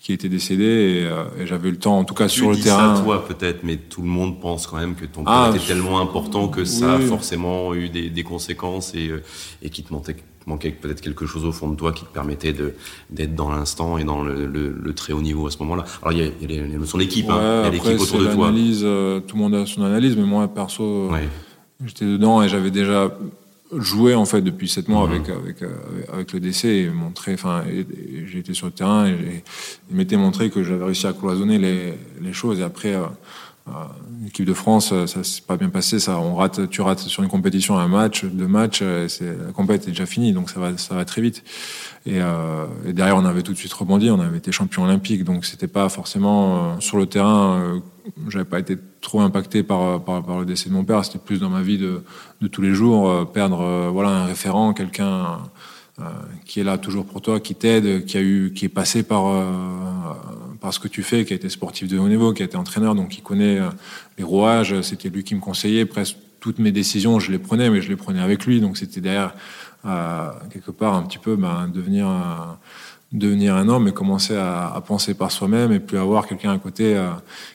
qu'il 0.00 0.14
était 0.14 0.28
décédé 0.28 0.64
et, 0.64 1.04
euh, 1.04 1.24
et 1.40 1.46
j'avais 1.46 1.68
eu 1.68 1.72
le 1.72 1.78
temps, 1.78 1.98
en 1.98 2.04
tout 2.04 2.14
cas 2.14 2.28
tu 2.28 2.40
sur 2.40 2.50
le 2.50 2.56
dis 2.56 2.62
terrain. 2.62 2.96
Ça, 2.96 3.02
toi 3.02 3.26
peut-être, 3.26 3.64
mais 3.64 3.76
tout 3.76 4.02
le 4.02 4.08
monde 4.08 4.40
pense 4.40 4.66
quand 4.66 4.76
même 4.76 4.94
que 4.94 5.06
ton 5.06 5.24
père 5.24 5.32
ah, 5.32 5.52
était 5.54 5.66
tellement 5.66 6.00
important 6.00 6.48
que 6.48 6.64
ça 6.64 6.94
a 6.94 7.00
forcément 7.00 7.74
eu 7.74 7.88
des, 7.88 8.10
des 8.10 8.22
conséquences 8.22 8.94
et, 8.94 9.08
euh, 9.08 9.22
et 9.62 9.70
qui 9.70 9.82
te 9.82 9.92
montait 9.92 10.16
manquait 10.46 10.70
peut-être 10.70 11.00
quelque 11.00 11.26
chose 11.26 11.44
au 11.44 11.52
fond 11.52 11.70
de 11.70 11.76
toi 11.76 11.92
qui 11.92 12.04
te 12.04 12.12
permettait 12.12 12.52
de, 12.52 12.74
d'être 13.10 13.34
dans 13.34 13.50
l'instant 13.50 13.98
et 13.98 14.04
dans 14.04 14.22
le, 14.22 14.46
le, 14.46 14.94
très 14.94 15.12
haut 15.12 15.22
niveau 15.22 15.46
à 15.46 15.50
ce 15.50 15.58
moment-là. 15.58 15.84
Alors 16.02 16.12
il 16.12 16.18
y 16.18 16.22
a, 16.22 16.30
il 16.40 16.52
y 16.52 16.58
a 16.58 16.62
les 16.62 16.76
notions 16.76 16.98
d'équipe, 16.98 17.28
hein. 17.30 17.62
il 17.62 17.64
y 17.64 17.68
a 17.68 17.70
l'équipe 17.70 18.00
autour 18.00 18.20
de 18.20 18.26
toi. 18.26 18.52
Euh, 18.52 19.20
tout 19.20 19.36
le 19.36 19.42
monde 19.42 19.54
a 19.54 19.66
son 19.66 19.82
analyse, 19.82 20.16
mais 20.16 20.24
moi 20.24 20.46
perso, 20.48 21.10
j'étais 21.86 22.04
dedans 22.04 22.42
et 22.42 22.48
j'avais 22.48 22.70
déjà 22.70 23.16
joué 23.72 24.14
en 24.14 24.24
fait 24.24 24.40
depuis 24.40 24.68
sept 24.68 24.88
mois 24.88 25.06
mhm. 25.06 25.12
avec, 25.12 25.28
avec, 25.28 25.62
euh, 25.62 25.68
avec 26.12 26.32
le 26.32 26.40
décès 26.40 26.76
et 26.78 26.90
montré, 26.90 27.34
enfin, 27.34 27.64
j'ai 28.26 28.38
été 28.38 28.54
sur 28.54 28.66
le 28.66 28.72
terrain 28.72 29.06
et, 29.06 29.42
il 29.90 29.96
m'était 29.96 30.16
montré 30.16 30.50
que 30.50 30.62
j'avais 30.62 30.84
réussi 30.84 31.06
à 31.06 31.12
cloisonner 31.12 31.58
les, 31.58 31.94
les 32.20 32.32
choses 32.32 32.60
et 32.60 32.62
après. 32.62 32.94
Euh, 33.68 33.72
L'équipe 34.22 34.44
de 34.44 34.54
France, 34.54 34.90
euh, 34.92 35.06
ça 35.06 35.24
s'est 35.24 35.42
pas 35.46 35.56
bien 35.56 35.70
passé. 35.70 35.98
Ça, 35.98 36.18
on 36.18 36.34
rate, 36.34 36.68
tu 36.68 36.80
rates 36.80 37.00
sur 37.00 37.22
une 37.22 37.28
compétition 37.28 37.78
un 37.78 37.88
match, 37.88 38.24
deux 38.24 38.46
matchs, 38.46 38.80
euh, 38.82 39.08
c'est 39.08 39.24
la 39.24 39.52
compétition 39.52 39.88
est 39.88 39.92
déjà 39.92 40.06
finie, 40.06 40.32
donc 40.32 40.50
ça 40.50 40.60
va, 40.60 40.76
ça 40.76 40.94
va 40.94 41.04
très 41.04 41.22
vite. 41.22 41.42
Et, 42.06 42.20
euh, 42.20 42.66
et, 42.86 42.92
derrière, 42.92 43.16
on 43.16 43.24
avait 43.24 43.42
tout 43.42 43.52
de 43.52 43.58
suite 43.58 43.72
rebondi. 43.72 44.10
On 44.10 44.20
avait 44.20 44.38
été 44.38 44.52
champion 44.52 44.84
olympique, 44.84 45.24
donc 45.24 45.44
c'était 45.44 45.68
pas 45.68 45.88
forcément 45.88 46.56
euh, 46.56 46.80
sur 46.80 46.98
le 46.98 47.06
terrain. 47.06 47.60
Euh, 47.60 47.80
J'avais 48.28 48.44
pas 48.44 48.58
été 48.58 48.76
trop 49.00 49.20
impacté 49.20 49.62
par, 49.62 50.02
par, 50.04 50.22
par, 50.22 50.38
le 50.38 50.44
décès 50.44 50.68
de 50.68 50.74
mon 50.74 50.84
père. 50.84 51.04
C'était 51.04 51.18
plus 51.18 51.40
dans 51.40 51.50
ma 51.50 51.62
vie 51.62 51.78
de, 51.78 52.02
de 52.42 52.48
tous 52.48 52.60
les 52.60 52.74
jours, 52.74 53.32
perdre 53.32 53.88
voilà 53.90 54.10
un 54.10 54.24
référent, 54.26 54.74
quelqu'un 54.74 55.38
euh, 56.00 56.02
qui 56.44 56.58
est 56.58 56.64
là 56.64 56.76
toujours 56.76 57.06
pour 57.06 57.22
toi, 57.22 57.38
qui 57.38 57.54
t'aide, 57.54 58.04
qui 58.04 58.16
a 58.16 58.20
eu, 58.20 58.52
qui 58.52 58.64
est 58.64 58.68
passé 58.68 59.04
par 59.04 59.28
euh, 59.28 59.44
par 60.64 60.72
ce 60.72 60.80
que 60.80 60.88
tu 60.88 61.02
fais, 61.02 61.26
qui 61.26 61.34
a 61.34 61.36
été 61.36 61.50
sportif 61.50 61.88
de 61.88 61.98
haut 61.98 62.08
niveau, 62.08 62.32
qui 62.32 62.40
a 62.40 62.46
été 62.46 62.56
entraîneur, 62.56 62.94
donc 62.94 63.10
qui 63.10 63.20
connaît 63.20 63.58
euh, 63.58 63.68
les 64.16 64.24
rouages. 64.24 64.80
C'était 64.80 65.10
lui 65.10 65.22
qui 65.22 65.34
me 65.34 65.40
conseillait. 65.40 65.84
Presque 65.84 66.16
toutes 66.40 66.58
mes 66.58 66.72
décisions, 66.72 67.20
je 67.20 67.30
les 67.32 67.38
prenais, 67.38 67.68
mais 67.68 67.82
je 67.82 67.90
les 67.90 67.96
prenais 67.96 68.22
avec 68.22 68.46
lui. 68.46 68.62
Donc 68.62 68.78
c'était 68.78 69.02
derrière 69.02 69.34
quelque 70.50 70.70
part 70.70 70.94
un 70.94 71.02
petit 71.02 71.18
peu 71.18 71.36
ben, 71.36 71.68
devenir 71.68 72.06
devenir 73.12 73.54
un 73.54 73.68
homme 73.68 73.88
et 73.88 73.92
commencer 73.92 74.34
à, 74.34 74.82
penser 74.86 75.12
par 75.12 75.30
soi-même 75.30 75.70
et 75.72 75.80
puis 75.80 75.98
avoir 75.98 76.26
quelqu'un 76.26 76.52
à 76.52 76.58
côté 76.58 76.98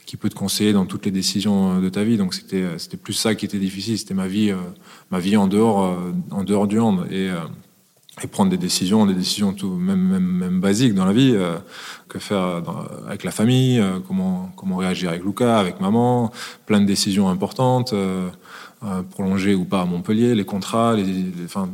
qui 0.06 0.16
peut 0.16 0.30
te 0.30 0.36
conseiller 0.36 0.72
dans 0.72 0.86
toutes 0.86 1.06
les 1.06 1.12
décisions 1.12 1.80
de 1.80 1.90
ta 1.90 2.04
vie. 2.04 2.18
Donc 2.18 2.36
c'était 2.36 2.78
c'était 2.78 2.98
plus 2.98 3.14
ça 3.14 3.34
qui 3.34 3.46
était 3.46 3.58
difficile. 3.58 3.98
C'était 3.98 4.14
ma 4.14 4.28
vie 4.28 4.54
ma 5.10 5.20
vie 5.20 5.36
en 5.36 5.48
dehors 5.48 5.98
en 6.30 6.44
dehors 6.44 6.68
du 6.68 6.80
hand 6.80 7.08
et 7.10 7.30
et 8.24 8.28
prendre 8.28 8.50
des 8.50 8.58
décisions, 8.58 9.06
des 9.06 9.14
décisions 9.14 9.54
tout, 9.54 9.70
même, 9.70 10.00
même, 10.00 10.24
même 10.24 10.60
basiques 10.60 10.94
dans 10.94 11.06
la 11.06 11.14
vie, 11.14 11.34
euh, 11.36 11.58
que 12.08 12.20
faire 12.20 12.62
avec 13.08 13.24
la 13.24 13.32
famille, 13.32 13.80
euh, 13.80 14.00
comment, 14.08 14.52
comment 14.56 14.78
réagir 14.78 15.10
avec 15.10 15.24
Lucas, 15.24 15.60
avec 15.60 15.80
maman, 15.80 16.32
plein 16.66 16.82
de 16.82 16.86
décisions 16.86 17.30
importantes, 17.30 17.94
euh, 17.94 18.30
prolonger 19.12 19.56
ou 19.56 19.66
pas 19.66 19.82
à 19.82 19.86
Montpellier, 19.86 20.36
les 20.36 20.46
contrats, 20.46 20.96
enfin, 21.46 21.70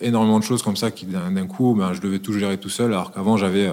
énormément 0.00 0.38
de 0.38 0.44
choses 0.44 0.62
comme 0.62 0.76
ça 0.76 0.90
qui 0.90 1.06
d'un 1.06 1.46
coup, 1.46 1.74
ben, 1.76 1.92
je 1.92 2.00
devais 2.00 2.18
tout 2.18 2.32
gérer 2.32 2.58
tout 2.58 2.68
seul, 2.68 2.92
alors 2.92 3.12
qu'avant 3.12 3.36
j'avais 3.36 3.72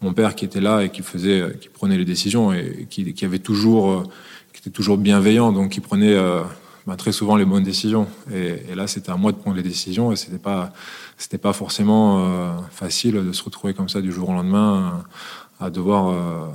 mon 0.00 0.12
père 0.12 0.34
qui 0.34 0.44
était 0.44 0.60
là 0.60 0.82
et 0.82 0.90
qui 0.90 1.02
faisait, 1.02 1.44
qui 1.60 1.68
prenait 1.68 1.96
les 1.96 2.04
décisions 2.04 2.52
et 2.52 2.86
qui, 2.90 3.12
qui 3.14 3.24
avait 3.24 3.38
toujours, 3.38 4.02
qui 4.52 4.60
était 4.60 4.70
toujours 4.70 4.98
bienveillant, 4.98 5.52
donc 5.52 5.70
qui 5.70 5.80
prenait 5.80 6.16
ben, 6.86 6.96
très 6.96 7.12
souvent 7.12 7.36
les 7.36 7.44
bonnes 7.44 7.62
décisions. 7.62 8.08
Et, 8.34 8.70
et 8.70 8.74
là, 8.74 8.86
c'était 8.86 9.10
à 9.10 9.16
moi 9.16 9.32
de 9.32 9.36
prendre 9.36 9.56
les 9.56 9.62
décisions 9.62 10.10
et 10.10 10.16
c'était 10.16 10.38
pas 10.38 10.72
c'était 11.22 11.38
pas 11.38 11.52
forcément 11.52 12.18
euh, 12.18 12.50
facile 12.72 13.14
de 13.14 13.32
se 13.32 13.44
retrouver 13.44 13.74
comme 13.74 13.88
ça 13.88 14.00
du 14.00 14.10
jour 14.10 14.30
au 14.30 14.32
lendemain 14.32 15.04
à 15.60 15.70
devoir 15.70 16.08
euh, 16.08 16.48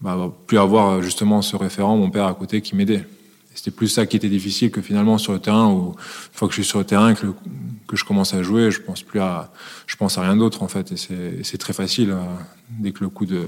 bah, 0.00 0.32
plus 0.46 0.56
avoir 0.56 1.02
justement 1.02 1.42
ce 1.42 1.56
référent, 1.56 1.98
mon 1.98 2.10
père 2.10 2.24
à 2.26 2.32
côté 2.32 2.62
qui 2.62 2.74
m'aidait. 2.74 3.06
C'était 3.54 3.70
plus 3.70 3.88
ça 3.88 4.06
qui 4.06 4.16
était 4.16 4.30
difficile 4.30 4.70
que 4.70 4.80
finalement 4.80 5.18
sur 5.18 5.34
le 5.34 5.40
terrain 5.40 5.66
où 5.70 5.88
une 5.88 5.94
fois 6.32 6.48
que 6.48 6.54
je 6.54 6.62
suis 6.62 6.68
sur 6.68 6.78
le 6.78 6.86
terrain 6.86 7.12
que, 7.12 7.26
que 7.86 7.96
je 7.96 8.04
commence 8.06 8.32
à 8.32 8.42
jouer, 8.42 8.70
je 8.70 8.80
pense 8.80 9.02
plus 9.02 9.20
à 9.20 9.52
je 9.86 9.94
pense 9.96 10.16
à 10.16 10.22
rien 10.22 10.36
d'autre 10.36 10.62
en 10.62 10.68
fait 10.68 10.92
et 10.92 11.42
c'est 11.42 11.58
très 11.58 11.74
facile 11.74 12.12
euh, 12.12 12.22
dès 12.70 12.92
que 12.92 13.04
le 13.04 13.10
coup 13.10 13.26
de 13.26 13.42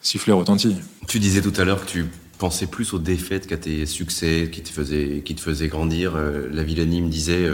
sifflet 0.00 0.32
retentit. 0.32 0.74
Tu 1.06 1.18
disais 1.18 1.42
tout 1.42 1.52
à 1.60 1.66
l'heure 1.66 1.84
que 1.84 1.90
tu 1.90 2.06
pensais 2.38 2.66
plus 2.66 2.94
aux 2.94 2.98
défaites 2.98 3.46
qu'à 3.46 3.58
tes 3.58 3.84
succès 3.84 4.48
qui 4.50 4.62
te 4.62 4.70
faisaient 4.70 5.22
qui 5.22 5.34
te 5.34 5.42
faisaient 5.42 5.68
grandir. 5.68 6.16
la 6.16 6.62
Villani 6.62 7.02
me 7.02 7.10
disait 7.10 7.46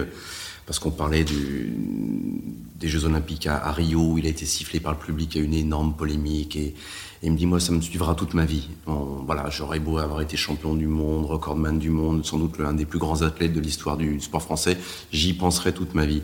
parce 0.70 0.78
qu'on 0.78 0.92
parlait 0.92 1.24
des 1.24 2.88
Jeux 2.88 3.04
Olympiques 3.04 3.48
à, 3.48 3.72
Rio, 3.72 4.12
où 4.12 4.18
il 4.18 4.26
a 4.26 4.28
été 4.28 4.46
sifflé 4.46 4.78
par 4.78 4.92
le 4.92 4.98
public, 4.98 5.34
il 5.34 5.38
y 5.38 5.40
a 5.40 5.42
eu 5.42 5.46
une 5.48 5.54
énorme 5.54 5.96
polémique, 5.96 6.54
et, 6.54 6.76
il 7.24 7.32
me 7.32 7.36
dit, 7.36 7.44
moi, 7.44 7.58
ça 7.58 7.72
me 7.72 7.80
suivra 7.80 8.14
toute 8.14 8.34
ma 8.34 8.44
vie. 8.44 8.68
voilà, 8.86 9.50
j'aurais 9.50 9.80
beau 9.80 9.98
avoir 9.98 10.20
été 10.20 10.36
champion 10.36 10.74
du 10.74 10.86
monde, 10.86 11.26
recordman 11.26 11.80
du 11.80 11.90
monde, 11.90 12.24
sans 12.24 12.38
doute 12.38 12.56
l'un 12.58 12.72
des 12.72 12.86
plus 12.86 13.00
grands 13.00 13.22
athlètes 13.22 13.52
de 13.52 13.58
l'histoire 13.58 13.96
du 13.96 14.20
sport 14.20 14.44
français, 14.44 14.78
j'y 15.12 15.32
penserai 15.32 15.74
toute 15.74 15.96
ma 15.96 16.06
vie. 16.06 16.22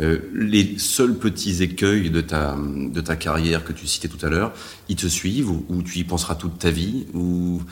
Euh, 0.00 0.18
les 0.34 0.76
seuls 0.76 1.16
petits 1.16 1.62
écueils 1.62 2.10
de 2.10 2.20
ta, 2.20 2.56
de 2.58 3.00
ta 3.00 3.14
carrière 3.14 3.62
que 3.62 3.72
tu 3.72 3.86
citais 3.86 4.08
tout 4.08 4.26
à 4.26 4.28
l'heure, 4.28 4.52
ils 4.88 4.96
te 4.96 5.06
suivent, 5.06 5.50
ou, 5.50 5.82
tu 5.84 6.00
y 6.00 6.04
penseras 6.04 6.34
toute 6.34 6.58
ta 6.58 6.72
vie, 6.72 7.06
ou, 7.14 7.62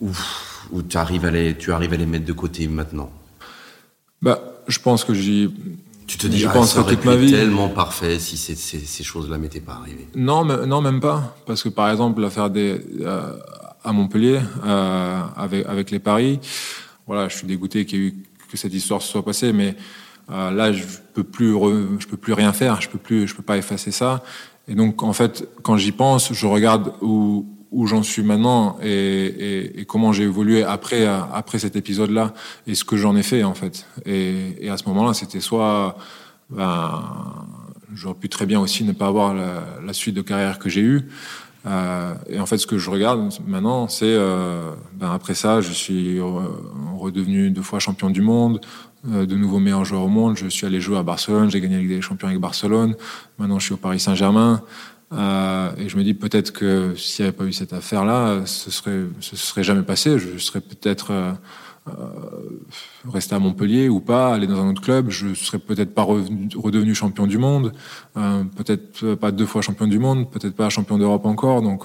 ou, 0.00 0.82
tu, 0.82 0.96
arrives 0.96 1.26
à 1.26 1.30
les, 1.30 1.58
tu 1.58 1.72
arrives 1.72 1.92
à 1.92 1.98
les 1.98 2.06
mettre 2.06 2.24
de 2.24 2.32
côté 2.32 2.68
maintenant? 2.68 3.10
Bah, 4.22 4.55
je 4.68 4.78
pense 4.78 5.04
que 5.04 5.14
j'y. 5.14 5.50
Tu 6.06 6.18
te 6.18 6.26
dis, 6.28 6.38
je 6.38 6.46
ah, 6.46 6.52
pense 6.52 6.74
ça 6.74 6.80
aurait 6.80 6.94
toute 6.94 7.04
ma 7.04 7.16
vie. 7.16 7.32
tellement 7.32 7.68
parfait 7.68 8.20
si 8.20 8.36
ces, 8.36 8.54
ces, 8.54 8.78
ces 8.78 9.02
choses-là 9.02 9.38
m'étaient 9.38 9.60
pas 9.60 9.74
arrivées. 9.74 10.06
Non, 10.14 10.44
mais, 10.44 10.64
non, 10.66 10.80
même 10.80 11.00
pas. 11.00 11.36
Parce 11.46 11.62
que 11.64 11.68
par 11.68 11.90
exemple, 11.90 12.20
l'affaire 12.20 12.48
des 12.48 12.80
euh, 13.00 13.32
à 13.82 13.92
Montpellier 13.92 14.40
euh, 14.64 15.22
avec 15.36 15.66
avec 15.66 15.90
les 15.90 15.98
paris, 15.98 16.38
voilà, 17.06 17.28
je 17.28 17.36
suis 17.36 17.46
dégoûté 17.46 17.84
qu'il 17.86 17.98
y 17.98 18.02
ait 18.02 18.06
eu 18.06 18.14
que 18.50 18.56
cette 18.56 18.72
histoire 18.72 19.02
se 19.02 19.10
soit 19.10 19.24
passée, 19.24 19.52
mais 19.52 19.74
euh, 20.30 20.50
là, 20.52 20.72
je 20.72 20.84
peux 21.14 21.24
plus, 21.24 21.52
je 21.98 22.06
peux 22.06 22.16
plus 22.16 22.32
rien 22.32 22.52
faire. 22.52 22.80
Je 22.80 22.88
peux 22.88 22.98
plus, 22.98 23.26
je 23.26 23.34
peux 23.34 23.42
pas 23.42 23.56
effacer 23.56 23.90
ça. 23.90 24.22
Et 24.68 24.74
donc, 24.74 25.02
en 25.02 25.12
fait, 25.12 25.48
quand 25.62 25.76
j'y 25.76 25.92
pense, 25.92 26.32
je 26.32 26.46
regarde 26.46 26.92
où 27.00 27.46
où 27.72 27.86
j'en 27.86 28.02
suis 28.02 28.22
maintenant 28.22 28.78
et, 28.82 29.84
comment 29.88 30.12
j'ai 30.12 30.24
évolué 30.24 30.62
après 30.62 31.06
après 31.06 31.58
cet 31.58 31.76
épisode-là 31.76 32.32
et 32.66 32.74
ce 32.74 32.84
que 32.84 32.96
j'en 32.96 33.16
ai 33.16 33.22
fait 33.22 33.44
en 33.44 33.54
fait. 33.54 33.86
Et, 34.04 34.68
à 34.68 34.76
ce 34.76 34.84
moment-là, 34.88 35.14
c'était 35.14 35.40
soit 35.40 35.96
ben, 36.50 37.02
j'aurais 37.94 38.14
pu 38.14 38.28
très 38.28 38.46
bien 38.46 38.60
aussi 38.60 38.84
ne 38.84 38.92
pas 38.92 39.06
avoir 39.06 39.34
la, 39.34 39.92
suite 39.92 40.14
de 40.14 40.22
carrière 40.22 40.58
que 40.58 40.68
j'ai 40.68 40.82
eue. 40.82 41.08
Euh, 41.66 42.14
et 42.28 42.38
en 42.38 42.46
fait, 42.46 42.58
ce 42.58 42.66
que 42.66 42.78
je 42.78 42.90
regarde 42.90 43.28
maintenant, 43.46 43.88
c'est 43.88 44.04
euh, 44.06 44.70
ben 44.94 45.10
après 45.10 45.34
ça, 45.34 45.60
je 45.60 45.72
suis 45.72 46.20
redevenu 46.96 47.50
deux 47.50 47.62
fois 47.62 47.80
champion 47.80 48.10
du 48.10 48.20
monde, 48.20 48.60
euh, 49.10 49.26
de 49.26 49.34
nouveau 49.34 49.58
meilleur 49.58 49.84
joueur 49.84 50.02
au 50.02 50.08
monde. 50.08 50.36
Je 50.36 50.46
suis 50.46 50.66
allé 50.66 50.80
jouer 50.80 50.98
à 50.98 51.02
Barcelone, 51.02 51.50
j'ai 51.50 51.60
gagné 51.60 51.76
la 51.76 51.80
Ligue 51.80 51.90
des 51.90 52.00
Champions 52.00 52.28
avec 52.28 52.40
Barcelone. 52.40 52.94
Maintenant, 53.38 53.58
je 53.58 53.64
suis 53.64 53.74
au 53.74 53.78
Paris 53.78 53.98
Saint-Germain. 53.98 54.62
Euh, 55.12 55.70
et 55.76 55.88
je 55.88 55.96
me 55.96 56.02
dis 56.02 56.14
peut-être 56.14 56.52
que 56.52 56.94
s'il 56.96 57.24
n'y 57.24 57.28
avait 57.28 57.36
pas 57.36 57.44
eu 57.44 57.52
cette 57.52 57.72
affaire-là, 57.72 58.44
ce 58.46 58.70
serait, 58.70 59.04
ce 59.20 59.36
serait 59.36 59.62
jamais 59.62 59.82
passé. 59.82 60.18
Je 60.18 60.38
serais 60.38 60.60
peut-être 60.60 61.12
euh, 61.12 61.32
euh, 61.88 61.92
resté 63.08 63.36
à 63.36 63.38
Montpellier 63.38 63.88
ou 63.88 64.00
pas, 64.00 64.34
aller 64.34 64.48
dans 64.48 64.60
un 64.60 64.70
autre 64.70 64.82
club. 64.82 65.10
Je 65.10 65.34
serais 65.34 65.60
peut-être 65.60 65.94
pas 65.94 66.02
redevenu 66.02 66.94
champion 66.94 67.28
du 67.28 67.38
monde, 67.38 67.72
euh, 68.16 68.42
peut-être 68.56 69.14
pas 69.14 69.30
deux 69.30 69.46
fois 69.46 69.62
champion 69.62 69.86
du 69.86 70.00
monde, 70.00 70.28
peut-être 70.28 70.56
pas 70.56 70.68
champion 70.70 70.98
d'Europe 70.98 71.24
encore. 71.24 71.62
Donc, 71.62 71.84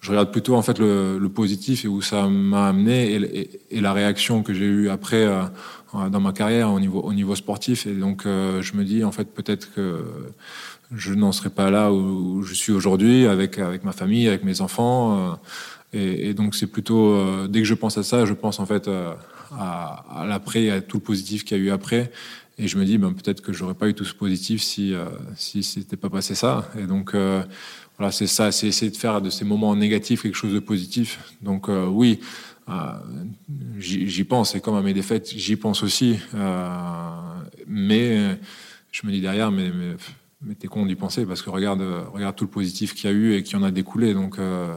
je 0.00 0.10
regarde 0.10 0.30
plutôt 0.30 0.54
en 0.54 0.62
fait 0.62 0.78
le, 0.78 1.28
positif 1.34 1.84
et 1.84 1.88
où 1.88 2.02
ça 2.02 2.28
m'a 2.28 2.68
amené 2.68 3.50
et, 3.70 3.80
la 3.80 3.92
réaction 3.92 4.44
que 4.44 4.54
j'ai 4.54 4.66
eue 4.66 4.88
après 4.88 5.26
dans 5.92 6.20
ma 6.20 6.32
carrière 6.32 6.72
au 6.72 6.78
niveau, 6.78 7.00
au 7.00 7.12
niveau 7.12 7.34
sportif. 7.34 7.86
Et 7.86 7.94
donc, 7.94 8.22
je 8.24 8.76
me 8.76 8.84
dis 8.84 9.02
en 9.02 9.12
fait 9.12 9.24
peut-être 9.34 9.74
que 9.74 10.04
je 10.94 11.14
n'en 11.14 11.32
serais 11.32 11.50
pas 11.50 11.70
là 11.70 11.92
où, 11.92 12.42
je 12.42 12.54
suis 12.54 12.72
aujourd'hui 12.72 13.26
avec 13.26 13.58
avec 13.58 13.84
ma 13.84 13.92
famille, 13.92 14.28
avec 14.28 14.44
mes 14.44 14.60
enfants. 14.60 15.38
Euh, 15.94 16.28
et, 16.28 16.34
donc 16.34 16.54
c'est 16.54 16.66
plutôt 16.66 17.14
euh, 17.14 17.48
dès 17.48 17.60
que 17.60 17.64
je 17.66 17.74
pense 17.74 17.98
à 17.98 18.02
ça, 18.02 18.24
je 18.24 18.32
pense 18.32 18.60
en 18.60 18.66
fait 18.66 18.88
euh, 18.88 19.12
à, 19.52 20.22
à 20.22 20.26
l'après, 20.26 20.70
à 20.70 20.80
tout 20.80 20.98
le 20.98 21.02
positif 21.02 21.44
qu'il 21.44 21.58
y 21.58 21.60
a 21.60 21.64
eu 21.64 21.70
après. 21.70 22.10
Et 22.58 22.68
je 22.68 22.76
me 22.76 22.84
dis 22.84 22.98
ben, 22.98 23.12
peut-être 23.12 23.40
que 23.40 23.52
j'aurais 23.52 23.74
pas 23.74 23.88
eu 23.88 23.94
tout 23.94 24.04
ce 24.04 24.14
positif 24.14 24.62
si 24.62 24.94
si 25.36 25.62
c'était 25.62 25.96
pas 25.96 26.10
passé 26.10 26.34
ça. 26.34 26.70
Et 26.78 26.86
donc 26.86 27.14
voilà, 27.14 28.12
c'est 28.12 28.26
ça, 28.26 28.52
c'est 28.52 28.66
essayer 28.66 28.90
de 28.90 28.96
faire 28.96 29.22
de 29.22 29.30
ces 29.30 29.44
moments 29.44 29.74
négatifs 29.76 30.22
quelque 30.22 30.36
chose 30.36 30.52
de 30.52 30.60
positif. 30.60 31.20
Donc 31.40 31.68
oui. 31.68 32.20
j'y 33.78 34.24
pense, 34.24 34.54
et 34.54 34.60
comme 34.60 34.76
à 34.76 34.82
mes 34.82 34.92
défaites, 34.92 35.30
j'y 35.34 35.56
pense 35.56 35.82
aussi. 35.82 36.18
mais 37.66 38.36
je 38.92 39.06
me 39.06 39.12
dis 39.12 39.20
derrière, 39.22 39.50
mais, 39.50 39.70
mais 39.70 39.94
mais 40.42 40.54
t'es 40.54 40.68
con 40.68 40.86
d'y 40.86 40.96
penser 40.96 41.26
parce 41.26 41.42
que 41.42 41.50
regarde, 41.50 41.82
regarde 42.12 42.36
tout 42.36 42.44
le 42.44 42.50
positif 42.50 42.94
qu'il 42.94 43.10
y 43.10 43.12
a 43.12 43.16
eu 43.16 43.34
et 43.34 43.42
qui 43.42 43.56
en 43.56 43.62
a 43.62 43.70
découlé. 43.70 44.14
Donc 44.14 44.38
euh, 44.38 44.74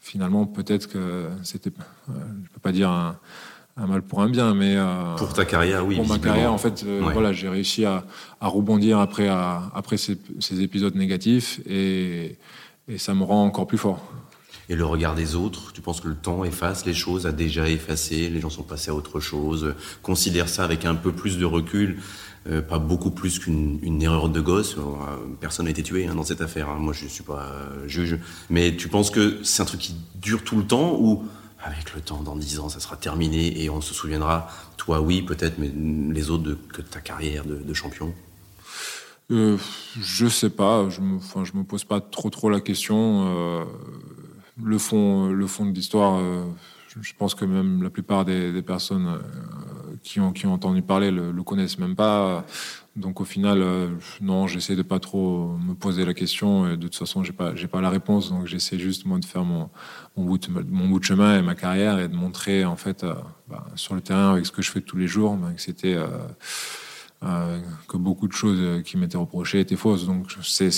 finalement, 0.00 0.46
peut-être 0.46 0.88
que 0.88 1.28
c'était, 1.42 1.70
euh, 2.08 2.12
je 2.44 2.50
peux 2.50 2.60
pas 2.60 2.72
dire 2.72 2.90
un, 2.90 3.18
mal 3.76 4.02
pour 4.02 4.22
un 4.22 4.28
bien, 4.28 4.54
mais 4.54 4.76
euh, 4.76 5.14
pour 5.16 5.32
ta 5.32 5.44
carrière, 5.44 5.86
oui. 5.86 5.96
Pour 5.96 6.06
ma 6.06 6.18
carrière, 6.18 6.52
en 6.52 6.58
fait, 6.58 6.84
voilà, 6.84 7.32
j'ai 7.32 7.48
réussi 7.48 7.84
à, 7.84 8.04
à, 8.40 8.48
rebondir 8.48 8.98
après, 8.98 9.28
à, 9.28 9.70
après 9.74 9.96
ces, 9.96 10.18
ces, 10.40 10.60
épisodes 10.62 10.94
négatifs 10.94 11.60
et, 11.66 12.38
et 12.88 12.98
ça 12.98 13.14
me 13.14 13.22
rend 13.22 13.44
encore 13.44 13.66
plus 13.66 13.78
fort. 13.78 14.02
Et 14.68 14.76
le 14.76 14.84
regard 14.84 15.14
des 15.14 15.34
autres, 15.34 15.72
tu 15.72 15.80
penses 15.80 16.00
que 16.00 16.08
le 16.08 16.14
temps 16.14 16.44
efface 16.44 16.86
les 16.86 16.94
choses, 16.94 17.26
a 17.26 17.32
déjà 17.32 17.68
effacé, 17.68 18.28
les 18.28 18.40
gens 18.40 18.50
sont 18.50 18.62
passés 18.62 18.90
à 18.90 18.94
autre 18.94 19.20
chose, 19.20 19.74
considère 20.02 20.48
ça 20.48 20.64
avec 20.64 20.84
un 20.84 20.94
peu 20.94 21.12
plus 21.12 21.38
de 21.38 21.44
recul 21.44 21.98
euh, 22.48 22.60
pas 22.60 22.80
beaucoup 22.80 23.12
plus 23.12 23.38
qu'une 23.38 24.02
erreur 24.02 24.28
de 24.28 24.40
gosse. 24.40 24.76
Euh, 24.76 24.80
personne 25.40 25.66
n'a 25.66 25.70
été 25.70 25.84
tué 25.84 26.08
hein, 26.08 26.16
dans 26.16 26.24
cette 26.24 26.40
affaire. 26.40 26.68
Hein. 26.68 26.78
Moi, 26.78 26.92
je 26.92 27.04
ne 27.04 27.08
suis 27.08 27.22
pas 27.22 27.44
euh, 27.44 27.86
juge. 27.86 28.18
Mais 28.50 28.74
tu 28.74 28.88
penses 28.88 29.10
que 29.10 29.38
c'est 29.44 29.62
un 29.62 29.64
truc 29.64 29.80
qui 29.80 29.94
dure 30.16 30.42
tout 30.42 30.56
le 30.56 30.64
temps 30.64 30.96
ou 30.98 31.24
avec 31.64 31.94
le 31.94 32.00
temps, 32.00 32.22
dans 32.22 32.34
dix 32.34 32.58
ans, 32.58 32.68
ça 32.68 32.80
sera 32.80 32.96
terminé 32.96 33.62
et 33.62 33.70
on 33.70 33.80
se 33.80 33.94
souviendra, 33.94 34.48
toi 34.76 35.00
oui 35.00 35.22
peut-être, 35.22 35.58
mais 35.58 35.70
les 36.12 36.28
autres 36.28 36.42
de, 36.42 36.54
que 36.54 36.82
ta 36.82 37.00
carrière 37.00 37.44
de, 37.44 37.72
champion? 37.72 38.12
Euh, 39.30 39.56
Je 40.00 40.26
sais 40.26 40.50
pas, 40.50 40.88
je 40.88 41.00
je 41.44 41.56
me 41.56 41.62
pose 41.62 41.84
pas 41.84 42.00
trop 42.00 42.30
trop 42.30 42.50
la 42.50 42.60
question. 42.60 43.64
Le 44.62 44.78
fond, 44.78 45.28
le 45.28 45.46
fond 45.46 45.66
de 45.66 45.72
l'histoire, 45.72 46.20
je 47.00 47.12
pense 47.18 47.34
que 47.34 47.44
même 47.44 47.82
la 47.82 47.90
plupart 47.90 48.24
des, 48.24 48.62
personnes 48.62 49.20
qui 50.02 50.20
ont, 50.20 50.32
qui 50.32 50.46
ont 50.46 50.52
entendu 50.52 50.82
parler 50.82 51.10
le, 51.10 51.32
connaissent 51.42 51.78
même 51.78 51.96
pas. 51.96 52.44
Donc 52.94 53.22
au 53.22 53.24
final, 53.24 53.62
euh, 53.62 53.88
non, 54.20 54.46
j'essaie 54.46 54.76
de 54.76 54.82
pas 54.82 54.98
trop 54.98 55.56
me 55.56 55.74
poser 55.74 56.04
la 56.04 56.12
question. 56.12 56.68
Et 56.68 56.76
de 56.76 56.82
toute 56.82 56.96
façon, 56.96 57.24
j'ai 57.24 57.32
pas, 57.32 57.54
j'ai 57.54 57.66
pas 57.66 57.80
la 57.80 57.88
réponse. 57.88 58.30
Donc 58.30 58.46
j'essaie 58.46 58.78
juste 58.78 59.06
moi 59.06 59.18
de 59.18 59.24
faire 59.24 59.44
mon, 59.44 59.70
mon, 60.16 60.24
bout 60.24 60.38
de, 60.38 60.50
mon 60.68 60.88
bout 60.88 60.98
de 60.98 61.04
chemin 61.04 61.38
et 61.38 61.42
ma 61.42 61.54
carrière 61.54 61.98
et 61.98 62.08
de 62.08 62.14
montrer 62.14 62.64
en 62.66 62.76
fait 62.76 63.02
euh, 63.04 63.14
bah, 63.48 63.66
sur 63.76 63.94
le 63.94 64.02
terrain 64.02 64.32
avec 64.32 64.44
ce 64.44 64.52
que 64.52 64.60
je 64.60 64.70
fais 64.70 64.82
tous 64.82 64.98
les 64.98 65.06
jours, 65.06 65.36
bah, 65.36 65.52
que 65.54 65.60
c'était 65.60 65.94
euh, 65.94 66.08
euh, 67.22 67.60
que 67.88 67.96
beaucoup 67.96 68.28
de 68.28 68.34
choses 68.34 68.82
qui 68.82 68.98
m'étaient 68.98 69.16
reprochées 69.16 69.60
étaient 69.60 69.76
fausses. 69.76 70.06
Donc 70.06 70.30
c'est 70.42 70.70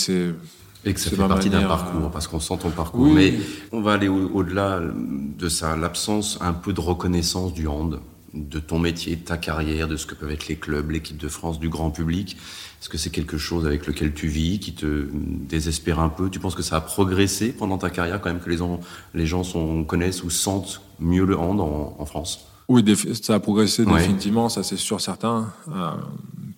et 0.85 0.93
que 0.93 0.99
ça 0.99 1.09
fait 1.09 1.17
partie 1.17 1.49
d'un 1.49 1.63
parcours, 1.63 2.11
parce 2.11 2.27
qu'on 2.27 2.39
sent 2.39 2.57
ton 2.61 2.69
parcours. 2.69 3.07
Mais 3.07 3.33
on 3.71 3.81
va 3.81 3.93
aller 3.93 4.07
au-delà 4.07 4.81
de 4.81 5.49
ça, 5.49 5.75
l'absence 5.75 6.37
un 6.41 6.53
peu 6.53 6.73
de 6.73 6.79
reconnaissance 6.79 7.53
du 7.53 7.67
hand 7.67 7.99
de 8.35 8.59
ton 8.59 8.79
métier, 8.79 9.15
de 9.15 9.23
ta 9.23 9.37
carrière, 9.37 9.87
de 9.87 9.95
ce 9.95 10.05
que 10.05 10.13
peuvent 10.13 10.31
être 10.31 10.47
les 10.47 10.57
clubs, 10.57 10.91
l'équipe 10.91 11.17
de 11.17 11.27
France, 11.27 11.59
du 11.59 11.69
grand 11.69 11.89
public. 11.89 12.35
Est-ce 12.81 12.89
que 12.89 12.97
c'est 12.97 13.09
quelque 13.09 13.37
chose 13.37 13.65
avec 13.65 13.87
lequel 13.87 14.13
tu 14.13 14.27
vis, 14.27 14.59
qui 14.59 14.73
te 14.73 15.07
désespère 15.13 15.99
un 15.99 16.09
peu? 16.09 16.29
Tu 16.29 16.39
penses 16.39 16.53
que 16.53 16.61
ça 16.61 16.75
a 16.75 16.81
progressé 16.81 17.53
pendant 17.53 17.77
ta 17.77 17.89
carrière, 17.89 18.19
quand 18.21 18.29
même, 18.29 18.41
que 18.41 18.49
les 18.49 18.57
gens, 18.57 18.81
les 19.13 19.25
gens 19.25 19.43
sont, 19.43 19.85
connaissent 19.85 20.23
ou 20.23 20.29
sentent 20.29 20.81
mieux 20.99 21.25
le 21.25 21.37
hand 21.37 21.61
en, 21.61 22.05
France? 22.05 22.47
Oui, 22.67 22.83
ça 23.21 23.35
a 23.35 23.39
progressé 23.39 23.85
définitivement, 23.85 24.49
ça 24.49 24.63
c'est 24.63 24.77
sûr, 24.77 24.99
certain. 24.99 25.53
Euh, 25.69 25.91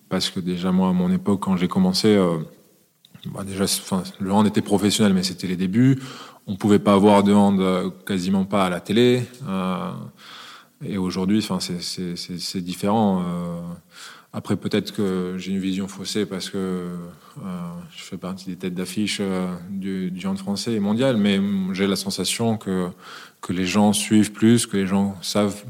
parce 0.08 0.30
que 0.30 0.40
déjà, 0.40 0.72
moi, 0.72 0.88
à 0.88 0.92
mon 0.92 1.12
époque, 1.12 1.40
quand 1.40 1.56
j'ai 1.56 1.68
commencé, 1.68 2.08
euh, 2.08 2.38
bah, 3.26 3.44
déjà, 3.44 3.64
le 4.20 4.32
hand 4.32 4.46
était 4.46 4.62
professionnel, 4.62 5.12
mais 5.14 5.22
c'était 5.22 5.46
les 5.46 5.56
débuts. 5.56 6.00
On 6.46 6.56
pouvait 6.56 6.78
pas 6.78 6.94
avoir 6.94 7.22
de 7.22 7.32
hand 7.32 7.60
euh, 7.60 7.90
quasiment 8.06 8.44
pas 8.44 8.66
à 8.66 8.70
la 8.70 8.80
télé. 8.80 9.24
Et 10.84 10.96
aujourd'hui, 10.96 11.38
enfin, 11.38 11.58
c'est 11.60 12.60
différent. 12.60 13.22
Euh, 13.22 13.60
après, 14.32 14.56
peut-être 14.56 14.92
que 14.94 15.34
j'ai 15.36 15.50
une 15.50 15.58
vision 15.58 15.88
faussée 15.88 16.24
parce 16.24 16.50
que 16.50 16.56
euh, 16.58 16.90
je 17.96 18.02
fais 18.02 18.16
partie 18.16 18.46
des 18.46 18.56
têtes 18.56 18.74
d'affiche 18.74 19.18
euh, 19.20 19.54
du, 19.70 20.10
du 20.10 20.26
hand 20.26 20.38
français 20.38 20.74
et 20.74 20.80
mondial, 20.80 21.16
mais 21.16 21.40
j'ai 21.72 21.86
la 21.86 21.96
sensation 21.96 22.56
que, 22.56 22.88
que 23.40 23.52
les 23.52 23.66
gens 23.66 23.92
suivent 23.92 24.32
plus, 24.32 24.66
que 24.66 24.76
les 24.76 24.86
gens 24.86 25.16
savent 25.20 25.64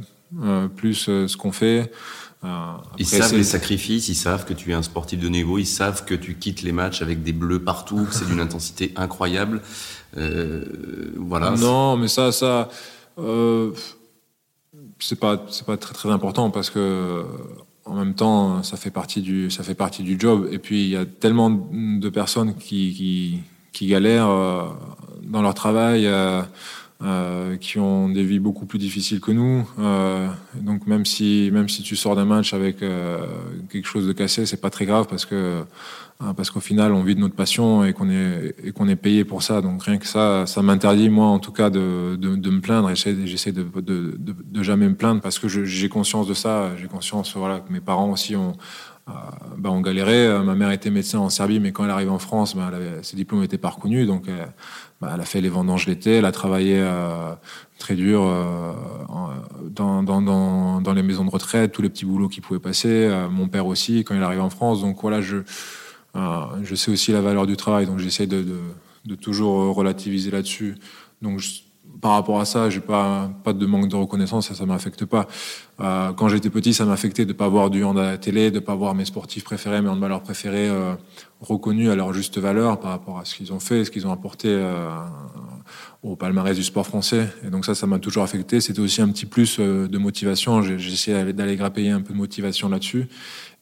plus 0.77 0.95
ce 1.05 1.37
qu'on 1.39 1.53
fait. 1.53 1.91
Ils 2.98 3.07
savent 3.07 3.35
les 3.35 3.44
sacrifices, 3.44 4.09
ils 4.09 4.14
savent 4.14 4.44
que 4.44 4.55
tu 4.55 4.70
es 4.70 4.74
un 4.74 4.83
sportif 4.83 5.18
de 5.18 5.29
niveau, 5.29 5.59
ils 5.59 5.66
savent 5.66 6.05
que 6.05 6.14
tu 6.14 6.37
quittes 6.37 6.62
les 6.62 6.72
matchs 6.72 7.03
avec 7.03 7.22
des 7.22 7.33
bleus 7.33 7.61
partout, 7.61 8.05
que 8.05 8.14
c'est 8.14 8.27
d'une 8.27 8.40
intensité 8.48 8.92
incroyable. 8.96 9.62
voilà. 10.14 11.51
Non, 11.53 11.96
mais 11.96 12.09
ça, 12.09 12.33
ça 12.33 12.68
c'est 14.98 15.18
pas 15.18 15.44
c'est 15.51 15.66
pas 15.66 15.77
très 15.77 15.94
très 15.94 16.11
important 16.11 16.51
parce 16.51 16.70
que 16.70 17.24
en 17.85 17.94
même 17.94 18.14
temps 18.14 18.62
ça 18.62 18.77
fait 18.77 18.90
partie 18.90 19.22
du 19.22 19.51
ça 19.51 19.62
fait 19.62 19.74
partie 19.74 20.03
du 20.03 20.18
job 20.18 20.48
et 20.51 20.59
puis 20.59 20.83
il 20.83 20.90
y 20.90 20.96
a 20.96 21.05
tellement 21.05 21.51
de 21.51 22.09
personnes 22.09 22.55
qui 22.55 22.94
qui, 22.94 23.38
qui 23.72 23.87
galèrent 23.87 24.29
euh, 24.29 24.64
dans 25.22 25.42
leur 25.42 25.55
travail 25.55 26.07
euh, 26.07 26.42
euh, 27.01 27.57
qui 27.57 27.79
ont 27.79 28.09
des 28.09 28.25
vies 28.25 28.41
beaucoup 28.41 28.67
plus 28.67 28.79
difficiles 28.79 29.21
que 29.21 29.31
nous 29.31 29.69
euh, 29.79 30.29
donc 30.55 30.87
même 30.89 31.05
si 31.05 31.49
même 31.53 31.69
si 31.69 31.83
tu 31.83 31.95
sors 31.95 32.17
d'un 32.17 32.25
match 32.25 32.55
avec 32.55 32.83
euh, 32.83 33.25
quelque 33.71 33.87
chose 33.87 34.07
de 34.07 34.13
cassé 34.13 34.47
c'est 34.47 34.61
pas 34.61 34.71
très 34.71 34.85
grave 34.85 35.07
parce 35.09 35.25
que 35.25 35.63
Hein, 36.21 36.35
parce 36.35 36.51
qu'au 36.51 36.59
final, 36.59 36.93
on 36.95 37.05
vit 37.05 37.15
de 37.15 37.21
notre 37.21 37.37
passion 37.37 37.85
et 37.85 37.93
qu'on 37.93 38.11
est, 38.11 38.53
et 38.65 38.73
qu'on 38.73 38.89
est 38.89 38.97
payé 38.97 39.25
pour 39.25 39.45
ça. 39.45 39.61
Donc 39.61 39.85
rien 39.85 39.99
que 39.99 40.07
ça, 40.07 40.47
ça 40.47 40.63
m'interdit, 40.63 41.11
moi, 41.11 41.27
en 41.27 41.39
tout 41.39 41.53
cas, 41.53 41.71
de, 41.71 42.17
de, 42.17 42.35
de 42.35 42.51
me 42.51 42.61
plaindre. 42.61 42.93
J'essaie 42.93 43.53
de, 43.53 43.63
de, 43.63 44.17
de, 44.19 44.63
jamais 44.65 44.89
me 44.89 44.97
plaindre 44.97 45.20
parce 45.20 45.39
que 45.39 45.47
j'ai 45.47 45.89
conscience 45.89 46.27
de 46.27 46.35
ça. 46.35 46.77
J'ai 46.77 46.89
conscience 46.89 47.37
voilà, 47.37 47.61
que 47.61 47.72
mes 47.72 47.81
parents 47.81 48.11
aussi 48.11 48.35
ont, 48.35 48.55
euh, 49.09 49.12
bah, 49.59 49.70
ont 49.70 49.81
galéré. 49.81 50.43
Ma 50.45 50.57
mère 50.57 50.72
était 50.72 50.91
médecin 50.91 51.20
en 51.20 51.31
Serbie, 51.31 51.61
mais 51.61 51.70
quand 51.70 51.85
elle 51.85 51.91
arrive 51.91 52.11
en 52.11 52.18
France, 52.18 52.57
bah, 52.57 52.72
ses 53.03 53.14
diplômes 53.14 53.43
n'étaient 53.43 53.57
pas 53.57 53.70
reconnus. 53.70 54.09
Donc 54.09 54.25
elle, 54.27 54.49
bah, 55.01 55.12
elle 55.14 55.20
a 55.20 55.24
fait 55.24 55.40
les 55.40 55.49
vendanges 55.49 55.86
l'été, 55.86 56.16
elle 56.16 56.24
a 56.24 56.32
travaillé 56.32 56.76
euh, 56.78 57.32
très 57.78 57.94
dur 57.94 58.22
euh, 58.26 58.72
dans, 59.70 60.03
dans, 60.03 60.20
dans, 60.20 60.80
dans, 60.80 60.92
les 60.92 61.03
maisons 61.03 61.24
de 61.24 61.30
retraite, 61.30 61.72
tous 61.72 61.82
les 61.82 61.88
petits 61.88 62.05
boulots 62.05 62.28
qui 62.28 62.40
pouvaient 62.40 62.59
passer. 62.59 63.07
Euh, 63.07 63.28
mon 63.28 63.49
père 63.49 63.66
aussi, 63.66 64.05
quand 64.05 64.14
il 64.14 64.22
arrive 64.22 64.40
en 64.40 64.51
France. 64.51 64.80
Donc 64.80 65.01
voilà, 65.01 65.20
je 65.20 65.38
euh, 66.16 66.40
je 66.62 66.74
sais 66.74 66.90
aussi 66.90 67.12
la 67.12 67.20
valeur 67.20 67.46
du 67.46 67.57
travail, 67.57 67.86
donc 67.86 67.99
j'essaie 67.99 68.26
de, 68.26 68.42
de, 68.42 68.59
de, 69.05 69.14
toujours 69.14 69.74
relativiser 69.74 70.30
là-dessus. 70.30 70.76
Donc 71.22 71.40
par 72.01 72.12
rapport 72.12 72.40
à 72.40 72.44
ça, 72.44 72.70
j'ai 72.70 72.80
pas 72.80 73.30
pas 73.42 73.53
de 73.53 73.66
manque 73.66 73.88
de 73.88 73.96
reconnaissance, 73.96 74.49
ça 74.49 74.55
ça 74.55 74.66
m'affecte 74.66 75.05
pas. 75.05 75.26
Euh, 75.80 76.12
quand 76.12 76.28
j'étais 76.28 76.51
petit, 76.51 76.74
ça 76.74 76.84
m'affectait 76.84 77.24
de 77.24 77.32
pas 77.32 77.49
voir 77.49 77.70
du 77.70 77.82
hand 77.84 77.99
à 77.99 78.03
la 78.03 78.18
télé, 78.18 78.51
de 78.51 78.59
pas 78.59 78.74
voir 78.74 78.94
mes 78.94 79.05
sportifs 79.05 79.44
préférés, 79.44 79.80
mes 79.80 79.88
handballeurs 79.88 80.22
préférés 80.22 80.68
euh, 80.68 80.94
reconnus 81.40 81.88
à 81.90 81.96
leur 81.96 82.12
juste 82.12 82.38
valeur 82.38 82.80
par 82.80 82.90
rapport 82.90 83.18
à 83.18 83.24
ce 83.24 83.34
qu'ils 83.34 83.53
ont 83.53 83.61
fait, 83.61 83.84
ce 83.84 83.90
qu'ils 83.90 84.07
ont 84.07 84.12
apporté 84.12 84.49
euh, 84.49 84.88
au 86.03 86.16
palmarès 86.16 86.57
du 86.57 86.64
sport 86.64 86.86
français. 86.86 87.28
Et 87.44 87.51
donc 87.51 87.64
ça, 87.64 87.74
ça 87.74 87.86
m'a 87.86 87.99
toujours 87.99 88.22
affecté. 88.22 88.61
C'était 88.61 88.80
aussi 88.80 89.03
un 89.03 89.09
petit 89.09 89.26
plus 89.26 89.59
de 89.59 89.99
motivation. 89.99 90.62
J'ai 90.62 90.92
essayé 90.92 91.32
d'aller 91.32 91.57
grappiller 91.57 91.90
un 91.90 92.01
peu 92.01 92.12
de 92.12 92.18
motivation 92.18 92.68
là-dessus. 92.68 93.09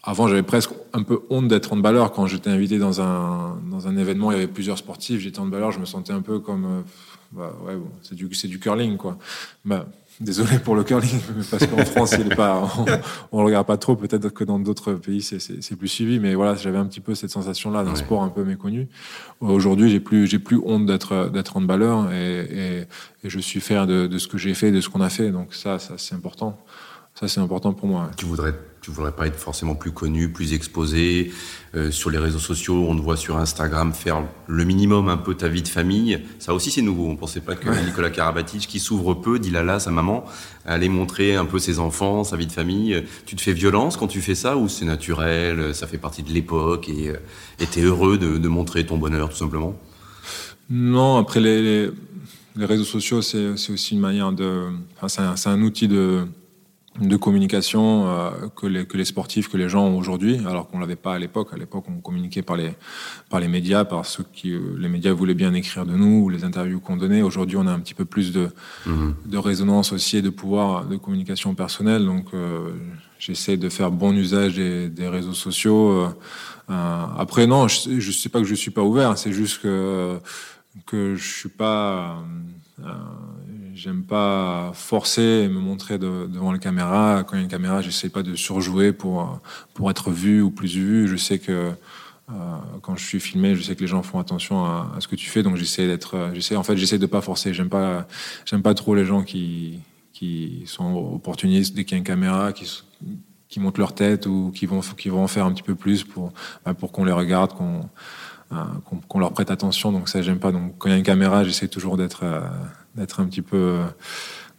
Avant, 0.02 0.28
j'avais 0.28 0.42
presque 0.42 0.70
un 0.92 1.02
peu 1.02 1.20
honte 1.30 1.48
d'être 1.48 1.72
handballeur. 1.72 2.12
Quand 2.12 2.26
j'étais 2.26 2.50
invité 2.50 2.78
dans 2.78 3.00
un, 3.00 3.58
dans 3.70 3.88
un 3.88 3.96
événement, 3.96 4.30
il 4.30 4.34
y 4.34 4.36
avait 4.36 4.46
plusieurs 4.46 4.78
sportifs, 4.78 5.20
j'étais 5.20 5.40
handballeur, 5.40 5.72
je 5.72 5.80
me 5.80 5.86
sentais 5.86 6.12
un 6.12 6.22
peu 6.22 6.38
comme... 6.38 6.84
bah, 7.32 7.52
ouais, 7.64 7.76
bon, 7.76 7.90
c'est 8.02 8.14
du, 8.14 8.28
du 8.28 8.58
curling, 8.58 8.96
quoi. 8.96 9.18
Bah, 9.64 9.86
Désolé 10.18 10.58
pour 10.58 10.74
le 10.76 10.82
curling, 10.82 11.20
parce 11.50 11.66
qu'en 11.66 11.84
France, 11.84 12.16
il 12.18 12.32
est 12.32 12.34
pas, 12.34 12.66
on, 13.32 13.36
ne 13.36 13.42
le 13.42 13.46
regarde 13.46 13.66
pas 13.66 13.76
trop. 13.76 13.96
Peut-être 13.96 14.30
que 14.30 14.44
dans 14.44 14.58
d'autres 14.58 14.94
pays, 14.94 15.20
c'est 15.20 15.76
plus 15.76 15.88
suivi. 15.88 16.18
Mais 16.18 16.34
voilà, 16.34 16.54
j'avais 16.54 16.78
un 16.78 16.86
petit 16.86 17.00
peu 17.00 17.14
cette 17.14 17.30
sensation-là 17.30 17.84
d'un 17.84 17.94
sport 17.94 18.22
un 18.22 18.30
peu 18.30 18.42
méconnu. 18.42 18.88
Aujourd'hui, 19.40 19.90
j'ai 19.90 20.00
plus, 20.00 20.26
j'ai 20.26 20.38
plus 20.38 20.58
honte 20.64 20.86
d'être 20.86 21.30
d'être 21.30 21.58
handballeur 21.58 22.10
et, 22.12 22.40
et, 22.40 22.78
et, 23.24 23.28
je 23.28 23.38
suis 23.38 23.60
fier 23.60 23.86
de, 23.86 24.06
de 24.06 24.18
ce 24.18 24.26
que 24.26 24.38
j'ai 24.38 24.54
fait, 24.54 24.72
de 24.72 24.80
ce 24.80 24.88
qu'on 24.88 25.02
a 25.02 25.10
fait. 25.10 25.30
Donc 25.30 25.52
ça, 25.52 25.78
ça 25.78 25.94
c'est 25.98 26.14
important. 26.14 26.58
Ça, 27.18 27.28
c'est 27.28 27.40
important 27.40 27.72
pour 27.72 27.88
moi. 27.88 28.10
Tu 28.18 28.26
voudrais, 28.26 28.52
tu 28.82 28.90
voudrais 28.90 29.12
pas 29.12 29.26
être 29.26 29.38
forcément 29.38 29.74
plus 29.74 29.90
connu, 29.90 30.30
plus 30.30 30.52
exposé 30.52 31.32
euh, 31.74 31.90
sur 31.90 32.10
les 32.10 32.18
réseaux 32.18 32.38
sociaux. 32.38 32.84
On 32.86 32.94
te 32.94 33.00
voit 33.00 33.16
sur 33.16 33.38
Instagram 33.38 33.94
faire 33.94 34.22
le 34.46 34.64
minimum 34.64 35.08
un 35.08 35.16
peu 35.16 35.34
ta 35.34 35.48
vie 35.48 35.62
de 35.62 35.68
famille. 35.68 36.20
Ça 36.38 36.52
aussi, 36.52 36.70
c'est 36.70 36.82
nouveau. 36.82 37.08
On 37.08 37.16
pensait 37.16 37.40
pas 37.40 37.54
que 37.54 37.70
Nicolas 37.86 38.10
Karabatic, 38.10 38.66
qui 38.66 38.80
s'ouvre 38.80 39.14
peu, 39.14 39.38
dit 39.38 39.50
là 39.50 39.62
là, 39.62 39.80
sa 39.80 39.90
maman, 39.90 40.26
allait 40.66 40.90
montrer 40.90 41.36
un 41.36 41.46
peu 41.46 41.58
ses 41.58 41.78
enfants, 41.78 42.22
sa 42.22 42.36
vie 42.36 42.46
de 42.46 42.52
famille. 42.52 43.02
Tu 43.24 43.34
te 43.34 43.40
fais 43.40 43.54
violence 43.54 43.96
quand 43.96 44.08
tu 44.08 44.20
fais 44.20 44.34
ça 44.34 44.58
ou 44.58 44.68
c'est 44.68 44.84
naturel, 44.84 45.74
ça 45.74 45.86
fait 45.86 45.96
partie 45.96 46.22
de 46.22 46.34
l'époque 46.34 46.90
et 46.90 47.08
euh, 47.08 47.16
tu 47.58 47.78
es 47.78 47.82
heureux 47.82 48.18
de, 48.18 48.36
de, 48.36 48.48
montrer 48.48 48.84
ton 48.84 48.98
bonheur 48.98 49.30
tout 49.30 49.36
simplement? 49.36 49.74
Non, 50.68 51.16
après 51.16 51.40
les, 51.40 51.62
les, 51.62 51.90
les 52.56 52.66
réseaux 52.66 52.84
sociaux, 52.84 53.22
c'est 53.22 53.52
aussi 53.52 53.94
une 53.94 54.00
manière 54.00 54.32
de. 54.32 54.66
Enfin, 55.00 55.08
c'est 55.34 55.48
un, 55.48 55.52
un 55.54 55.62
outil 55.62 55.88
de 55.88 56.26
de 57.00 57.16
communication 57.16 58.08
euh, 58.08 58.30
que, 58.54 58.66
les, 58.66 58.86
que 58.86 58.96
les 58.96 59.04
sportifs, 59.04 59.48
que 59.48 59.56
les 59.56 59.68
gens 59.68 59.84
ont 59.84 59.98
aujourd'hui, 59.98 60.40
alors 60.46 60.68
qu'on 60.68 60.78
l'avait 60.78 60.96
pas 60.96 61.14
à 61.14 61.18
l'époque. 61.18 61.48
À 61.52 61.56
l'époque, 61.56 61.84
on 61.88 62.00
communiquait 62.00 62.42
par 62.42 62.56
les, 62.56 62.72
par 63.30 63.40
les 63.40 63.48
médias, 63.48 63.84
par 63.84 64.06
ceux 64.06 64.24
qui 64.32 64.52
euh, 64.52 64.76
les 64.78 64.88
médias 64.88 65.12
voulaient 65.12 65.34
bien 65.34 65.54
écrire 65.54 65.86
de 65.86 65.94
nous 65.94 66.24
ou 66.24 66.28
les 66.28 66.44
interviews 66.44 66.80
qu'on 66.80 66.96
donnait. 66.96 67.22
Aujourd'hui, 67.22 67.56
on 67.56 67.66
a 67.66 67.72
un 67.72 67.80
petit 67.80 67.94
peu 67.94 68.04
plus 68.04 68.32
de, 68.32 68.50
mmh. 68.86 69.10
de 69.26 69.38
résonance 69.38 69.92
aussi 69.92 70.18
et 70.18 70.22
de 70.22 70.30
pouvoir 70.30 70.86
de 70.86 70.96
communication 70.96 71.54
personnelle. 71.54 72.04
Donc, 72.04 72.26
euh, 72.34 72.70
j'essaie 73.18 73.56
de 73.56 73.68
faire 73.68 73.90
bon 73.90 74.12
usage 74.12 74.54
des, 74.54 74.88
des 74.88 75.08
réseaux 75.08 75.34
sociaux. 75.34 76.08
Après, 76.68 77.46
non, 77.46 77.68
je, 77.68 78.00
je 78.00 78.10
sais 78.10 78.28
pas 78.28 78.40
que 78.40 78.46
je 78.46 78.54
suis 78.54 78.72
pas 78.72 78.82
ouvert. 78.82 79.16
C'est 79.16 79.32
juste 79.32 79.62
que 79.62 80.18
que 80.84 81.14
je 81.16 81.32
suis 81.32 81.48
pas 81.48 82.18
J'aime 83.76 84.04
pas 84.04 84.70
forcer 84.72 85.20
et 85.20 85.48
me 85.48 85.60
montrer 85.60 85.98
de, 85.98 86.26
devant 86.32 86.50
la 86.50 86.56
caméra. 86.56 87.24
Quand 87.24 87.34
il 87.34 87.40
y 87.40 87.40
a 87.40 87.42
une 87.42 87.50
caméra, 87.50 87.82
j'essaie 87.82 88.08
pas 88.08 88.22
de 88.22 88.34
surjouer 88.34 88.94
pour, 88.94 89.38
pour 89.74 89.90
être 89.90 90.10
vu 90.10 90.40
ou 90.40 90.50
plus 90.50 90.76
vu. 90.76 91.06
Je 91.06 91.16
sais 91.16 91.38
que 91.38 91.72
euh, 92.30 92.32
quand 92.80 92.96
je 92.96 93.04
suis 93.04 93.20
filmé, 93.20 93.54
je 93.54 93.60
sais 93.60 93.76
que 93.76 93.82
les 93.82 93.86
gens 93.86 94.02
font 94.02 94.18
attention 94.18 94.64
à, 94.64 94.94
à 94.96 95.00
ce 95.02 95.08
que 95.08 95.14
tu 95.14 95.28
fais, 95.28 95.42
donc 95.42 95.56
j'essaie 95.56 95.86
d'être, 95.86 96.30
j'essaie, 96.32 96.56
en 96.56 96.62
fait, 96.62 96.78
j'essaie 96.78 96.98
de 96.98 97.04
pas 97.04 97.20
forcer. 97.20 97.52
J'aime 97.52 97.68
pas, 97.68 98.08
pas 98.64 98.72
trop 98.72 98.94
les 98.94 99.04
gens 99.04 99.22
qui, 99.22 99.80
qui 100.14 100.62
sont 100.64 100.94
opportunistes 101.12 101.76
dès 101.76 101.84
qu'il 101.84 101.92
y 101.92 101.94
a 101.96 101.98
une 101.98 102.04
caméra, 102.04 102.54
qui, 102.54 102.82
qui 103.50 103.60
montent 103.60 103.76
leur 103.76 103.94
tête 103.94 104.24
ou 104.24 104.52
qui 104.54 104.64
vont, 104.64 104.80
qui 104.80 105.10
vont 105.10 105.22
en 105.22 105.28
faire 105.28 105.44
un 105.44 105.52
petit 105.52 105.62
peu 105.62 105.74
plus 105.74 106.02
pour, 106.02 106.32
bah, 106.64 106.72
pour 106.72 106.92
qu'on 106.92 107.04
les 107.04 107.12
regarde, 107.12 107.52
qu'on, 107.52 107.90
euh, 108.52 108.56
qu'on 109.08 109.18
leur 109.18 109.32
prête 109.32 109.50
attention. 109.50 109.90
Donc 109.90 110.08
ça, 110.08 110.22
j'aime 110.22 110.38
pas. 110.38 110.52
Donc 110.52 110.74
quand 110.78 110.88
il 110.88 110.92
y 110.92 110.94
a 110.94 110.98
une 110.98 111.04
caméra, 111.04 111.42
j'essaie 111.42 111.66
toujours 111.66 111.96
d'être 111.96 112.20
euh, 112.22 112.40
d'être 112.94 113.20
un 113.20 113.26
petit 113.26 113.42
peu 113.42 113.80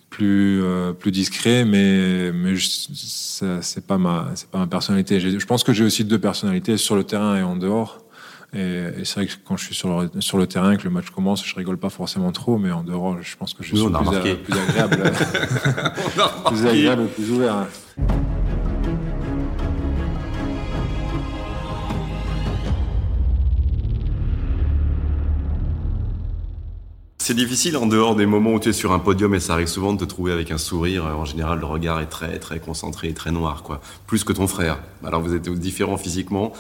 plus 0.10 0.62
euh, 0.62 0.92
plus 0.92 1.12
discret, 1.12 1.64
mais 1.64 2.32
mais 2.34 2.56
c'est 2.58 3.88
pas 3.88 3.98
ma 3.98 4.32
c'est 4.36 4.50
pas 4.50 4.60
ma 4.60 4.68
personnalité. 4.68 5.20
Je 5.22 5.46
pense 5.46 5.64
que 5.64 5.72
j'ai 5.72 5.86
aussi 5.86 6.04
deux 6.04 6.20
personnalités 6.20 6.76
sur 6.76 6.98
le 6.98 7.06
terrain 7.06 7.38
et 7.38 7.44
en 7.44 7.56
dehors. 7.56 8.04
Et, 8.54 8.60
et 9.00 9.06
c'est 9.06 9.16
vrai 9.16 9.28
que 9.28 9.34
quand 9.46 9.58
je 9.58 9.66
suis 9.66 9.76
sur 9.76 10.02
le, 10.02 10.10
sur 10.22 10.38
le 10.38 10.48
terrain 10.48 10.72
et 10.72 10.78
que 10.78 10.84
le 10.84 10.90
match 10.90 11.10
commence, 11.10 11.46
je 11.46 11.56
rigole 11.56 11.78
pas 11.78 11.90
forcément 11.90 12.32
trop, 12.32 12.58
mais 12.58 12.72
en 12.72 12.84
dehors, 12.84 13.22
je 13.22 13.36
pense 13.36 13.54
que 13.54 13.64
je 13.64 13.76
suis 13.76 13.86
plus, 13.86 14.36
plus, 14.38 14.58
agréable, 14.58 15.04
plus 16.46 16.66
agréable, 16.66 17.08
plus 17.08 17.32
ouvert. 17.32 17.68
C'est 27.28 27.34
difficile 27.34 27.76
en 27.76 27.88
dehors 27.88 28.16
des 28.16 28.26
moments 28.26 28.54
où 28.54 28.60
tu 28.62 28.70
es 28.70 28.72
sur 28.72 28.94
un 28.94 29.00
podium 29.00 29.36
et 29.36 29.42
ça 29.42 29.52
arrive 29.52 29.68
souvent 29.68 29.92
de 29.92 30.00
te 30.00 30.06
trouver 30.06 30.32
avec 30.32 30.50
un 30.50 30.58
sourire. 30.58 31.04
En 31.08 31.26
général, 31.26 31.60
le 31.60 31.66
regard 31.66 32.00
est 32.00 32.06
très 32.06 32.40
très 32.40 32.60
concentré 32.60 33.10
et 33.10 33.14
très 33.14 33.32
noir, 33.32 33.64
quoi. 33.64 33.82
Plus 34.06 34.24
que 34.24 34.32
ton 34.32 34.48
frère. 34.48 34.80
Alors 35.04 35.20
vous 35.20 35.36
êtes 35.36 35.50
différents 35.50 35.98
physiquement. 35.98 36.54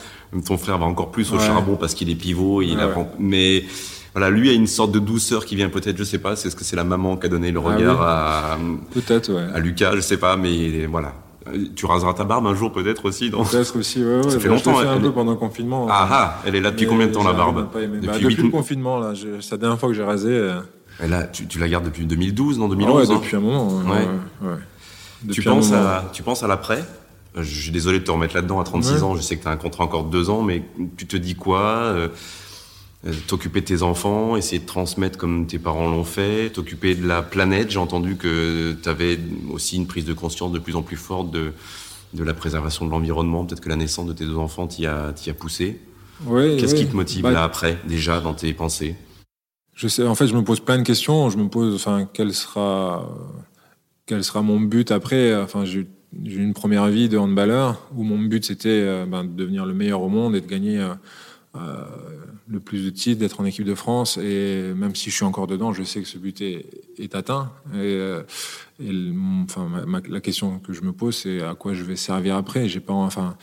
Ton 0.46 0.58
frère 0.58 0.78
va 0.78 0.86
encore 0.86 1.10
plus 1.10 1.32
au 1.32 1.40
charbon 1.40 1.78
parce 1.78 1.94
qu'il 1.94 2.10
est 2.10 2.16
pivot. 2.16 2.62
Et 2.62 2.66
il 2.66 2.82
apprend. 2.82 3.10
Mais 3.18 3.64
voilà, 4.14 4.30
lui 4.30 4.50
a 4.50 4.52
une 4.52 4.68
sorte 4.68 4.92
de 4.92 5.00
douceur 5.00 5.46
qui 5.46 5.56
vient 5.56 5.70
peut-être, 5.70 5.98
je 5.98 6.04
sais 6.04 6.20
pas, 6.20 6.36
c'est 6.36 6.50
ce 6.50 6.56
que 6.58 6.66
c'est 6.66 6.76
la 6.76 6.84
maman 6.84 7.16
qui 7.16 7.28
a 7.28 7.30
donné 7.30 7.50
le 7.50 7.62
ah 7.64 7.70
regard 7.70 8.02
à 8.02 8.58
peut-être 8.94 9.32
ouais. 9.32 9.48
à 9.54 9.60
Lucas, 9.60 9.94
je 9.96 10.02
sais 10.02 10.18
pas, 10.18 10.36
mais 10.36 10.86
voilà. 10.86 11.14
Tu 11.76 11.86
raseras 11.86 12.14
ta 12.14 12.24
barbe 12.24 12.48
un 12.48 12.56
jour 12.56 12.72
peut-être 12.72 13.06
aussi. 13.06 13.30
Peut-être 13.30 13.78
aussi, 13.78 14.04
ouais, 14.04 14.18
ouais. 14.18 14.30
Ça 14.30 14.40
fait 14.40 14.48
longtemps. 14.48 14.76
Je 14.76 14.84
fait 14.84 14.90
un 14.90 15.00
peu 15.00 15.12
pendant 15.12 15.32
le 15.32 15.38
confinement. 15.38 15.88
Ah 15.90 16.08
ah, 16.12 16.42
elle 16.46 16.56
est 16.56 16.62
là 16.62 16.72
depuis 16.72 16.88
combien 16.88 17.08
de 17.08 17.12
temps 17.12 17.24
la 17.24 17.34
barbe 17.34 17.68
Depuis, 17.74 18.08
bah, 18.08 18.14
depuis 18.20 18.44
le 18.44 18.50
confinement 18.50 19.00
là, 19.00 19.14
c'est 19.42 19.52
la 19.52 19.58
dernière 19.58 19.80
fois 19.80 19.90
que 19.90 19.96
j'ai 19.96 20.04
rasé. 20.04 20.30
Euh. 20.30 20.60
Et 21.04 21.08
là, 21.08 21.24
tu, 21.24 21.46
tu, 21.46 21.60
la 21.60 21.70
gardes 21.70 21.86
depuis 21.86 22.06
2012, 22.06 22.58
non 22.58 22.68
2011 22.70 22.90
ah 22.90 23.14
ouais, 23.14 23.20
depuis 23.20 23.36
un 23.36 23.40
moment. 23.40 23.68
Ouais. 23.68 24.08
ouais. 24.42 24.56
Tu, 25.32 25.42
penses 25.42 25.72
à, 25.72 26.10
tu 26.14 26.24
penses 26.24 26.44
à 26.44 26.48
l'après 26.48 26.84
Je 27.36 27.44
suis 27.44 27.72
désolé 27.72 28.00
de 28.00 28.04
te 28.04 28.12
remettre 28.12 28.36
là-dedans 28.36 28.60
à 28.60 28.64
36 28.64 29.04
ans. 29.04 29.16
Je 29.16 29.22
sais 29.22 29.38
que 29.38 29.44
tu 29.44 29.48
as 29.48 29.52
un 29.52 29.58
contrat 29.58 29.84
encore 29.84 30.06
de 30.06 30.12
deux 30.12 30.30
ans, 30.30 30.42
mais 30.42 30.64
tu 30.98 31.06
te 31.06 31.18
dis 31.18 31.36
quoi 31.36 31.62
euh, 31.62 31.96
euh, 31.98 32.08
T'occuper 33.28 33.62
de 33.62 33.66
tes 33.66 33.84
enfants, 33.84 34.36
essayer 34.36 34.60
de 34.60 34.66
transmettre 34.66 35.18
comme 35.18 35.48
tes 35.48 35.60
parents 35.60 35.90
l'ont 35.90 36.04
fait, 36.04 36.50
t'occuper 36.50 36.94
de 36.94 37.08
la 37.08 37.22
planète. 37.22 37.72
J'ai 37.72 37.80
entendu 37.80 38.18
que 38.18 38.76
tu 38.82 38.90
avais 38.90 39.20
aussi 39.50 39.78
une 39.78 39.88
prise 39.88 40.06
de 40.06 40.14
conscience 40.14 40.52
de 40.52 40.60
plus 40.60 40.76
en 40.76 40.82
plus 40.82 40.98
forte 40.98 41.32
de, 41.32 41.54
de 42.14 42.24
la 42.24 42.34
préservation 42.34 42.86
de 42.86 42.92
l'environnement. 42.92 43.46
Peut-être 43.46 43.62
que 43.62 43.70
la 43.70 43.76
naissance 43.78 44.08
de 44.08 44.14
tes 44.14 44.26
deux 44.26 44.38
enfants 44.38 44.68
t'y 44.68 44.86
a, 44.86 45.08
a 45.08 45.34
poussé. 45.34 45.80
Oui, 46.26 46.58
Qu'est-ce 46.58 46.76
qui 46.76 46.88
te 46.88 46.96
motive 46.96 47.24
bah, 47.24 47.32
là 47.32 47.44
après, 47.44 47.78
déjà, 47.88 48.20
dans 48.20 48.34
tes 48.34 48.52
pensées? 48.54 48.96
Je 49.76 49.88
sais, 49.88 50.06
en 50.06 50.16
fait, 50.16 50.28
je 50.28 50.36
me 50.36 50.44
pose 50.44 50.60
plein 50.60 50.78
de 50.78 50.84
questions. 50.84 51.30
Je 51.30 51.38
me 51.38 51.48
pose, 51.48 51.76
enfin, 51.76 52.10
quel 52.12 52.34
sera, 52.34 53.08
quel 54.06 54.24
sera 54.24 54.42
mon 54.42 54.60
but 54.60 54.92
après? 54.92 55.36
Enfin, 55.36 55.66
j'ai 55.66 55.82
eu 55.82 56.44
une 56.44 56.54
première 56.54 56.88
vie 56.88 57.10
de 57.10 57.18
handballeur 57.18 57.88
où 57.96 58.04
mon 58.04 58.18
but 58.18 58.44
c'était 58.44 58.70
euh, 58.70 59.06
ben, 59.06 59.24
de 59.24 59.34
devenir 59.34 59.66
le 59.66 59.74
meilleur 59.74 60.02
au 60.02 60.10
monde 60.10 60.36
et 60.36 60.42
de 60.42 60.48
gagner 60.48 60.80
euh, 60.80 60.94
euh, 61.58 61.86
le 62.48 62.60
plus 62.60 62.86
de 62.86 62.90
titres, 62.90 63.20
d'être 63.20 63.40
en 63.40 63.46
équipe 63.46 63.66
de 63.66 63.76
France. 63.76 64.18
Et 64.18 64.74
même 64.76 64.96
si 64.96 65.10
je 65.10 65.16
suis 65.16 65.26
encore 65.26 65.48
dedans, 65.48 65.74
je 65.74 65.84
sais 65.84 66.02
que 66.02 66.08
ce 66.08 66.18
but 66.18 66.42
est, 66.42 67.16
atteint. 67.16 67.52
Et, 67.76 68.00
enfin, 69.44 69.70
la 70.10 70.22
question 70.22 70.60
que 70.60 70.74
je 70.74 70.82
me 70.82 70.94
pose, 70.94 71.16
c'est 71.16 71.42
à 71.42 71.56
quoi 71.56 71.74
je 71.74 71.84
vais 71.84 71.96
servir 71.96 72.36
après. 72.36 72.68
J'ai 72.70 72.80
pas, 72.80 72.94
enfin, 72.94 73.38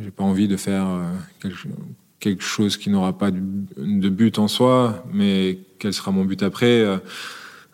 j'ai 0.00 0.10
pas 0.10 0.24
envie 0.24 0.48
de 0.48 0.56
faire 0.56 0.86
quelque, 1.40 1.56
quelque 2.20 2.42
chose 2.42 2.76
qui 2.76 2.90
n'aura 2.90 3.16
pas 3.16 3.30
de 3.30 4.08
but 4.08 4.38
en 4.38 4.48
soi, 4.48 5.04
mais 5.12 5.58
quel 5.78 5.92
sera 5.92 6.10
mon 6.10 6.24
but 6.24 6.42
après 6.42 6.80
euh, 6.80 6.98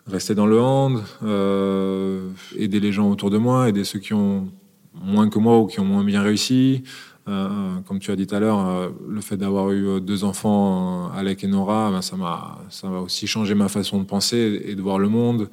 Rester 0.05 0.35
dans 0.35 0.45
le 0.45 0.59
hand, 0.59 1.01
euh, 1.23 2.29
aider 2.57 2.81
les 2.81 2.91
gens 2.91 3.09
autour 3.09 3.29
de 3.29 3.37
moi, 3.37 3.69
aider 3.69 3.85
ceux 3.85 3.99
qui 3.99 4.13
ont 4.13 4.49
moins 4.93 5.29
que 5.29 5.39
moi 5.39 5.59
ou 5.59 5.67
qui 5.67 5.79
ont 5.79 5.85
moins 5.85 6.03
bien 6.03 6.21
réussi. 6.21 6.83
Euh, 7.29 7.79
comme 7.87 7.99
tu 7.99 8.11
as 8.11 8.15
dit 8.15 8.27
tout 8.27 8.35
à 8.35 8.39
l'heure, 8.39 8.67
euh, 8.67 8.89
le 9.07 9.21
fait 9.21 9.37
d'avoir 9.37 9.71
eu 9.71 10.01
deux 10.01 10.25
enfants, 10.25 11.09
Alec 11.15 11.43
et 11.43 11.47
Nora, 11.47 11.89
ben 11.89 12.01
ça 12.01 12.17
m'a 12.17 12.59
ça 12.69 12.89
va 12.89 12.99
aussi 12.99 13.27
changé 13.27 13.55
ma 13.55 13.69
façon 13.69 13.99
de 13.99 14.03
penser 14.03 14.61
et 14.65 14.75
de 14.75 14.81
voir 14.81 14.99
le 14.99 15.07
monde, 15.07 15.49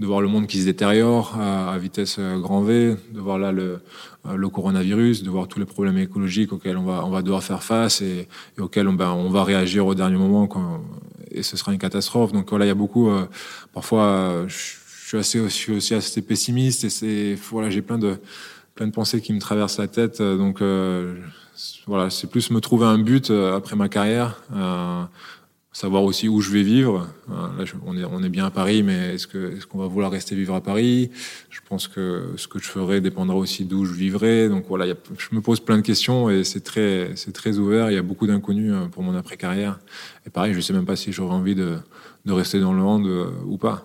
de 0.00 0.06
voir 0.06 0.20
le 0.20 0.28
monde 0.28 0.46
qui 0.46 0.60
se 0.60 0.66
détériore 0.66 1.40
à, 1.40 1.78
vitesse 1.78 2.18
grand 2.18 2.60
V, 2.60 2.96
de 3.14 3.20
voir 3.20 3.38
là 3.38 3.52
le, 3.52 3.80
le 4.34 4.48
coronavirus, 4.50 5.22
de 5.22 5.30
voir 5.30 5.48
tous 5.48 5.58
les 5.58 5.64
problèmes 5.64 5.96
écologiques 5.96 6.52
auxquels 6.52 6.76
on 6.76 6.84
va 6.84 7.06
on 7.06 7.10
va 7.10 7.22
devoir 7.22 7.42
faire 7.42 7.62
face 7.62 8.02
et, 8.02 8.28
auxquels 8.58 8.88
on, 8.88 8.92
ben, 8.92 9.10
on 9.10 9.30
va 9.30 9.44
réagir 9.44 9.86
au 9.86 9.94
dernier 9.94 10.18
moment 10.18 10.46
quand, 10.46 10.82
et 11.34 11.42
ce 11.42 11.56
sera 11.56 11.72
une 11.72 11.78
catastrophe. 11.78 12.32
Donc 12.32 12.50
voilà, 12.50 12.64
il 12.64 12.68
y 12.68 12.70
a 12.70 12.76
beaucoup. 12.76 13.10
Euh, 13.10 13.26
parfois, 13.72 14.04
euh, 14.04 14.48
je 14.48 15.08
suis 15.08 15.18
assez, 15.18 15.42
je 15.42 15.48
suis 15.48 15.72
aussi 15.74 15.94
assez 15.94 16.22
pessimiste 16.22 16.84
et 16.84 16.90
c'est 16.90 17.36
voilà, 17.50 17.68
j'ai 17.68 17.82
plein 17.82 17.98
de 17.98 18.16
plein 18.74 18.86
de 18.86 18.92
pensées 18.92 19.20
qui 19.20 19.32
me 19.32 19.40
traversent 19.40 19.78
la 19.78 19.88
tête. 19.88 20.20
Donc 20.20 20.60
euh, 20.60 21.14
voilà, 21.86 22.10
c'est 22.10 22.28
plus 22.28 22.50
me 22.50 22.60
trouver 22.60 22.86
un 22.86 22.98
but 22.98 23.30
après 23.30 23.76
ma 23.76 23.88
carrière. 23.88 24.40
savoir 25.72 26.04
aussi 26.04 26.28
où 26.28 26.40
je 26.40 26.50
vais 26.50 26.62
vivre. 26.62 27.08
Là, 27.28 27.64
on, 27.84 27.96
est, 27.96 28.04
on 28.04 28.22
est 28.22 28.28
bien 28.28 28.46
à 28.46 28.50
Paris, 28.50 28.82
mais 28.82 29.14
est-ce 29.14 29.26
qu'on 29.26 29.38
est 29.38 29.66
qu'on 29.66 29.78
va 29.78 29.88
vouloir 29.88 30.10
rester 30.12 30.36
vivre 30.36 30.54
à 30.54 30.60
Paris? 30.60 31.10
Je 31.50 31.60
pense 31.68 31.88
que 31.88 32.32
ce 32.36 32.46
que 32.46 32.60
je 32.60 32.68
ferai 32.68 33.00
dépendra 33.00 33.36
aussi 33.36 33.64
d'où 33.64 33.84
je 33.84 33.92
vivrai. 33.92 34.48
Donc 34.48 34.66
voilà, 34.68 34.86
je 35.18 35.34
me 35.34 35.40
pose 35.40 35.60
plein 35.60 35.76
de 35.76 35.82
questions 35.82 36.30
et 36.30 36.44
c'est 36.44 36.60
très, 36.60 37.10
c'est 37.16 37.32
très 37.32 37.58
ouvert. 37.58 37.90
Il 37.90 37.94
y 37.94 37.98
a 37.98 38.02
beaucoup 38.02 38.26
d'inconnus 38.26 38.72
euh, 38.72 38.86
pour 38.86 39.02
mon 39.02 39.16
après-carrière. 39.16 39.80
Et 40.26 40.30
pareil, 40.30 40.54
je 40.54 40.60
sais 40.60 40.72
même 40.72 40.86
pas 40.86 40.96
si 40.96 41.12
j'aurai 41.12 41.34
envie 41.34 41.56
de, 41.56 41.78
de, 42.24 42.32
rester 42.32 42.60
dans 42.60 42.72
le 42.72 42.82
hand 42.82 43.06
euh, 43.06 43.30
ou 43.46 43.56
pas. 43.56 43.84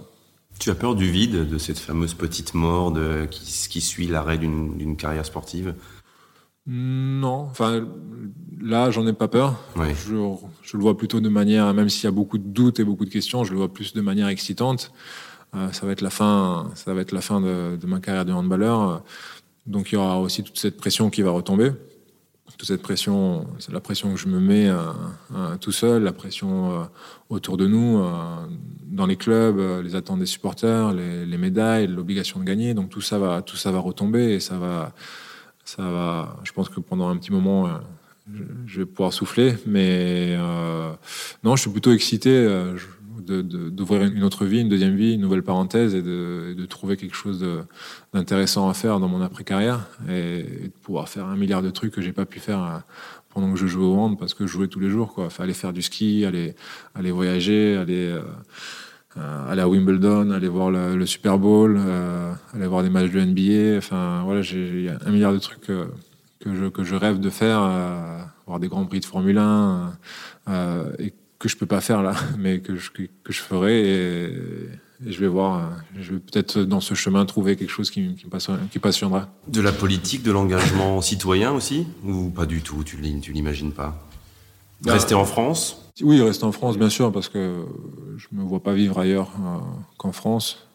Tu 0.59 0.69
as 0.69 0.75
peur 0.75 0.95
du 0.95 1.09
vide, 1.09 1.47
de 1.47 1.57
cette 1.57 1.79
fameuse 1.79 2.13
petite 2.13 2.53
mort 2.53 2.91
de, 2.91 3.25
qui, 3.31 3.67
qui 3.69 3.81
suit 3.81 4.07
l'arrêt 4.07 4.37
d'une 4.37 4.97
carrière 4.97 5.25
sportive? 5.25 5.73
Non, 6.71 7.47
enfin 7.49 7.87
là 8.61 8.91
j'en 8.91 9.07
ai 9.07 9.13
pas 9.13 9.27
peur. 9.27 9.55
Je, 9.75 10.13
le 10.13 10.79
vois 10.79 10.95
plutôt 10.95 11.19
de 11.19 11.29
manière, 11.29 11.73
même 11.73 11.89
s'il 11.89 12.03
y 12.03 12.07
a 12.07 12.11
beaucoup 12.11 12.37
de 12.37 12.47
doutes 12.47 12.79
et 12.79 12.83
beaucoup 12.83 13.05
de 13.05 13.09
questions, 13.09 13.43
je 13.43 13.51
le 13.51 13.57
vois 13.57 13.73
plus 13.73 13.93
de 13.93 14.01
manière 14.01 14.27
excitante. 14.27 14.91
Euh, 15.55 15.71
ça 15.71 15.87
va 15.87 15.93
être 15.93 16.01
la 16.01 16.11
fin, 16.11 16.69
ça 16.75 16.93
va 16.93 17.01
être 17.01 17.11
la 17.11 17.21
fin 17.21 17.41
de, 17.41 17.77
ma 17.87 17.99
carrière 17.99 18.23
de 18.23 18.33
handballeur. 18.33 19.03
Donc 19.65 19.91
il 19.91 19.95
y 19.95 19.97
aura 19.97 20.19
aussi 20.19 20.43
toute 20.43 20.59
cette 20.59 20.77
pression 20.77 21.09
qui 21.09 21.23
va 21.23 21.31
retomber. 21.31 21.71
Toute 22.59 22.67
cette 22.67 22.83
pression, 22.83 23.47
c'est 23.57 23.71
la 23.71 23.79
pression 23.79 24.13
que 24.13 24.19
je 24.19 24.27
me 24.27 24.39
mets 24.39 24.69
euh, 24.69 24.77
euh, 25.33 25.55
tout 25.57 25.71
seul, 25.71 26.03
la 26.03 26.11
pression 26.11 26.87
autour 27.29 27.57
de 27.57 27.65
nous, 27.65 28.03
dans 28.83 29.07
les 29.07 29.15
clubs, 29.15 29.81
les 29.81 29.95
attentes 29.95 30.19
des 30.19 30.27
supporters, 30.27 30.93
les, 30.93 31.25
les 31.25 31.37
médailles, 31.37 31.87
l'obligation 31.87 32.39
de 32.39 32.45
gagner. 32.45 32.75
Donc 32.75 32.89
tout 32.89 33.01
ça 33.01 33.17
va, 33.17 33.41
tout 33.41 33.57
ça 33.57 33.71
va 33.71 33.79
retomber 33.79 34.33
et 34.33 34.39
ça 34.39 34.59
va 34.59 34.93
ça 35.69 35.83
va. 35.83 36.35
Je 36.43 36.51
pense 36.51 36.69
que 36.69 36.79
pendant 36.79 37.09
un 37.09 37.17
petit 37.17 37.31
moment, 37.31 37.67
euh, 37.67 37.71
je 38.65 38.79
vais 38.79 38.85
pouvoir 38.85 39.13
souffler. 39.13 39.55
Mais 39.65 40.35
euh, 40.37 40.91
non, 41.43 41.55
je 41.55 41.61
suis 41.61 41.71
plutôt 41.71 41.91
excité 41.91 42.29
euh, 42.29 42.75
d'ouvrir 43.19 44.03
une 44.03 44.23
autre 44.23 44.45
vie, 44.45 44.61
une 44.61 44.69
deuxième 44.69 44.95
vie, 44.95 45.13
une 45.13 45.21
nouvelle 45.21 45.43
parenthèse 45.43 45.95
et 45.95 46.01
de, 46.01 46.65
trouver 46.69 46.97
quelque 46.97 47.15
chose 47.15 47.45
d'intéressant 48.13 48.69
à 48.69 48.73
faire 48.73 48.99
dans 48.99 49.07
mon 49.07 49.21
après-carrière 49.21 49.87
et, 50.07 50.43
de 50.43 50.71
pouvoir 50.83 51.09
faire 51.09 51.25
un 51.25 51.35
milliard 51.35 51.61
de 51.61 51.69
trucs 51.71 51.93
que 51.93 52.01
j'ai 52.01 52.13
pas 52.13 52.25
pu 52.25 52.39
faire 52.39 52.83
pendant 53.29 53.51
que 53.51 53.59
je 53.59 53.67
jouais 53.67 53.85
au 53.85 53.95
hand 53.95 54.17
parce 54.19 54.33
que 54.33 54.45
je 54.45 54.51
jouais 54.51 54.67
tous 54.67 54.79
les 54.79 54.89
jours. 54.89 55.13
Quoi. 55.13 55.29
aller 55.39 55.53
faire 55.53 55.73
du 55.73 55.81
ski, 55.81 56.25
aller, 56.25 56.55
aller 56.95 57.11
voyager, 57.11 57.75
aller. 57.77 58.19
Euh, 59.17 59.51
aller 59.51 59.61
à 59.61 59.67
Wimbledon, 59.67 60.29
aller 60.31 60.47
voir 60.47 60.69
le, 60.69 61.05
Super 61.05 61.39
Bowl, 61.39 61.77
euh, 61.79 62.31
aller 62.53 62.67
voir 62.67 62.83
des 62.83 62.89
matchs 62.89 63.11
de 63.11 63.19
NBA. 63.19 63.77
Enfin, 63.77 64.21
voilà, 64.23 64.41
j'ai 64.41 64.89
un 65.03 65.11
milliard 65.11 65.33
de 65.33 65.39
trucs 65.39 65.61
que, 65.61 65.87
je, 66.45 66.65
que 66.65 66.83
je 66.83 66.95
rêve 66.95 67.19
de 67.19 67.29
faire, 67.29 67.59
euh, 67.61 68.19
voir 68.45 68.59
des 68.59 68.67
grands 68.67 68.85
prix 68.85 68.99
de 68.99 69.05
Formule 69.05 69.39
1 69.39 69.93
et 70.99 71.13
que 71.39 71.49
je 71.49 71.57
peux 71.57 71.65
pas 71.65 71.81
faire 71.81 72.03
là, 72.03 72.13
mais 72.37 72.59
que 72.59 72.75
je, 72.75 72.91
que, 72.91 73.07
je 73.29 73.39
ferai. 73.39 73.81
Et, 73.81 74.33
je 75.07 75.17
vais 75.21 75.27
voir, 75.27 75.71
je 75.97 76.11
vais 76.11 76.19
peut-être 76.19 76.59
dans 76.59 76.81
ce 76.81 76.93
chemin 76.93 77.25
trouver 77.25 77.55
quelque 77.55 77.69
chose 77.69 77.89
qui, 77.89 78.15
qui, 78.15 78.25
qui 78.69 78.79
passionnera. 78.79 79.29
De 79.47 79.61
la 79.61 79.71
politique, 79.71 80.23
de 80.23 80.31
l'engagement 80.31 80.99
citoyen 81.11 81.53
aussi 81.53 81.87
Ou 82.03 82.29
pas 82.29 82.45
du 82.45 82.61
tout 82.61 82.83
Tu 82.83 82.97
l'imagines 82.97 83.71
pas? 83.71 84.05
Bah, 84.81 84.93
Rester 84.93 85.15
en 85.15 85.23
France? 85.23 85.89
oui, 86.01 86.21
rester 86.21 86.43
en 86.43 86.51
France, 86.51 86.77
bien 86.77 86.89
sûr, 86.89 87.13
parce 87.13 87.29
que 87.29 87.65
je 88.17 88.27
me 88.33 88.43
vois 88.43 88.61
pas 88.61 88.73
vivre 88.73 88.99
ailleurs 88.99 89.31
euh, 89.39 89.59
qu'en 89.97 90.11
France. 90.11 90.67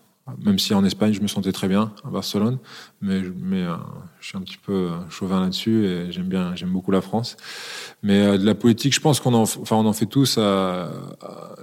Même 0.42 0.58
si 0.58 0.72
en 0.72 0.84
Espagne, 0.84 1.12
je 1.12 1.20
me 1.20 1.28
sentais 1.28 1.52
très 1.52 1.68
bien, 1.68 1.92
à 2.02 2.08
Barcelone, 2.08 2.58
mais, 3.04 3.62
euh, 3.62 3.74
je 4.20 4.28
suis 4.28 4.38
un 4.38 4.40
petit 4.40 4.56
peu 4.56 4.72
euh, 4.72 5.10
chauvin 5.10 5.40
là-dessus 5.40 5.84
et 5.84 6.10
j'aime 6.10 6.28
bien, 6.28 6.54
j'aime 6.56 6.70
beaucoup 6.70 6.90
la 6.90 7.02
France. 7.02 7.36
Mais 8.02 8.38
de 8.38 8.44
la 8.44 8.54
politique, 8.54 8.94
je 8.94 9.00
pense 9.00 9.20
qu'on 9.20 9.34
en, 9.34 9.42
enfin, 9.42 9.76
on 9.76 9.86
en 9.86 9.92
fait 9.92 10.06
tous. 10.06 10.38
À, 10.38 10.90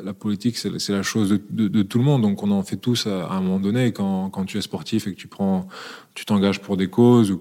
la 0.04 0.14
politique, 0.14 0.58
c'est 0.58 0.90
la 0.90 1.04
chose 1.04 1.40
de, 1.50 1.84
tout 1.84 2.00
le 2.00 2.04
monde, 2.04 2.24
donc 2.24 2.42
on 2.42 2.52
en 2.52 2.64
fait 2.64 2.78
tous 2.78 3.08
à, 3.08 3.32
un 3.32 3.42
moment 3.42 3.60
donné. 3.60 3.92
Quand, 3.92 4.46
tu 4.46 4.58
es 4.58 4.62
sportif 4.62 5.08
et 5.08 5.14
que 5.14 5.20
tu 5.20 5.28
prends 5.28 5.68
tu 6.14 6.26
t'engages 6.26 6.60
pour 6.60 6.76
des 6.76 6.88
causes 6.88 7.32
ou, 7.32 7.40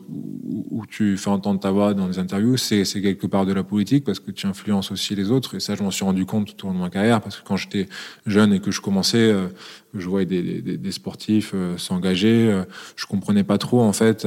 tu 0.88 1.16
fais 1.16 1.30
entendre 1.30 1.60
ta 1.60 1.70
voix 1.70 1.94
dans 1.94 2.08
des 2.08 2.18
interviews, 2.18 2.56
c'est 2.56 2.84
quelque 2.84 3.26
part 3.26 3.46
de 3.46 3.52
la 3.52 3.62
politique 3.62 4.04
parce 4.04 4.18
que 4.18 4.30
tu 4.30 4.46
influences 4.46 4.90
aussi 4.90 5.14
les 5.14 5.30
autres. 5.30 5.56
Et 5.56 5.60
ça, 5.60 5.74
je 5.74 5.82
m'en 5.82 5.90
suis 5.90 6.04
rendu 6.04 6.24
compte 6.24 6.56
tout 6.56 6.66
au 6.66 6.68
long 6.70 6.74
de 6.74 6.80
ma 6.80 6.90
carrière 6.90 7.20
parce 7.20 7.36
que 7.36 7.46
quand 7.46 7.56
j'étais 7.56 7.88
jeune 8.26 8.52
et 8.52 8.60
que 8.60 8.70
je 8.70 8.80
commençais, 8.80 9.18
euh, 9.18 9.48
je 9.94 10.08
voyais 10.08 10.26
des, 10.26 10.62
des, 10.62 10.92
sportifs 10.92 11.52
euh, 11.54 11.76
s'engager. 11.76 12.50
Euh, 12.50 12.64
je 12.96 13.06
comprenais 13.06 13.44
pas 13.44 13.58
trop 13.58 13.82
en 13.90 13.92
fait. 13.92 14.26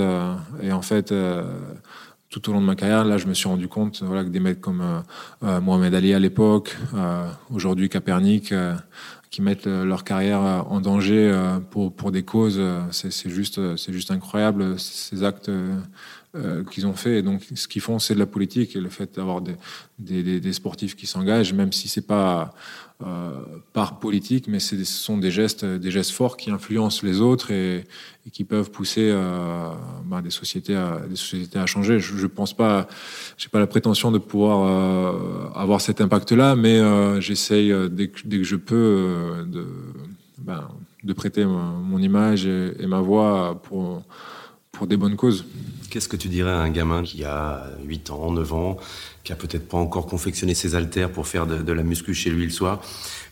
et 0.62 0.72
en 0.72 0.82
fait 0.82 1.14
tout 2.30 2.50
au 2.50 2.54
long 2.54 2.62
de 2.62 2.66
ma 2.66 2.76
carrière, 2.76 3.06
là, 3.06 3.18
je 3.18 3.28
me 3.28 3.34
suis 3.34 3.48
rendu 3.48 3.68
compte 3.68 4.02
voilà, 4.04 4.24
que 4.24 4.30
des 4.30 4.40
mecs 4.40 4.60
comme 4.60 4.84
Mohamed 5.42 5.94
Ali 5.96 6.14
à 6.14 6.20
l'époque, 6.20 6.78
aujourd'hui 7.50 7.88
Capernic, 7.90 8.54
qui 9.34 9.42
mettent 9.42 9.66
leur 9.66 10.04
carrière 10.04 10.42
en 10.70 10.80
danger 10.80 11.32
euh, 11.34 11.60
pour, 11.60 11.92
pour 11.92 12.12
des 12.12 12.22
causes. 12.22 12.58
Euh, 12.60 12.82
c'est 12.92 13.32
juste, 13.32 13.78
c'est 13.78 13.92
juste 13.92 14.12
incroyable 14.12 14.78
ces 14.78 15.24
actes 15.24 15.50
euh, 16.36 16.64
qu'ils 16.64 16.88
ont 16.88 16.94
fait. 16.94 17.20
Et 17.20 17.22
donc, 17.22 17.44
ce 17.54 17.68
qu'ils 17.68 17.84
font, 17.84 18.00
c'est 18.00 18.16
de 18.16 18.20
la 18.20 18.26
politique 18.26 18.76
et 18.76 18.82
le 18.82 18.90
fait 18.90 19.14
d'avoir 19.18 19.40
des, 19.40 19.54
des, 20.00 20.40
des, 20.40 20.54
sportifs 20.54 20.96
qui 20.96 21.06
s'engagent, 21.06 21.54
même 21.54 21.72
si 21.72 21.88
c'est 21.88 22.08
pas 22.08 22.42
euh, 22.42 22.46
par 23.74 24.00
politique, 24.00 24.48
mais 24.48 24.60
ce 24.60 24.82
sont 24.86 25.18
des 25.18 25.32
gestes, 25.32 25.66
des 25.66 25.92
gestes 25.92 26.12
forts 26.12 26.38
qui 26.38 26.52
influencent 26.52 27.06
les 27.06 27.20
autres 27.22 27.52
et, 27.52 27.84
qui 28.32 28.46
peuvent 28.46 28.72
pousser 28.72 29.10
euh, 29.12 29.70
bah, 30.06 30.22
des 30.22 30.30
sociétés 30.30 30.76
à 30.76 31.02
des 31.10 31.18
sociétés 31.18 31.60
à 31.60 31.66
changer. 31.66 32.00
Je, 32.00 32.16
je 32.16 32.28
pense 32.28 32.54
pas, 32.54 32.88
j'ai 33.38 33.50
pas 33.50 33.60
la 33.60 33.68
prétention 33.68 34.12
de 34.12 34.20
pouvoir 34.20 34.64
euh, 34.64 35.50
avoir 35.54 35.82
cet 35.82 36.00
impact-là, 36.00 36.56
mais 36.56 36.80
euh, 36.80 37.20
j'essaye 37.20 37.74
dès, 37.90 38.08
que 38.08 38.44
je 38.44 38.56
peux 38.56 39.46
de, 39.48 39.68
ben, 40.38 40.70
de 41.04 41.14
prêter 41.14 41.44
mon, 41.46 41.98
image 42.00 42.46
et, 42.46 42.74
et, 42.80 42.88
ma 42.88 43.02
voix 43.02 43.60
pour 43.64 44.04
pour 44.74 44.88
des 44.88 44.98
bonnes 44.98 45.16
causes. 45.16 45.46
Qu'est-ce 45.92 46.10
que 46.10 46.18
tu 46.18 46.28
dirais 46.28 46.52
à 46.52 46.58
un 46.58 46.72
gamin 46.72 47.04
qui 47.04 47.24
a 47.24 47.68
8 47.86 48.10
ans, 48.10 48.32
9 48.32 48.54
ans, 48.54 48.78
qui 49.24 49.32
a 49.32 49.36
peut-être 49.36 49.68
pas 49.68 49.78
encore 49.78 50.06
confectionné 50.06 50.54
ses 50.54 50.76
haltères 50.76 51.12
pour 51.12 51.28
faire 51.28 51.48
de, 51.48 51.72
la 51.72 51.84
muscu 51.84 52.14
chez 52.14 52.30
lui 52.30 52.44
le 52.44 52.52
soir 52.52 52.82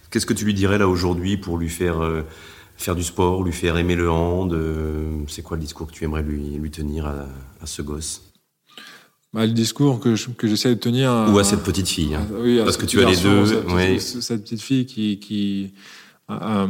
Qu'est-ce 0.09 0.25
que 0.25 0.33
tu 0.33 0.45
lui 0.45 0.53
dirais 0.53 0.77
là 0.77 0.87
aujourd'hui 0.87 1.37
pour 1.37 1.57
lui 1.57 1.69
faire 1.69 2.01
euh, 2.01 2.23
faire 2.75 2.95
du 2.95 3.03
sport, 3.03 3.43
lui 3.43 3.53
faire 3.53 3.77
aimer 3.77 3.95
le 3.95 4.11
hand 4.11 4.53
euh, 4.53 5.09
C'est 5.27 5.41
quoi 5.41 5.55
le 5.55 5.61
discours 5.63 5.87
que 5.87 5.93
tu 5.93 6.03
aimerais 6.03 6.23
lui, 6.23 6.41
lui 6.57 6.71
tenir 6.71 7.05
à, 7.05 7.27
à 7.61 7.65
ce 7.65 7.81
gosse? 7.81 8.31
Bah, 9.33 9.45
le 9.45 9.53
discours 9.53 10.01
que, 10.01 10.15
que 10.33 10.47
j'essaie 10.47 10.75
de 10.75 10.79
tenir. 10.79 11.09
Ou 11.29 11.39
à 11.39 11.43
cette 11.43 11.63
petite 11.63 11.87
fille. 11.87 12.13
Hein. 12.15 12.27
oui, 12.39 12.59
Parce 12.63 12.75
que 12.75 12.85
tu 12.85 13.01
as 13.01 13.09
les 13.09 13.17
deux. 13.17 13.99
Cette, 13.99 14.43
petite 14.43 14.61
fille 14.61 14.85
qui. 14.85 15.19
qui 15.19 15.73
euh, 16.29 16.67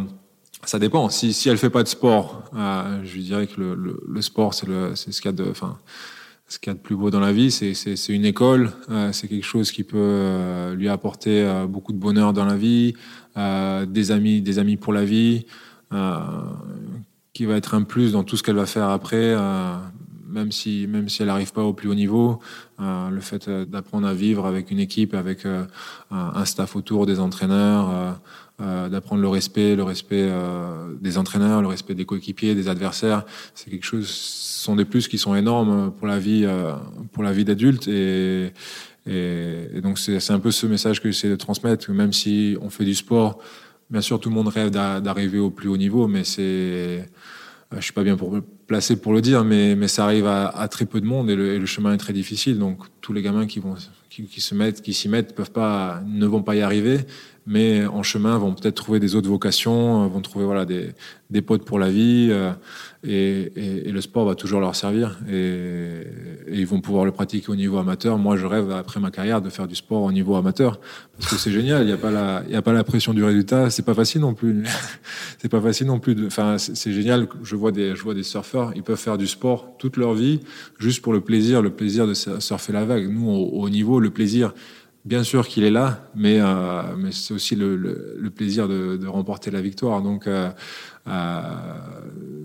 ça 0.64 0.78
dépend. 0.78 1.10
Si, 1.10 1.34
si 1.34 1.50
elle 1.50 1.58
fait 1.58 1.72
pas 1.72 1.82
de 1.82 1.88
sport, 1.88 2.44
euh, 2.56 3.02
je 3.04 3.16
lui 3.16 3.24
dirais 3.24 3.48
que 3.48 3.60
le, 3.60 3.74
le, 3.74 4.00
le 4.08 4.22
sport, 4.22 4.54
c'est 4.54 4.68
ce 5.12 5.22
qu'il 5.22 5.32
y 5.32 5.34
a 5.34 5.36
de, 5.36 5.50
enfin, 5.50 5.80
ce 6.52 6.60
qu'il 6.60 6.70
y 6.70 6.72
a 6.72 6.74
de 6.74 6.82
plus 6.82 6.98
beau 6.98 7.10
dans 7.10 7.22
la 7.22 7.32
vie. 7.32 7.50
C'est, 7.50 8.10
une 8.10 8.26
école. 8.26 8.74
Euh, 8.90 9.14
c'est 9.14 9.30
quelque 9.30 9.46
chose 9.46 9.72
qui 9.72 9.84
peut 9.86 9.98
euh, 9.98 10.76
lui 10.76 10.90
apporter 10.90 11.44
euh, 11.44 11.66
beaucoup 11.66 11.94
de 11.94 11.98
bonheur 11.98 12.34
dans 12.34 12.44
la 12.44 12.58
vie, 12.58 12.94
des 13.88 14.12
amis, 14.12 14.42
des 14.42 14.60
amis 14.60 14.76
pour 14.76 14.92
la 14.92 15.06
vie, 15.06 15.46
qui 17.34 17.46
va 17.46 17.56
être 17.56 17.74
un 17.74 17.84
plus 17.84 18.12
dans 18.12 18.26
tout 18.26 18.36
ce 18.36 18.44
qu'elle 18.44 18.58
va 18.58 18.66
faire 18.66 18.90
après. 18.90 19.34
même 20.28 20.52
si, 20.52 20.86
même 20.88 21.08
si 21.08 21.22
elle 21.22 21.30
n'arrive 21.30 21.54
pas 21.54 21.64
au 21.64 21.72
plus 21.72 21.88
haut 21.88 21.96
niveau, 21.96 22.40
le 22.80 23.22
fait 23.22 23.50
d'apprendre 23.50 24.08
à 24.08 24.14
vivre 24.14 24.46
avec 24.46 24.70
une 24.70 24.80
équipe, 24.80 25.14
avec 25.14 25.46
un 26.12 26.46
staff 26.46 26.76
autour, 26.76 27.06
des 27.06 27.22
entraîneurs, 27.22 28.20
euh, 28.62 28.90
d'apprendre 28.90 29.22
le 29.22 29.28
respect, 29.28 29.76
le 29.76 29.84
respect 29.84 30.28
euh, 30.30 30.94
des 31.02 31.18
entraîneurs, 31.18 31.62
le 31.62 31.68
respect 31.68 31.96
des 31.96 32.06
coéquipiers, 32.06 32.54
des 32.54 32.68
adversaires. 32.68 33.26
C'est 33.56 33.72
quelque 33.72 33.86
chose, 33.86 34.08
ce 34.08 34.64
sont 34.64 34.76
des 34.76 34.86
plus 34.86 35.08
qui 35.08 35.18
sont 35.18 35.34
énormes 35.34 35.92
pour 35.92 36.06
la 36.06 36.20
vie, 36.20 36.44
euh, 36.46 36.74
pour 37.12 37.24
la 37.24 37.32
vie 37.32 37.44
d'adulte. 37.44 37.90
Donc 39.82 39.98
c'est 39.98 40.32
un 40.32 40.40
peu 40.40 40.52
ce 40.52 40.68
message 40.68 41.02
que 41.02 41.10
j'essaie 41.10 41.30
de 41.30 41.36
transmettre. 41.36 41.90
Même 41.92 42.14
si 42.14 42.56
on 42.62 42.70
fait 42.70 42.86
du 42.86 42.94
sport, 42.94 43.40
bien 43.90 44.02
sûr 44.02 44.20
tout 44.20 44.30
le 44.30 44.36
monde 44.36 44.50
rêve 44.50 44.70
d'arriver 44.70 45.40
au 45.40 45.50
plus 45.50 45.68
haut 45.68 45.78
niveau, 45.78 46.08
mais 46.08 46.24
c'est, 46.24 47.10
je 47.76 47.82
suis 47.82 47.94
pas 47.94 48.04
bien 48.04 48.16
placé 48.68 48.96
pour 48.96 49.14
le 49.14 49.22
dire, 49.22 49.44
mais, 49.44 49.88
ça 49.88 50.04
arrive 50.04 50.28
à, 50.28 50.68
très 50.70 50.86
peu 50.86 51.02
de 51.02 51.08
monde 51.08 51.32
et 51.32 51.36
le, 51.36 51.66
chemin 51.66 51.94
est 51.94 51.98
très 51.98 52.14
difficile. 52.14 52.60
Donc 52.60 52.84
tous 53.02 53.14
les 53.14 53.24
gamins 53.24 53.48
qui 53.48 53.60
vont 53.60 53.76
qui, 54.10 54.42
se 54.42 54.54
mettent, 54.54 54.82
qui 54.82 54.94
s'y 54.94 55.10
mettent, 55.10 55.36
ne 55.36 56.26
vont 56.28 56.44
pas 56.44 56.56
y 56.56 56.62
arriver 56.62 57.00
mais 57.48 57.86
en 57.88 58.04
chemin 58.04 58.38
vont 58.38 58.54
peut-être 58.54 58.76
trouver 58.76 59.00
des 59.00 59.16
autres 59.16 59.30
vocations, 59.30 60.04
euh, 60.04 60.08
vont 60.08 60.22
trouver 60.22 60.46
voilà 60.46 60.66
des, 60.66 60.92
des 61.32 61.42
potes 61.42 61.66
pour 61.66 61.80
la 61.80 61.90
vie, 61.90 62.28
euh, 62.30 62.52
et, 63.04 63.92
le 63.92 64.00
sport 64.00 64.26
va 64.26 64.36
toujours 64.36 64.60
leur 64.60 64.76
servir, 64.76 65.20
et, 65.30 66.04
ils 66.52 66.68
vont 66.68 66.82
pouvoir 66.82 67.06
le 67.06 67.12
pratiquer 67.12 67.50
au 67.50 67.56
niveau 67.56 67.78
amateur. 67.78 68.18
Moi, 68.18 68.38
je 68.38 68.46
rêve 68.46 68.72
après 68.72 69.00
ma 69.00 69.10
carrière 69.10 69.42
de 69.42 69.50
faire 69.50 69.68
du 69.68 69.76
sport 69.76 70.04
au 70.04 70.12
niveau 70.12 70.36
amateur, 70.36 70.80
parce 71.18 71.32
que 71.32 71.38
c'est 71.38 71.52
génial. 71.52 71.84
Il 71.84 71.88
n'y 71.88 71.92
a 71.92 71.98
pas 71.98 72.12
la, 72.12 72.44
il 72.48 72.56
a 72.56 72.62
pas 72.62 72.74
la 72.74 72.84
pression 72.84 73.14
du 73.14 73.24
résultat. 73.24 73.70
C'est 73.70 73.86
pas 73.86 73.94
facile 73.94 74.22
non 74.22 74.34
plus. 74.34 74.64
c'est 75.40 75.50
pas 75.50 75.62
facile 75.62 75.88
non 75.88 76.00
plus. 76.00 76.16
Enfin, 76.28 76.58
c'est 76.58 76.92
génial. 76.92 77.28
Je 77.44 77.56
vois 77.56 77.72
des, 77.72 77.96
je 77.96 78.04
vois 78.04 78.14
des 78.14 78.24
surfeurs, 78.24 78.72
ils 78.76 78.84
peuvent 78.84 79.00
faire 79.00 79.18
du 79.18 79.28
sport 79.28 79.76
toute 79.80 79.98
leur 79.98 80.14
vie 80.14 80.42
juste 80.80 81.02
pour 81.02 81.14
le 81.14 81.22
plaisir, 81.22 81.62
le 81.62 81.72
plaisir 81.72 82.08
de 82.08 82.14
surfer 82.14 82.74
la 82.74 82.86
vague. 82.86 83.10
Nous, 83.10 83.30
au, 83.30 83.64
au 83.64 83.70
niveau, 83.70 84.00
le 84.00 84.10
plaisir 84.10 84.54
bien 85.06 85.24
sûr 85.24 85.48
qu'il 85.48 85.64
est 85.64 85.72
là, 85.72 86.00
mais, 86.16 86.40
euh, 86.40 87.12
c'est 87.12 87.34
aussi 87.34 87.56
le, 87.56 88.30
plaisir 88.36 88.68
de, 88.68 89.08
remporter 89.08 89.52
la 89.52 89.62
victoire. 89.62 90.02
Donc, 90.02 90.28
euh, 90.28 90.50
euh, 91.08 91.42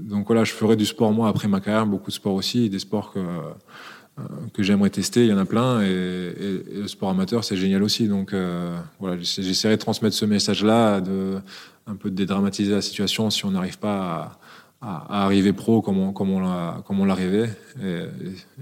donc 0.03 0.27
voilà, 0.27 0.45
je 0.45 0.53
ferai 0.53 0.77
du 0.77 0.87
sport 0.87 1.13
moi 1.13 1.29
après 1.29 1.49
ma 1.49 1.61
carrière, 1.61 1.87
beaucoup 1.87 2.11
de 2.11 2.17
sport 2.17 2.35
aussi, 2.35 2.71
des 2.71 2.79
sports 2.79 3.13
que, 3.13 4.63
j'aimerais 4.63 4.91
tester. 4.91 5.25
Il 5.25 5.29
y 5.29 5.33
en 5.33 5.39
a 5.39 5.45
plein, 5.45 5.83
et, 5.83 6.33
le 6.75 6.89
sport 6.89 7.11
amateur 7.11 7.45
c'est 7.45 7.57
génial 7.57 7.83
aussi. 7.83 8.09
Donc 8.09 8.35
voilà, 8.99 9.17
j'essaierai 9.21 9.77
de 9.77 9.81
transmettre 9.81 10.17
ce 10.17 10.25
message-là, 10.25 11.03
un 11.87 11.95
peu 11.95 12.11
de 12.11 12.17
dédramatiser 12.17 12.73
la 12.73 12.83
situation 12.83 13.31
si 13.31 13.45
on 13.45 13.51
n'arrive 13.53 13.79
pas 13.79 13.99
à 13.99 14.39
à, 14.81 15.25
arriver 15.25 15.53
pro 15.53 15.81
comme 15.81 15.99
on, 15.99 16.13
comme 16.13 16.31
on 16.31 16.41
l'a 16.41 16.83
comme 16.87 17.01
on 17.01 17.05
l'a 17.05 17.15
rêvé. 17.15 17.49
Et, 17.83 18.05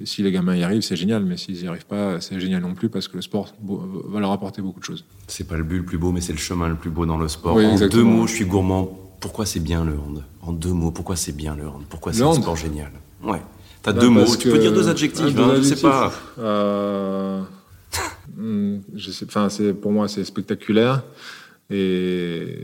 si 0.04 0.22
les 0.22 0.32
gamins 0.32 0.56
y 0.56 0.62
arrivent, 0.62 0.82
c'est 0.82 0.96
génial, 0.96 1.24
mais 1.24 1.36
s'ils 1.36 1.60
n'y 1.60 1.66
arrivent 1.66 1.86
pas, 1.86 2.20
c'est 2.20 2.38
génial 2.40 2.62
non 2.62 2.74
plus 2.74 2.88
parce 2.88 3.08
que 3.08 3.16
le 3.16 3.22
sport 3.22 3.54
va 3.62 4.20
leur 4.20 4.32
apporter 4.32 4.62
beaucoup 4.62 4.80
de 4.80 4.84
choses. 4.84 5.04
C'est 5.26 5.46
pas 5.46 5.56
le 5.56 5.64
but 5.64 5.78
le 5.78 5.84
plus 5.84 5.98
beau, 5.98 6.12
mais 6.12 6.20
c'est 6.20 6.32
le 6.32 6.38
chemin 6.38 6.68
le 6.68 6.76
plus 6.76 6.90
beau 6.90 7.06
dans 7.06 7.18
le 7.18 7.28
sport. 7.28 7.56
en 7.56 7.88
deux 7.88 8.04
mots, 8.04 8.26
je 8.26 8.34
suis 8.34 8.46
gourmand. 8.46 9.00
Pourquoi 9.20 9.46
c'est 9.46 9.60
bien 9.60 9.84
le 9.84 9.92
hand? 9.92 10.22
En 10.42 10.52
deux 10.52 10.72
mots, 10.72 10.90
pourquoi 10.90 11.16
c'est 11.16 11.34
bien 11.34 11.56
le 11.56 11.66
hand? 11.66 11.84
Pourquoi 11.88 12.12
c'est 12.12 12.22
un 12.22 12.34
sport 12.34 12.56
génial? 12.56 12.92
Ouais. 13.22 13.40
T'as 13.82 13.92
bah, 13.92 14.00
deux 14.00 14.10
mots. 14.10 14.36
Tu 14.36 14.50
peux 14.50 14.58
dire 14.58 14.72
deux 14.72 14.88
adjectifs. 14.88 15.38
Hein, 15.38 15.54
je 15.56 15.62
sais 15.62 15.80
pas. 15.80 16.12
Euh... 16.38 17.42
Hmm, 18.36 18.78
je 18.92 19.12
sais. 19.12 19.26
Enfin, 19.26 19.48
c'est 19.48 19.72
pour 19.72 19.92
moi, 19.92 20.08
c'est 20.08 20.24
spectaculaire 20.24 21.04
et 21.70 22.58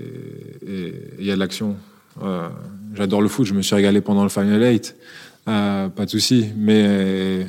il 1.18 1.24
y 1.24 1.30
a 1.30 1.34
de 1.34 1.38
l'action. 1.38 1.76
Euh, 2.22 2.48
j'adore 2.94 3.22
le 3.22 3.28
foot, 3.28 3.46
je 3.46 3.54
me 3.54 3.62
suis 3.62 3.74
régalé 3.74 4.00
pendant 4.00 4.22
le 4.22 4.28
Final 4.28 4.60
8, 4.60 4.96
euh, 5.48 5.88
pas 5.88 6.04
de 6.04 6.10
souci. 6.10 6.46
Mais 6.56 7.46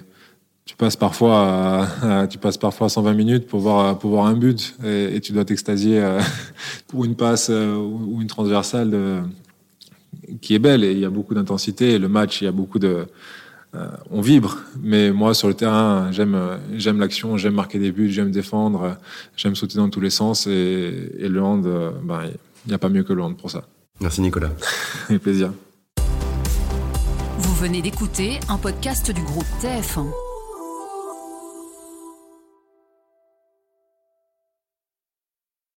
tu 0.65 0.76
passes 0.76 0.95
parfois, 0.95 1.88
euh, 2.03 2.28
tu 2.30 2.38
passes 2.38 2.57
parfois 2.57 2.89
120 2.89 3.13
minutes 3.13 3.47
pour 3.47 3.59
voir, 3.59 4.26
un 4.26 4.34
but 4.34 4.76
et, 4.86 5.19
tu 5.22 5.34
dois 5.34 5.45
t'extasier 5.45 6.01
pour 6.88 7.05
une 7.05 7.15
passe 7.15 7.49
ou 7.49 8.19
une 8.22 8.28
transversale 8.28 9.24
qui 10.41 10.55
est 10.55 10.59
belle 10.59 10.84
et 10.84 10.91
il 10.91 10.99
y 10.99 11.05
a 11.05 11.09
beaucoup 11.09 11.34
d'intensité. 11.34 11.97
Le 11.97 12.07
match, 12.07 12.41
il 12.41 12.45
y 12.45 12.47
a 12.47 12.51
beaucoup 12.51 12.80
de, 12.80 13.05
on 14.09 14.22
vibre. 14.22 14.57
Mais 14.82 15.11
moi, 15.11 15.34
sur 15.34 15.47
le 15.47 15.53
terrain, 15.53 16.11
j'aime, 16.11 16.99
l'action, 16.99 17.38
j'aime 17.38 17.55
marquer 17.55 17.80
des 17.80 17.91
buts, 17.91 18.09
j'aime 18.09 18.32
défendre, 18.32 18.97
j'aime 19.36 19.55
sauter 19.55 19.78
dans 19.78 19.89
tous 19.89 20.01
les 20.01 20.09
sens 20.09 20.47
et, 20.47 21.11
et 21.17 21.30
le 21.30 21.41
hand, 21.41 21.67
ben, 22.03 22.22
il 22.65 22.69
n'y 22.69 22.74
a 22.74 22.78
pas 22.78 22.89
mieux 22.89 23.03
que 23.03 23.13
le 23.13 23.24
hand 23.24 23.36
pour 23.36 23.49
ça. 23.49 23.63
Merci 24.02 24.22
Nicolas. 24.22 24.49
Avec 25.10 25.22
plaisir. 25.22 25.54
Vous 27.38 27.56
venez 27.56 27.82
d'écouter 27.82 28.39
un 28.49 28.58
podcast 28.58 29.12
du 29.12 29.22
groupe 29.22 29.45
TF1. 29.62 30.30